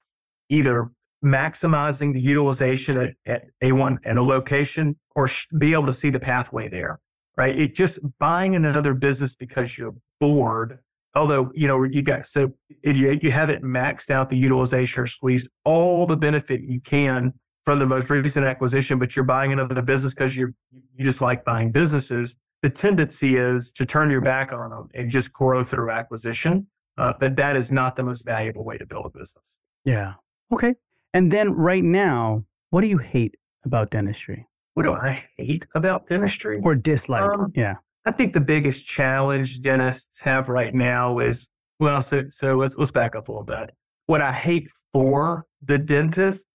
either 0.48 0.90
maximizing 1.24 2.12
the 2.12 2.20
utilization 2.20 2.98
at, 2.98 3.14
at 3.26 3.44
A1 3.62 3.98
and 4.04 4.18
a 4.18 4.22
location 4.22 4.96
or 5.16 5.26
sh- 5.26 5.46
be 5.56 5.72
able 5.72 5.86
to 5.86 5.94
see 5.94 6.10
the 6.10 6.20
pathway 6.20 6.68
there 6.68 7.00
right? 7.36 7.56
It 7.58 7.74
just 7.74 8.00
buying 8.18 8.54
another 8.54 8.94
business 8.94 9.34
because 9.34 9.76
you're 9.76 9.94
bored. 10.20 10.78
Although, 11.14 11.50
you 11.54 11.68
know, 11.68 11.84
you 11.84 12.02
got, 12.02 12.26
so 12.26 12.52
you, 12.82 13.18
you 13.22 13.30
haven't 13.30 13.62
maxed 13.62 14.10
out 14.10 14.28
the 14.28 14.36
utilization 14.36 15.02
or 15.02 15.06
squeezed 15.06 15.50
all 15.64 16.06
the 16.06 16.16
benefit 16.16 16.62
you 16.62 16.80
can 16.80 17.32
from 17.64 17.78
the 17.78 17.86
most 17.86 18.10
recent 18.10 18.44
acquisition, 18.44 18.98
but 18.98 19.14
you're 19.14 19.24
buying 19.24 19.52
another 19.52 19.80
business 19.80 20.14
because 20.14 20.36
you 20.36 20.52
you 20.96 21.04
just 21.04 21.20
like 21.20 21.44
buying 21.44 21.70
businesses. 21.70 22.36
The 22.62 22.70
tendency 22.70 23.36
is 23.36 23.72
to 23.72 23.86
turn 23.86 24.10
your 24.10 24.20
back 24.20 24.52
on 24.52 24.70
them 24.70 24.88
and 24.94 25.08
just 25.10 25.32
grow 25.32 25.62
through 25.62 25.90
acquisition. 25.90 26.66
Uh, 26.96 27.12
but 27.18 27.36
that 27.36 27.56
is 27.56 27.72
not 27.72 27.96
the 27.96 28.02
most 28.02 28.24
valuable 28.24 28.64
way 28.64 28.78
to 28.78 28.86
build 28.86 29.06
a 29.06 29.18
business. 29.18 29.58
Yeah. 29.84 30.14
Okay. 30.52 30.74
And 31.12 31.32
then 31.32 31.52
right 31.52 31.82
now, 31.82 32.44
what 32.70 32.82
do 32.82 32.86
you 32.86 32.98
hate 32.98 33.34
about 33.64 33.90
dentistry? 33.90 34.46
what 34.74 34.82
do 34.82 34.92
I 34.92 35.24
hate 35.36 35.66
about 35.74 36.08
dentistry? 36.08 36.60
Or 36.62 36.74
dislike? 36.74 37.22
Um, 37.22 37.52
yeah. 37.54 37.76
I 38.06 38.10
think 38.10 38.32
the 38.32 38.40
biggest 38.40 38.84
challenge 38.84 39.60
dentists 39.60 40.20
have 40.20 40.48
right 40.48 40.74
now 40.74 41.18
is 41.18 41.48
well, 41.80 42.02
so 42.02 42.24
so 42.28 42.56
let's 42.56 42.76
let's 42.76 42.90
back 42.90 43.16
up 43.16 43.28
a 43.28 43.32
little 43.32 43.44
bit. 43.44 43.70
What 44.06 44.20
I 44.20 44.32
hate 44.32 44.70
for 44.92 45.46
the 45.62 45.78
dentist 45.78 46.46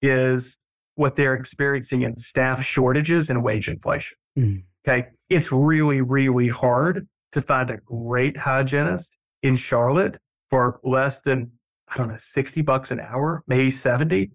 is 0.00 0.58
what 0.96 1.16
they're 1.16 1.34
experiencing 1.34 2.02
in 2.02 2.16
staff 2.16 2.62
shortages 2.62 3.30
and 3.30 3.42
wage 3.42 3.68
inflation. 3.68 4.16
Mm. 4.38 4.64
Okay. 4.86 5.08
It's 5.28 5.50
really, 5.50 6.00
really 6.00 6.48
hard 6.48 7.08
to 7.32 7.40
find 7.40 7.70
a 7.70 7.78
great 7.78 8.36
hygienist 8.36 9.16
in 9.42 9.56
Charlotte 9.56 10.18
for 10.50 10.80
less 10.84 11.20
than, 11.22 11.50
I 11.88 11.96
don't 11.96 12.08
know, 12.08 12.16
60 12.16 12.62
bucks 12.62 12.90
an 12.90 13.00
hour, 13.00 13.42
maybe 13.46 13.70
70. 13.70 14.30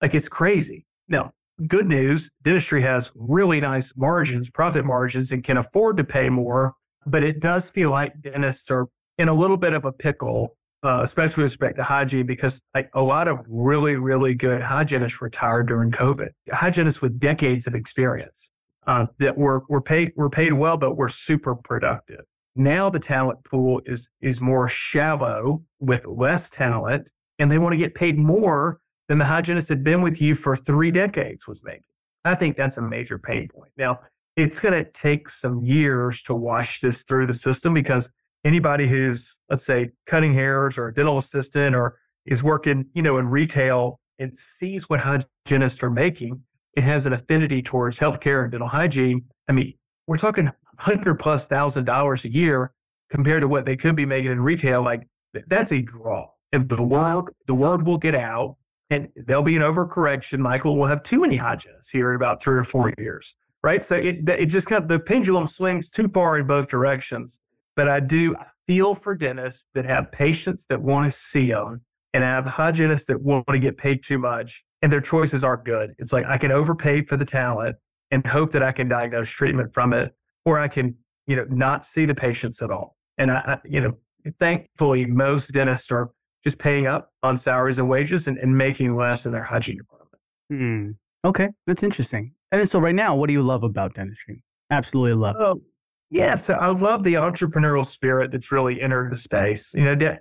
Like 0.00 0.14
it's 0.14 0.28
crazy. 0.28 0.86
Now, 1.08 1.32
good 1.66 1.86
news 1.86 2.30
dentistry 2.42 2.82
has 2.82 3.10
really 3.14 3.60
nice 3.60 3.92
margins, 3.96 4.50
profit 4.50 4.84
margins, 4.84 5.32
and 5.32 5.44
can 5.44 5.56
afford 5.56 5.96
to 5.96 6.04
pay 6.04 6.28
more. 6.28 6.74
But 7.06 7.22
it 7.22 7.40
does 7.40 7.70
feel 7.70 7.90
like 7.90 8.20
dentists 8.20 8.70
are 8.70 8.88
in 9.18 9.28
a 9.28 9.34
little 9.34 9.56
bit 9.56 9.74
of 9.74 9.84
a 9.84 9.92
pickle, 9.92 10.56
uh, 10.82 11.00
especially 11.02 11.42
with 11.42 11.52
respect 11.52 11.76
to 11.76 11.82
hygiene, 11.82 12.26
because 12.26 12.62
a 12.94 13.02
lot 13.02 13.28
of 13.28 13.40
really, 13.46 13.96
really 13.96 14.34
good 14.34 14.62
hygienists 14.62 15.20
retired 15.20 15.68
during 15.68 15.90
COVID. 15.90 16.30
Hygienists 16.50 17.02
with 17.02 17.18
decades 17.20 17.66
of 17.66 17.74
experience 17.74 18.50
uh, 18.86 19.06
that 19.18 19.36
were, 19.36 19.62
were 19.68 19.82
paid 19.82 20.12
were 20.16 20.30
paid 20.30 20.54
well, 20.54 20.76
but 20.76 20.96
were 20.96 21.08
super 21.08 21.54
productive. 21.54 22.24
Now 22.56 22.88
the 22.88 23.00
talent 23.00 23.44
pool 23.44 23.82
is 23.84 24.10
is 24.20 24.40
more 24.40 24.68
shallow 24.68 25.64
with 25.80 26.06
less 26.06 26.50
talent, 26.50 27.10
and 27.38 27.50
they 27.50 27.58
want 27.58 27.72
to 27.72 27.78
get 27.78 27.94
paid 27.94 28.16
more 28.16 28.80
than 29.08 29.18
the 29.18 29.24
hygienist 29.26 29.68
had 29.68 29.84
been 29.84 30.02
with 30.02 30.20
you 30.20 30.34
for 30.34 30.56
three 30.56 30.90
decades 30.90 31.46
was 31.46 31.62
making. 31.62 31.82
I 32.24 32.34
think 32.34 32.56
that's 32.56 32.78
a 32.78 32.82
major 32.82 33.18
pain 33.18 33.48
point. 33.48 33.72
Now, 33.76 34.00
it's 34.36 34.60
going 34.60 34.72
to 34.74 34.90
take 34.90 35.28
some 35.28 35.62
years 35.62 36.22
to 36.22 36.34
wash 36.34 36.80
this 36.80 37.04
through 37.04 37.26
the 37.26 37.34
system 37.34 37.74
because 37.74 38.10
anybody 38.44 38.86
who's, 38.86 39.38
let's 39.48 39.64
say, 39.64 39.90
cutting 40.06 40.32
hairs 40.32 40.78
or 40.78 40.88
a 40.88 40.94
dental 40.94 41.18
assistant 41.18 41.76
or 41.76 41.98
is 42.26 42.42
working, 42.42 42.86
you 42.94 43.02
know, 43.02 43.18
in 43.18 43.28
retail 43.28 44.00
and 44.18 44.36
sees 44.36 44.88
what 44.88 45.00
hygienists 45.00 45.82
are 45.82 45.90
making, 45.90 46.42
it 46.76 46.82
has 46.82 47.06
an 47.06 47.12
affinity 47.12 47.62
towards 47.62 47.98
healthcare 47.98 48.42
and 48.42 48.52
dental 48.52 48.68
hygiene. 48.68 49.24
I 49.48 49.52
mean, 49.52 49.74
we're 50.06 50.18
talking 50.18 50.50
hundred 50.78 51.16
plus 51.16 51.46
thousand 51.46 51.84
dollars 51.84 52.24
a 52.24 52.32
year 52.32 52.72
compared 53.10 53.42
to 53.42 53.48
what 53.48 53.64
they 53.64 53.76
could 53.76 53.94
be 53.94 54.06
making 54.06 54.32
in 54.32 54.40
retail. 54.40 54.82
Like 54.82 55.06
that's 55.46 55.72
a 55.72 55.82
draw. 55.82 56.30
If 56.52 56.68
the 56.68 56.82
world, 56.82 57.30
the 57.46 57.54
word 57.54 57.86
will 57.86 57.98
get 57.98 58.14
out 58.14 58.56
and 58.90 59.08
there'll 59.16 59.42
be 59.42 59.56
an 59.56 59.62
overcorrection. 59.62 60.38
Michael 60.38 60.76
will 60.76 60.86
have 60.86 61.02
too 61.02 61.20
many 61.20 61.36
hygienists 61.36 61.90
here 61.90 62.10
in 62.10 62.16
about 62.16 62.42
three 62.42 62.56
or 62.56 62.64
four 62.64 62.92
years, 62.98 63.36
right? 63.62 63.84
So 63.84 63.96
it, 63.96 64.28
it 64.28 64.46
just 64.46 64.66
kind 64.66 64.82
of, 64.82 64.88
the 64.88 64.98
pendulum 64.98 65.46
swings 65.46 65.90
too 65.90 66.08
far 66.08 66.38
in 66.38 66.46
both 66.46 66.68
directions. 66.68 67.40
But 67.76 67.88
I 67.88 67.98
do 68.00 68.36
feel 68.68 68.94
for 68.94 69.16
dentists 69.16 69.66
that 69.74 69.84
have 69.84 70.12
patients 70.12 70.66
that 70.66 70.80
want 70.80 71.10
to 71.10 71.18
see 71.18 71.50
them 71.50 71.80
and 72.12 72.22
have 72.22 72.46
hygienists 72.46 73.06
that 73.06 73.20
want 73.20 73.48
to 73.48 73.58
get 73.58 73.76
paid 73.76 74.04
too 74.04 74.18
much 74.18 74.64
and 74.80 74.92
their 74.92 75.00
choices 75.00 75.42
aren't 75.42 75.64
good. 75.64 75.94
It's 75.98 76.12
like 76.12 76.24
I 76.26 76.38
can 76.38 76.52
overpay 76.52 77.06
for 77.06 77.16
the 77.16 77.24
talent 77.24 77.76
and 78.10 78.24
hope 78.26 78.52
that 78.52 78.62
I 78.62 78.70
can 78.70 78.86
diagnose 78.86 79.28
treatment 79.28 79.74
from 79.74 79.92
it, 79.92 80.14
or 80.44 80.60
I 80.60 80.68
can, 80.68 80.94
you 81.26 81.34
know, 81.34 81.46
not 81.48 81.84
see 81.84 82.04
the 82.04 82.14
patients 82.14 82.62
at 82.62 82.70
all. 82.70 82.96
And 83.18 83.30
I, 83.30 83.36
I 83.38 83.58
you 83.64 83.80
know, 83.80 83.90
thankfully 84.38 85.06
most 85.06 85.52
dentists 85.52 85.90
are 85.90 86.10
just 86.44 86.58
paying 86.58 86.86
up 86.86 87.10
on 87.22 87.36
salaries 87.36 87.78
and 87.78 87.88
wages 87.88 88.28
and, 88.28 88.38
and 88.38 88.56
making 88.56 88.96
less 88.96 89.26
in 89.26 89.32
their 89.32 89.42
hygiene 89.42 89.78
department. 89.78 90.20
Hmm. 90.50 90.90
Okay, 91.28 91.48
that's 91.66 91.82
interesting. 91.82 92.34
And 92.52 92.68
so, 92.68 92.78
right 92.78 92.94
now, 92.94 93.16
what 93.16 93.26
do 93.28 93.32
you 93.32 93.42
love 93.42 93.62
about 93.62 93.94
dentistry? 93.94 94.42
Absolutely 94.70 95.14
love. 95.14 95.36
Oh, 95.38 95.62
yeah. 96.10 96.36
So 96.36 96.54
I 96.54 96.68
love 96.68 97.02
the 97.02 97.14
entrepreneurial 97.14 97.84
spirit 97.84 98.30
that's 98.30 98.52
really 98.52 98.80
entered 98.80 99.10
the 99.10 99.16
space. 99.16 99.74
You 99.74 99.84
know, 99.84 99.94
dad, 99.94 100.20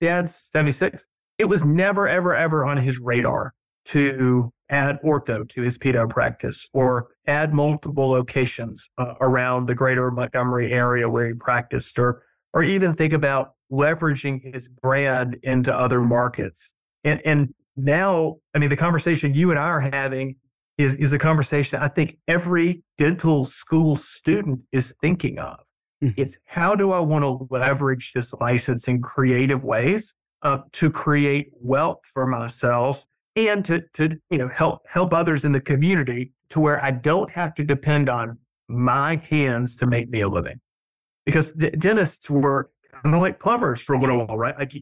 dad's 0.00 0.48
76. 0.52 1.06
It 1.38 1.46
was 1.46 1.64
never, 1.64 2.08
ever, 2.08 2.34
ever 2.34 2.64
on 2.64 2.76
his 2.76 2.98
radar 3.00 3.52
to 3.86 4.52
add 4.70 4.98
ortho 5.04 5.46
to 5.48 5.60
his 5.60 5.76
pedo 5.76 6.08
practice 6.08 6.68
or 6.72 7.08
add 7.26 7.52
multiple 7.52 8.08
locations 8.08 8.88
uh, 8.96 9.14
around 9.20 9.66
the 9.66 9.74
greater 9.74 10.10
Montgomery 10.10 10.72
area 10.72 11.08
where 11.08 11.26
he 11.26 11.34
practiced 11.34 11.98
or 11.98 12.22
or 12.54 12.62
even 12.62 12.94
think 12.94 13.12
about 13.12 13.54
leveraging 13.70 14.54
his 14.54 14.68
brand 14.68 15.36
into 15.42 15.76
other 15.76 16.00
markets. 16.00 16.72
And, 17.02 17.20
and 17.26 17.52
now, 17.76 18.36
I 18.54 18.58
mean, 18.58 18.70
the 18.70 18.76
conversation 18.76 19.34
you 19.34 19.50
and 19.50 19.58
I 19.58 19.64
are 19.64 19.80
having 19.80 20.36
is, 20.78 20.94
is 20.94 21.12
a 21.12 21.18
conversation 21.18 21.80
I 21.80 21.88
think 21.88 22.16
every 22.28 22.82
dental 22.96 23.44
school 23.44 23.96
student 23.96 24.60
is 24.72 24.94
thinking 25.02 25.38
of. 25.38 25.58
Mm-hmm. 26.02 26.20
It's 26.20 26.38
how 26.46 26.74
do 26.74 26.92
I 26.92 27.00
want 27.00 27.24
to 27.24 27.46
leverage 27.50 28.12
this 28.12 28.32
license 28.34 28.88
in 28.88 29.02
creative 29.02 29.64
ways 29.64 30.14
uh, 30.42 30.58
to 30.72 30.90
create 30.90 31.48
wealth 31.60 32.00
for 32.12 32.26
myself 32.26 33.04
and 33.36 33.64
to, 33.64 33.82
to 33.94 34.16
you 34.30 34.38
know, 34.38 34.48
help, 34.48 34.86
help 34.88 35.12
others 35.12 35.44
in 35.44 35.52
the 35.52 35.60
community 35.60 36.32
to 36.50 36.60
where 36.60 36.82
I 36.84 36.92
don't 36.92 37.30
have 37.30 37.54
to 37.54 37.64
depend 37.64 38.08
on 38.08 38.38
my 38.68 39.16
hands 39.16 39.76
to 39.76 39.86
make 39.86 40.08
me 40.08 40.20
a 40.20 40.28
living. 40.28 40.60
Because 41.26 41.52
d- 41.52 41.70
dentists 41.70 42.28
were 42.28 42.70
kind 43.02 43.14
of 43.14 43.20
like 43.20 43.40
plumbers 43.40 43.80
for 43.80 43.94
a 43.94 44.00
little 44.00 44.26
while, 44.26 44.36
right? 44.36 44.58
Like 44.58 44.74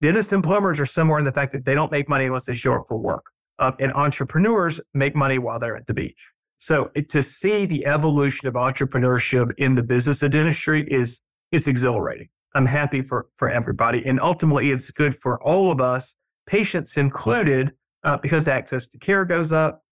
dentists 0.00 0.32
and 0.32 0.42
plumbers 0.42 0.80
are 0.80 0.86
similar 0.86 1.18
in 1.18 1.24
the 1.24 1.32
fact 1.32 1.52
that 1.52 1.64
they 1.64 1.74
don't 1.74 1.92
make 1.92 2.08
money 2.08 2.26
unless 2.26 2.46
they 2.46 2.54
show 2.54 2.74
up 2.74 2.86
for 2.88 2.98
work. 2.98 3.24
Uh, 3.58 3.72
and 3.78 3.92
entrepreneurs 3.92 4.80
make 4.94 5.14
money 5.14 5.38
while 5.38 5.58
they're 5.58 5.76
at 5.76 5.86
the 5.86 5.94
beach. 5.94 6.30
So 6.58 6.90
it, 6.94 7.08
to 7.10 7.22
see 7.22 7.66
the 7.66 7.86
evolution 7.86 8.48
of 8.48 8.54
entrepreneurship 8.54 9.52
in 9.58 9.74
the 9.74 9.82
business 9.82 10.22
of 10.22 10.30
dentistry 10.30 10.86
is 10.88 11.20
it's 11.50 11.66
exhilarating. 11.66 12.28
I'm 12.54 12.66
happy 12.66 13.02
for 13.02 13.26
for 13.36 13.50
everybody, 13.50 14.04
and 14.06 14.20
ultimately 14.20 14.70
it's 14.70 14.90
good 14.90 15.14
for 15.14 15.42
all 15.42 15.72
of 15.72 15.80
us, 15.80 16.14
patients 16.46 16.96
included, 16.96 17.72
uh, 18.04 18.16
because 18.18 18.46
access 18.46 18.88
to 18.90 18.98
care 18.98 19.24
goes 19.24 19.52
up, 19.52 19.82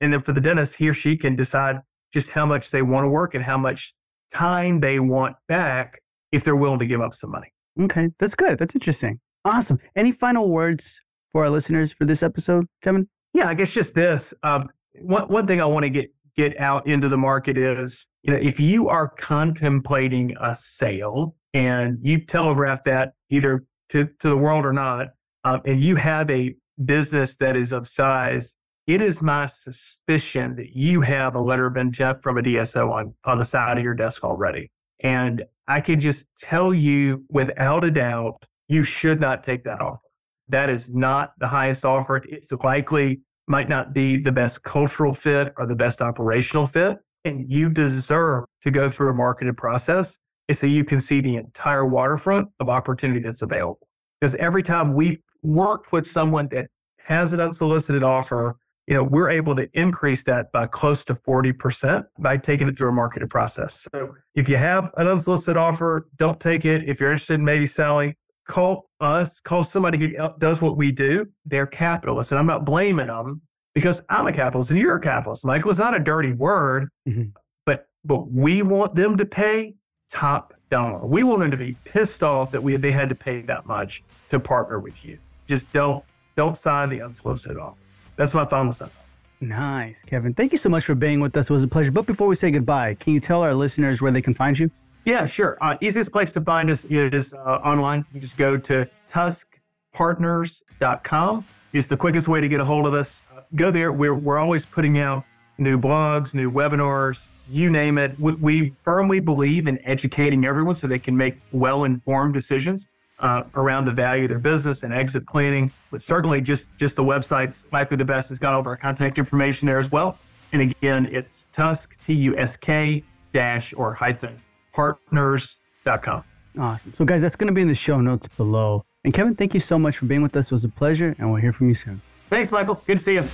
and 0.00 0.12
then 0.12 0.20
for 0.20 0.32
the 0.32 0.40
dentist, 0.40 0.76
he 0.76 0.88
or 0.88 0.92
she 0.92 1.16
can 1.16 1.36
decide 1.36 1.80
just 2.12 2.30
how 2.30 2.44
much 2.44 2.70
they 2.70 2.82
want 2.82 3.04
to 3.04 3.08
work 3.08 3.34
and 3.34 3.44
how 3.44 3.56
much 3.56 3.94
time 4.32 4.80
they 4.80 4.98
want 5.00 5.36
back 5.46 6.00
if 6.32 6.44
they're 6.44 6.56
willing 6.56 6.78
to 6.78 6.86
give 6.86 7.00
up 7.00 7.14
some 7.14 7.30
money. 7.30 7.52
Okay, 7.80 8.10
that's 8.18 8.34
good. 8.34 8.58
That's 8.58 8.74
interesting. 8.74 9.20
Awesome. 9.44 9.78
Any 9.94 10.12
final 10.12 10.50
words 10.50 11.00
for 11.30 11.44
our 11.44 11.50
listeners 11.50 11.92
for 11.92 12.04
this 12.04 12.22
episode, 12.22 12.66
Kevin? 12.82 13.08
Yeah, 13.32 13.48
I 13.48 13.54
guess 13.54 13.72
just 13.72 13.94
this. 13.94 14.34
Um, 14.42 14.68
one 15.00 15.28
one 15.28 15.46
thing 15.46 15.60
I 15.60 15.66
want 15.66 15.84
to 15.84 15.90
get 15.90 16.12
get 16.36 16.58
out 16.60 16.86
into 16.86 17.08
the 17.08 17.18
market 17.18 17.58
is, 17.58 18.06
you 18.22 18.32
know, 18.32 18.38
if 18.38 18.60
you 18.60 18.88
are 18.88 19.08
contemplating 19.08 20.36
a 20.40 20.54
sale 20.54 21.34
and 21.52 21.98
you 22.02 22.24
telegraph 22.24 22.84
that 22.84 23.14
either 23.28 23.64
to, 23.88 24.04
to 24.20 24.28
the 24.28 24.36
world 24.36 24.64
or 24.64 24.72
not, 24.72 25.08
um, 25.44 25.60
and 25.64 25.80
you 25.80 25.96
have 25.96 26.30
a 26.30 26.54
business 26.84 27.36
that 27.36 27.56
is 27.56 27.72
of 27.72 27.88
size, 27.88 28.56
it 28.88 29.02
is 29.02 29.22
my 29.22 29.44
suspicion 29.44 30.56
that 30.56 30.70
you 30.74 31.02
have 31.02 31.34
a 31.34 31.40
letter 31.40 31.66
of 31.66 31.76
intent 31.76 32.22
from 32.22 32.38
a 32.38 32.42
DSO 32.42 32.90
on, 32.90 33.14
on 33.24 33.36
the 33.36 33.44
side 33.44 33.76
of 33.76 33.84
your 33.84 33.94
desk 33.94 34.24
already. 34.24 34.72
And 35.00 35.44
I 35.68 35.82
can 35.82 36.00
just 36.00 36.26
tell 36.40 36.72
you 36.72 37.22
without 37.28 37.84
a 37.84 37.90
doubt, 37.90 38.46
you 38.66 38.82
should 38.82 39.20
not 39.20 39.44
take 39.44 39.64
that 39.64 39.82
offer. 39.82 40.00
That 40.48 40.70
is 40.70 40.90
not 40.90 41.32
the 41.38 41.48
highest 41.48 41.84
offer. 41.84 42.22
It's 42.26 42.50
likely 42.50 43.20
might 43.46 43.68
not 43.68 43.92
be 43.92 44.16
the 44.16 44.32
best 44.32 44.62
cultural 44.62 45.12
fit 45.12 45.52
or 45.58 45.66
the 45.66 45.76
best 45.76 46.00
operational 46.00 46.66
fit. 46.66 46.96
And 47.26 47.44
you 47.46 47.68
deserve 47.68 48.44
to 48.62 48.70
go 48.70 48.88
through 48.88 49.10
a 49.10 49.14
marketed 49.14 49.58
process 49.58 50.18
so 50.50 50.66
you 50.66 50.84
can 50.84 51.00
see 51.00 51.20
the 51.20 51.36
entire 51.36 51.84
waterfront 51.84 52.48
of 52.58 52.70
opportunity 52.70 53.20
that's 53.20 53.42
available. 53.42 53.86
Because 54.18 54.34
every 54.36 54.62
time 54.62 54.94
we 54.94 55.20
work 55.42 55.92
with 55.92 56.06
someone 56.06 56.48
that 56.52 56.68
has 57.00 57.34
an 57.34 57.40
unsolicited 57.40 58.02
offer 58.02 58.56
you 58.88 58.94
know, 58.94 59.04
we're 59.04 59.28
able 59.28 59.54
to 59.54 59.68
increase 59.78 60.24
that 60.24 60.50
by 60.50 60.66
close 60.66 61.04
to 61.04 61.14
40% 61.14 62.06
by 62.18 62.38
taking 62.38 62.68
it 62.68 62.78
through 62.78 62.88
a 62.88 62.92
marketed 62.92 63.28
process. 63.28 63.86
So 63.92 64.14
if 64.34 64.48
you 64.48 64.56
have 64.56 64.90
an 64.96 65.06
unsolicited 65.06 65.58
offer, 65.58 66.08
don't 66.16 66.40
take 66.40 66.64
it. 66.64 66.88
If 66.88 66.98
you're 66.98 67.10
interested 67.10 67.34
in 67.34 67.44
maybe 67.44 67.66
selling, 67.66 68.14
call 68.48 68.88
us, 68.98 69.40
call 69.40 69.62
somebody 69.62 69.98
who 69.98 70.30
does 70.38 70.62
what 70.62 70.78
we 70.78 70.90
do. 70.90 71.26
They're 71.44 71.66
capitalists. 71.66 72.32
And 72.32 72.38
I'm 72.38 72.46
not 72.46 72.64
blaming 72.64 73.08
them 73.08 73.42
because 73.74 74.00
I'm 74.08 74.26
a 74.26 74.32
capitalist 74.32 74.70
and 74.70 74.80
you're 74.80 74.96
a 74.96 75.00
capitalist. 75.02 75.44
Michael, 75.44 75.70
it's 75.70 75.78
not 75.78 75.94
a 75.94 76.00
dirty 76.00 76.32
word, 76.32 76.88
mm-hmm. 77.06 77.24
but 77.66 77.88
but 78.06 78.32
we 78.32 78.62
want 78.62 78.94
them 78.94 79.18
to 79.18 79.26
pay 79.26 79.74
top 80.10 80.54
dollar. 80.70 81.04
We 81.06 81.24
want 81.24 81.40
them 81.40 81.50
to 81.50 81.58
be 81.58 81.76
pissed 81.84 82.22
off 82.22 82.52
that 82.52 82.62
we 82.62 82.74
they 82.76 82.92
had 82.92 83.10
to 83.10 83.14
pay 83.14 83.42
that 83.42 83.66
much 83.66 84.02
to 84.30 84.40
partner 84.40 84.80
with 84.80 85.04
you. 85.04 85.18
Just 85.46 85.70
don't 85.72 86.02
don't 86.36 86.56
sign 86.56 86.88
the 86.88 87.02
unsolicited 87.02 87.58
offer. 87.58 87.76
That's 88.18 88.34
my 88.34 88.44
final 88.44 88.72
stuff. 88.72 88.92
Nice, 89.40 90.02
Kevin. 90.02 90.34
Thank 90.34 90.50
you 90.50 90.58
so 90.58 90.68
much 90.68 90.84
for 90.84 90.96
being 90.96 91.20
with 91.20 91.36
us. 91.36 91.48
It 91.48 91.52
was 91.52 91.62
a 91.62 91.68
pleasure. 91.68 91.92
But 91.92 92.06
before 92.06 92.26
we 92.26 92.34
say 92.34 92.50
goodbye, 92.50 92.94
can 92.94 93.14
you 93.14 93.20
tell 93.20 93.42
our 93.42 93.54
listeners 93.54 94.02
where 94.02 94.10
they 94.10 94.20
can 94.20 94.34
find 94.34 94.58
you? 94.58 94.68
Yeah, 95.04 95.24
sure. 95.24 95.56
Uh, 95.60 95.76
easiest 95.80 96.10
place 96.10 96.32
to 96.32 96.40
find 96.40 96.68
us 96.68 96.84
is 96.86 97.32
uh, 97.32 97.38
online. 97.38 98.04
You 98.12 98.20
just 98.20 98.36
go 98.36 98.56
to 98.56 98.88
tuskpartners.com. 99.06 101.44
It's 101.72 101.86
the 101.86 101.96
quickest 101.96 102.26
way 102.26 102.40
to 102.40 102.48
get 102.48 102.58
a 102.60 102.64
hold 102.64 102.86
of 102.86 102.94
us. 102.94 103.22
Uh, 103.32 103.42
go 103.54 103.70
there. 103.70 103.92
We're, 103.92 104.16
we're 104.16 104.38
always 104.38 104.66
putting 104.66 104.98
out 104.98 105.22
new 105.56 105.78
blogs, 105.78 106.34
new 106.34 106.50
webinars, 106.50 107.30
you 107.48 107.70
name 107.70 107.98
it. 107.98 108.18
We, 108.18 108.32
we 108.34 108.74
firmly 108.82 109.20
believe 109.20 109.68
in 109.68 109.78
educating 109.86 110.44
everyone 110.44 110.74
so 110.74 110.88
they 110.88 110.98
can 110.98 111.16
make 111.16 111.36
well 111.52 111.84
informed 111.84 112.34
decisions 112.34 112.88
uh, 113.20 113.44
around 113.54 113.84
the 113.84 113.92
value 113.92 114.24
of 114.24 114.28
their 114.30 114.38
business 114.38 114.82
and 114.82 114.92
exit 114.92 115.26
planning. 115.26 115.70
But 115.90 116.02
certainly, 116.02 116.40
just 116.40 116.70
just 116.76 116.96
the 116.96 117.04
websites, 117.04 117.64
likely 117.72 117.96
the 117.96 118.04
best 118.04 118.28
has 118.30 118.38
got 118.38 118.54
all 118.54 118.60
of 118.60 118.66
our 118.66 118.76
contact 118.76 119.18
information 119.18 119.66
there 119.66 119.78
as 119.78 119.90
well. 119.90 120.18
And 120.52 120.62
again, 120.62 121.08
it's 121.10 121.46
Tusk 121.52 121.96
T 122.04 122.14
U 122.14 122.36
S 122.38 122.56
K 122.56 123.02
dash 123.32 123.74
or 123.76 123.94
hyphen 123.94 124.40
partners.com. 124.72 126.24
Awesome. 126.58 126.94
So, 126.94 127.04
guys, 127.04 127.20
that's 127.20 127.36
going 127.36 127.48
to 127.48 127.52
be 127.52 127.62
in 127.62 127.68
the 127.68 127.74
show 127.74 128.00
notes 128.00 128.28
below. 128.28 128.84
And 129.04 129.12
Kevin, 129.12 129.34
thank 129.34 129.54
you 129.54 129.60
so 129.60 129.78
much 129.78 129.96
for 129.98 130.06
being 130.06 130.22
with 130.22 130.36
us. 130.36 130.46
It 130.46 130.52
was 130.52 130.64
a 130.64 130.68
pleasure, 130.68 131.14
and 131.18 131.30
we'll 131.30 131.40
hear 131.40 131.52
from 131.52 131.68
you 131.68 131.74
soon. 131.74 132.00
Thanks, 132.30 132.50
Michael. 132.52 132.82
Good 132.86 132.98
to 132.98 133.02
see 133.02 133.14
you. 133.14 133.24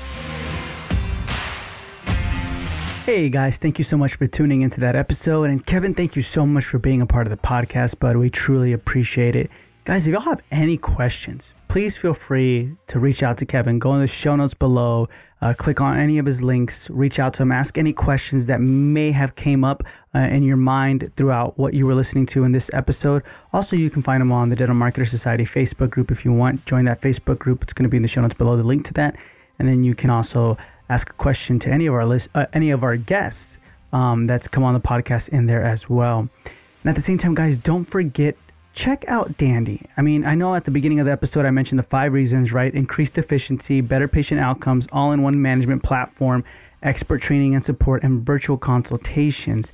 Hey 3.04 3.28
guys, 3.28 3.58
thank 3.58 3.76
you 3.76 3.84
so 3.84 3.98
much 3.98 4.14
for 4.14 4.26
tuning 4.26 4.62
into 4.62 4.80
that 4.80 4.96
episode. 4.96 5.50
And 5.50 5.64
Kevin, 5.66 5.92
thank 5.92 6.16
you 6.16 6.22
so 6.22 6.46
much 6.46 6.64
for 6.64 6.78
being 6.78 7.02
a 7.02 7.06
part 7.06 7.26
of 7.26 7.30
the 7.30 7.36
podcast, 7.36 7.98
bud. 7.98 8.16
We 8.16 8.30
truly 8.30 8.72
appreciate 8.72 9.36
it. 9.36 9.50
Guys, 9.84 10.06
if 10.06 10.14
y'all 10.14 10.22
have 10.22 10.40
any 10.50 10.78
questions, 10.78 11.52
please 11.68 11.94
feel 11.94 12.14
free 12.14 12.74
to 12.86 12.98
reach 12.98 13.22
out 13.22 13.36
to 13.36 13.44
Kevin. 13.44 13.78
Go 13.78 13.92
in 13.92 14.00
the 14.00 14.06
show 14.06 14.34
notes 14.34 14.54
below, 14.54 15.10
uh, 15.42 15.52
click 15.52 15.78
on 15.78 15.98
any 15.98 16.16
of 16.16 16.24
his 16.24 16.42
links, 16.42 16.88
reach 16.88 17.18
out 17.18 17.34
to 17.34 17.42
him, 17.42 17.52
ask 17.52 17.76
any 17.76 17.92
questions 17.92 18.46
that 18.46 18.62
may 18.62 19.12
have 19.12 19.34
came 19.34 19.62
up 19.62 19.82
uh, 20.14 20.20
in 20.20 20.42
your 20.42 20.56
mind 20.56 21.12
throughout 21.16 21.58
what 21.58 21.74
you 21.74 21.86
were 21.86 21.94
listening 21.94 22.24
to 22.24 22.44
in 22.44 22.52
this 22.52 22.70
episode. 22.72 23.22
Also, 23.52 23.76
you 23.76 23.90
can 23.90 24.00
find 24.00 24.22
him 24.22 24.32
on 24.32 24.48
the 24.48 24.56
Dental 24.56 24.74
Marketer 24.74 25.06
Society 25.06 25.44
Facebook 25.44 25.90
group 25.90 26.10
if 26.10 26.24
you 26.24 26.32
want. 26.32 26.64
Join 26.64 26.86
that 26.86 27.02
Facebook 27.02 27.38
group. 27.38 27.62
It's 27.62 27.74
going 27.74 27.82
to 27.82 27.90
be 27.90 27.98
in 27.98 28.02
the 28.02 28.08
show 28.08 28.22
notes 28.22 28.32
below, 28.32 28.56
the 28.56 28.62
link 28.62 28.86
to 28.86 28.94
that. 28.94 29.16
And 29.58 29.68
then 29.68 29.84
you 29.84 29.94
can 29.94 30.08
also 30.08 30.56
ask 30.88 31.10
a 31.10 31.14
question 31.14 31.58
to 31.58 31.70
any 31.70 31.84
of 31.84 31.92
our 31.92 32.06
list, 32.06 32.30
uh, 32.34 32.46
any 32.54 32.70
of 32.70 32.84
our 32.84 32.96
guests 32.96 33.58
um, 33.92 34.28
that's 34.28 34.48
come 34.48 34.64
on 34.64 34.72
the 34.72 34.80
podcast 34.80 35.28
in 35.28 35.44
there 35.44 35.62
as 35.62 35.90
well. 35.90 36.20
And 36.20 36.90
at 36.90 36.94
the 36.94 37.02
same 37.02 37.18
time, 37.18 37.34
guys, 37.34 37.58
don't 37.58 37.84
forget 37.84 38.34
check 38.74 39.04
out 39.08 39.38
Dandy. 39.38 39.86
I 39.96 40.02
mean, 40.02 40.26
I 40.26 40.34
know 40.34 40.54
at 40.54 40.64
the 40.64 40.70
beginning 40.70 41.00
of 41.00 41.06
the 41.06 41.12
episode 41.12 41.46
I 41.46 41.50
mentioned 41.50 41.78
the 41.78 41.84
five 41.84 42.12
reasons, 42.12 42.52
right? 42.52 42.74
Increased 42.74 43.16
efficiency, 43.16 43.80
better 43.80 44.08
patient 44.08 44.40
outcomes, 44.40 44.88
all 44.92 45.12
in 45.12 45.22
one 45.22 45.40
management 45.40 45.82
platform, 45.82 46.44
expert 46.82 47.22
training 47.22 47.54
and 47.54 47.62
support, 47.62 48.02
and 48.02 48.26
virtual 48.26 48.58
consultations. 48.58 49.72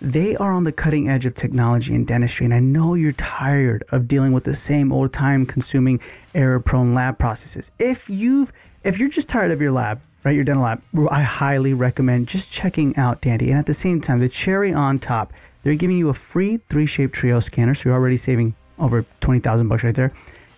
They 0.00 0.36
are 0.36 0.52
on 0.52 0.64
the 0.64 0.72
cutting 0.72 1.08
edge 1.08 1.26
of 1.26 1.34
technology 1.34 1.94
in 1.94 2.04
dentistry, 2.04 2.44
and 2.44 2.54
I 2.54 2.60
know 2.60 2.94
you're 2.94 3.12
tired 3.12 3.82
of 3.90 4.06
dealing 4.06 4.32
with 4.32 4.44
the 4.44 4.54
same 4.54 4.92
old 4.92 5.12
time 5.12 5.46
consuming 5.46 6.00
error 6.34 6.60
prone 6.60 6.94
lab 6.94 7.18
processes. 7.18 7.72
If 7.78 8.08
you've 8.08 8.52
if 8.84 8.98
you're 8.98 9.08
just 9.08 9.28
tired 9.28 9.50
of 9.50 9.60
your 9.60 9.72
lab, 9.72 10.00
right, 10.22 10.34
your 10.34 10.44
dental 10.44 10.62
lab, 10.62 10.82
I 11.10 11.22
highly 11.22 11.72
recommend 11.74 12.28
just 12.28 12.52
checking 12.52 12.96
out 12.96 13.22
Dandy. 13.22 13.50
And 13.50 13.58
at 13.58 13.66
the 13.66 13.74
same 13.74 14.00
time, 14.00 14.20
the 14.20 14.28
cherry 14.28 14.72
on 14.72 15.00
top 15.00 15.32
they're 15.66 15.74
giving 15.74 15.98
you 15.98 16.08
a 16.08 16.14
free 16.14 16.58
3Shape 16.70 17.10
trio 17.10 17.40
scanner, 17.40 17.74
so 17.74 17.88
you're 17.88 17.98
already 17.98 18.16
saving 18.16 18.54
over 18.78 19.04
20,000 19.20 19.66
bucks 19.66 19.82
right 19.82 19.96
there. 19.96 20.12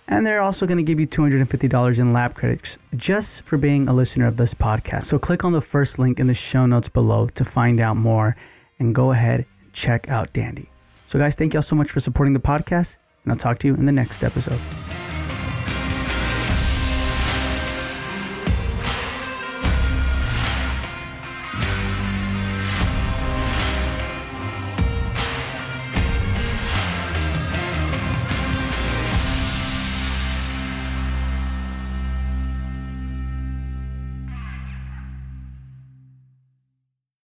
And 0.07 0.27
they're 0.27 0.43
also 0.43 0.67
going 0.67 0.77
to 0.77 0.83
give 0.83 1.01
you 1.01 1.07
$250 1.07 1.99
in 1.99 2.13
lab 2.13 2.35
credits 2.35 2.77
just 2.95 3.41
for 3.41 3.57
being 3.57 3.89
a 3.89 3.95
listener 3.95 4.27
of 4.27 4.37
this 4.37 4.53
podcast. 4.53 5.07
So 5.07 5.19
click 5.19 5.45
on 5.45 5.53
the 5.53 5.63
first 5.63 5.99
link 5.99 6.21
in 6.21 6.27
the 6.27 6.35
show 6.35 6.67
notes 6.67 6.91
below 6.91 7.29
to 7.29 7.43
find 7.43 7.81
out 7.81 7.97
more 7.97 8.37
and 8.79 8.95
go 8.95 9.13
ahead 9.13 9.47
and 9.63 9.73
check 9.73 10.11
out 10.11 10.35
Dandy. 10.35 10.69
So, 11.07 11.19
guys, 11.19 11.37
thank 11.37 11.55
y'all 11.55 11.63
so 11.63 11.75
much 11.75 11.91
for 11.91 12.01
supporting 12.01 12.35
the 12.35 12.41
podcast, 12.41 12.99
and 13.25 13.33
I'll 13.33 13.39
talk 13.39 13.59
to 13.61 13.67
you 13.67 13.77
in 13.77 13.87
the 13.87 13.93
next 13.93 14.23
episode. 14.23 14.61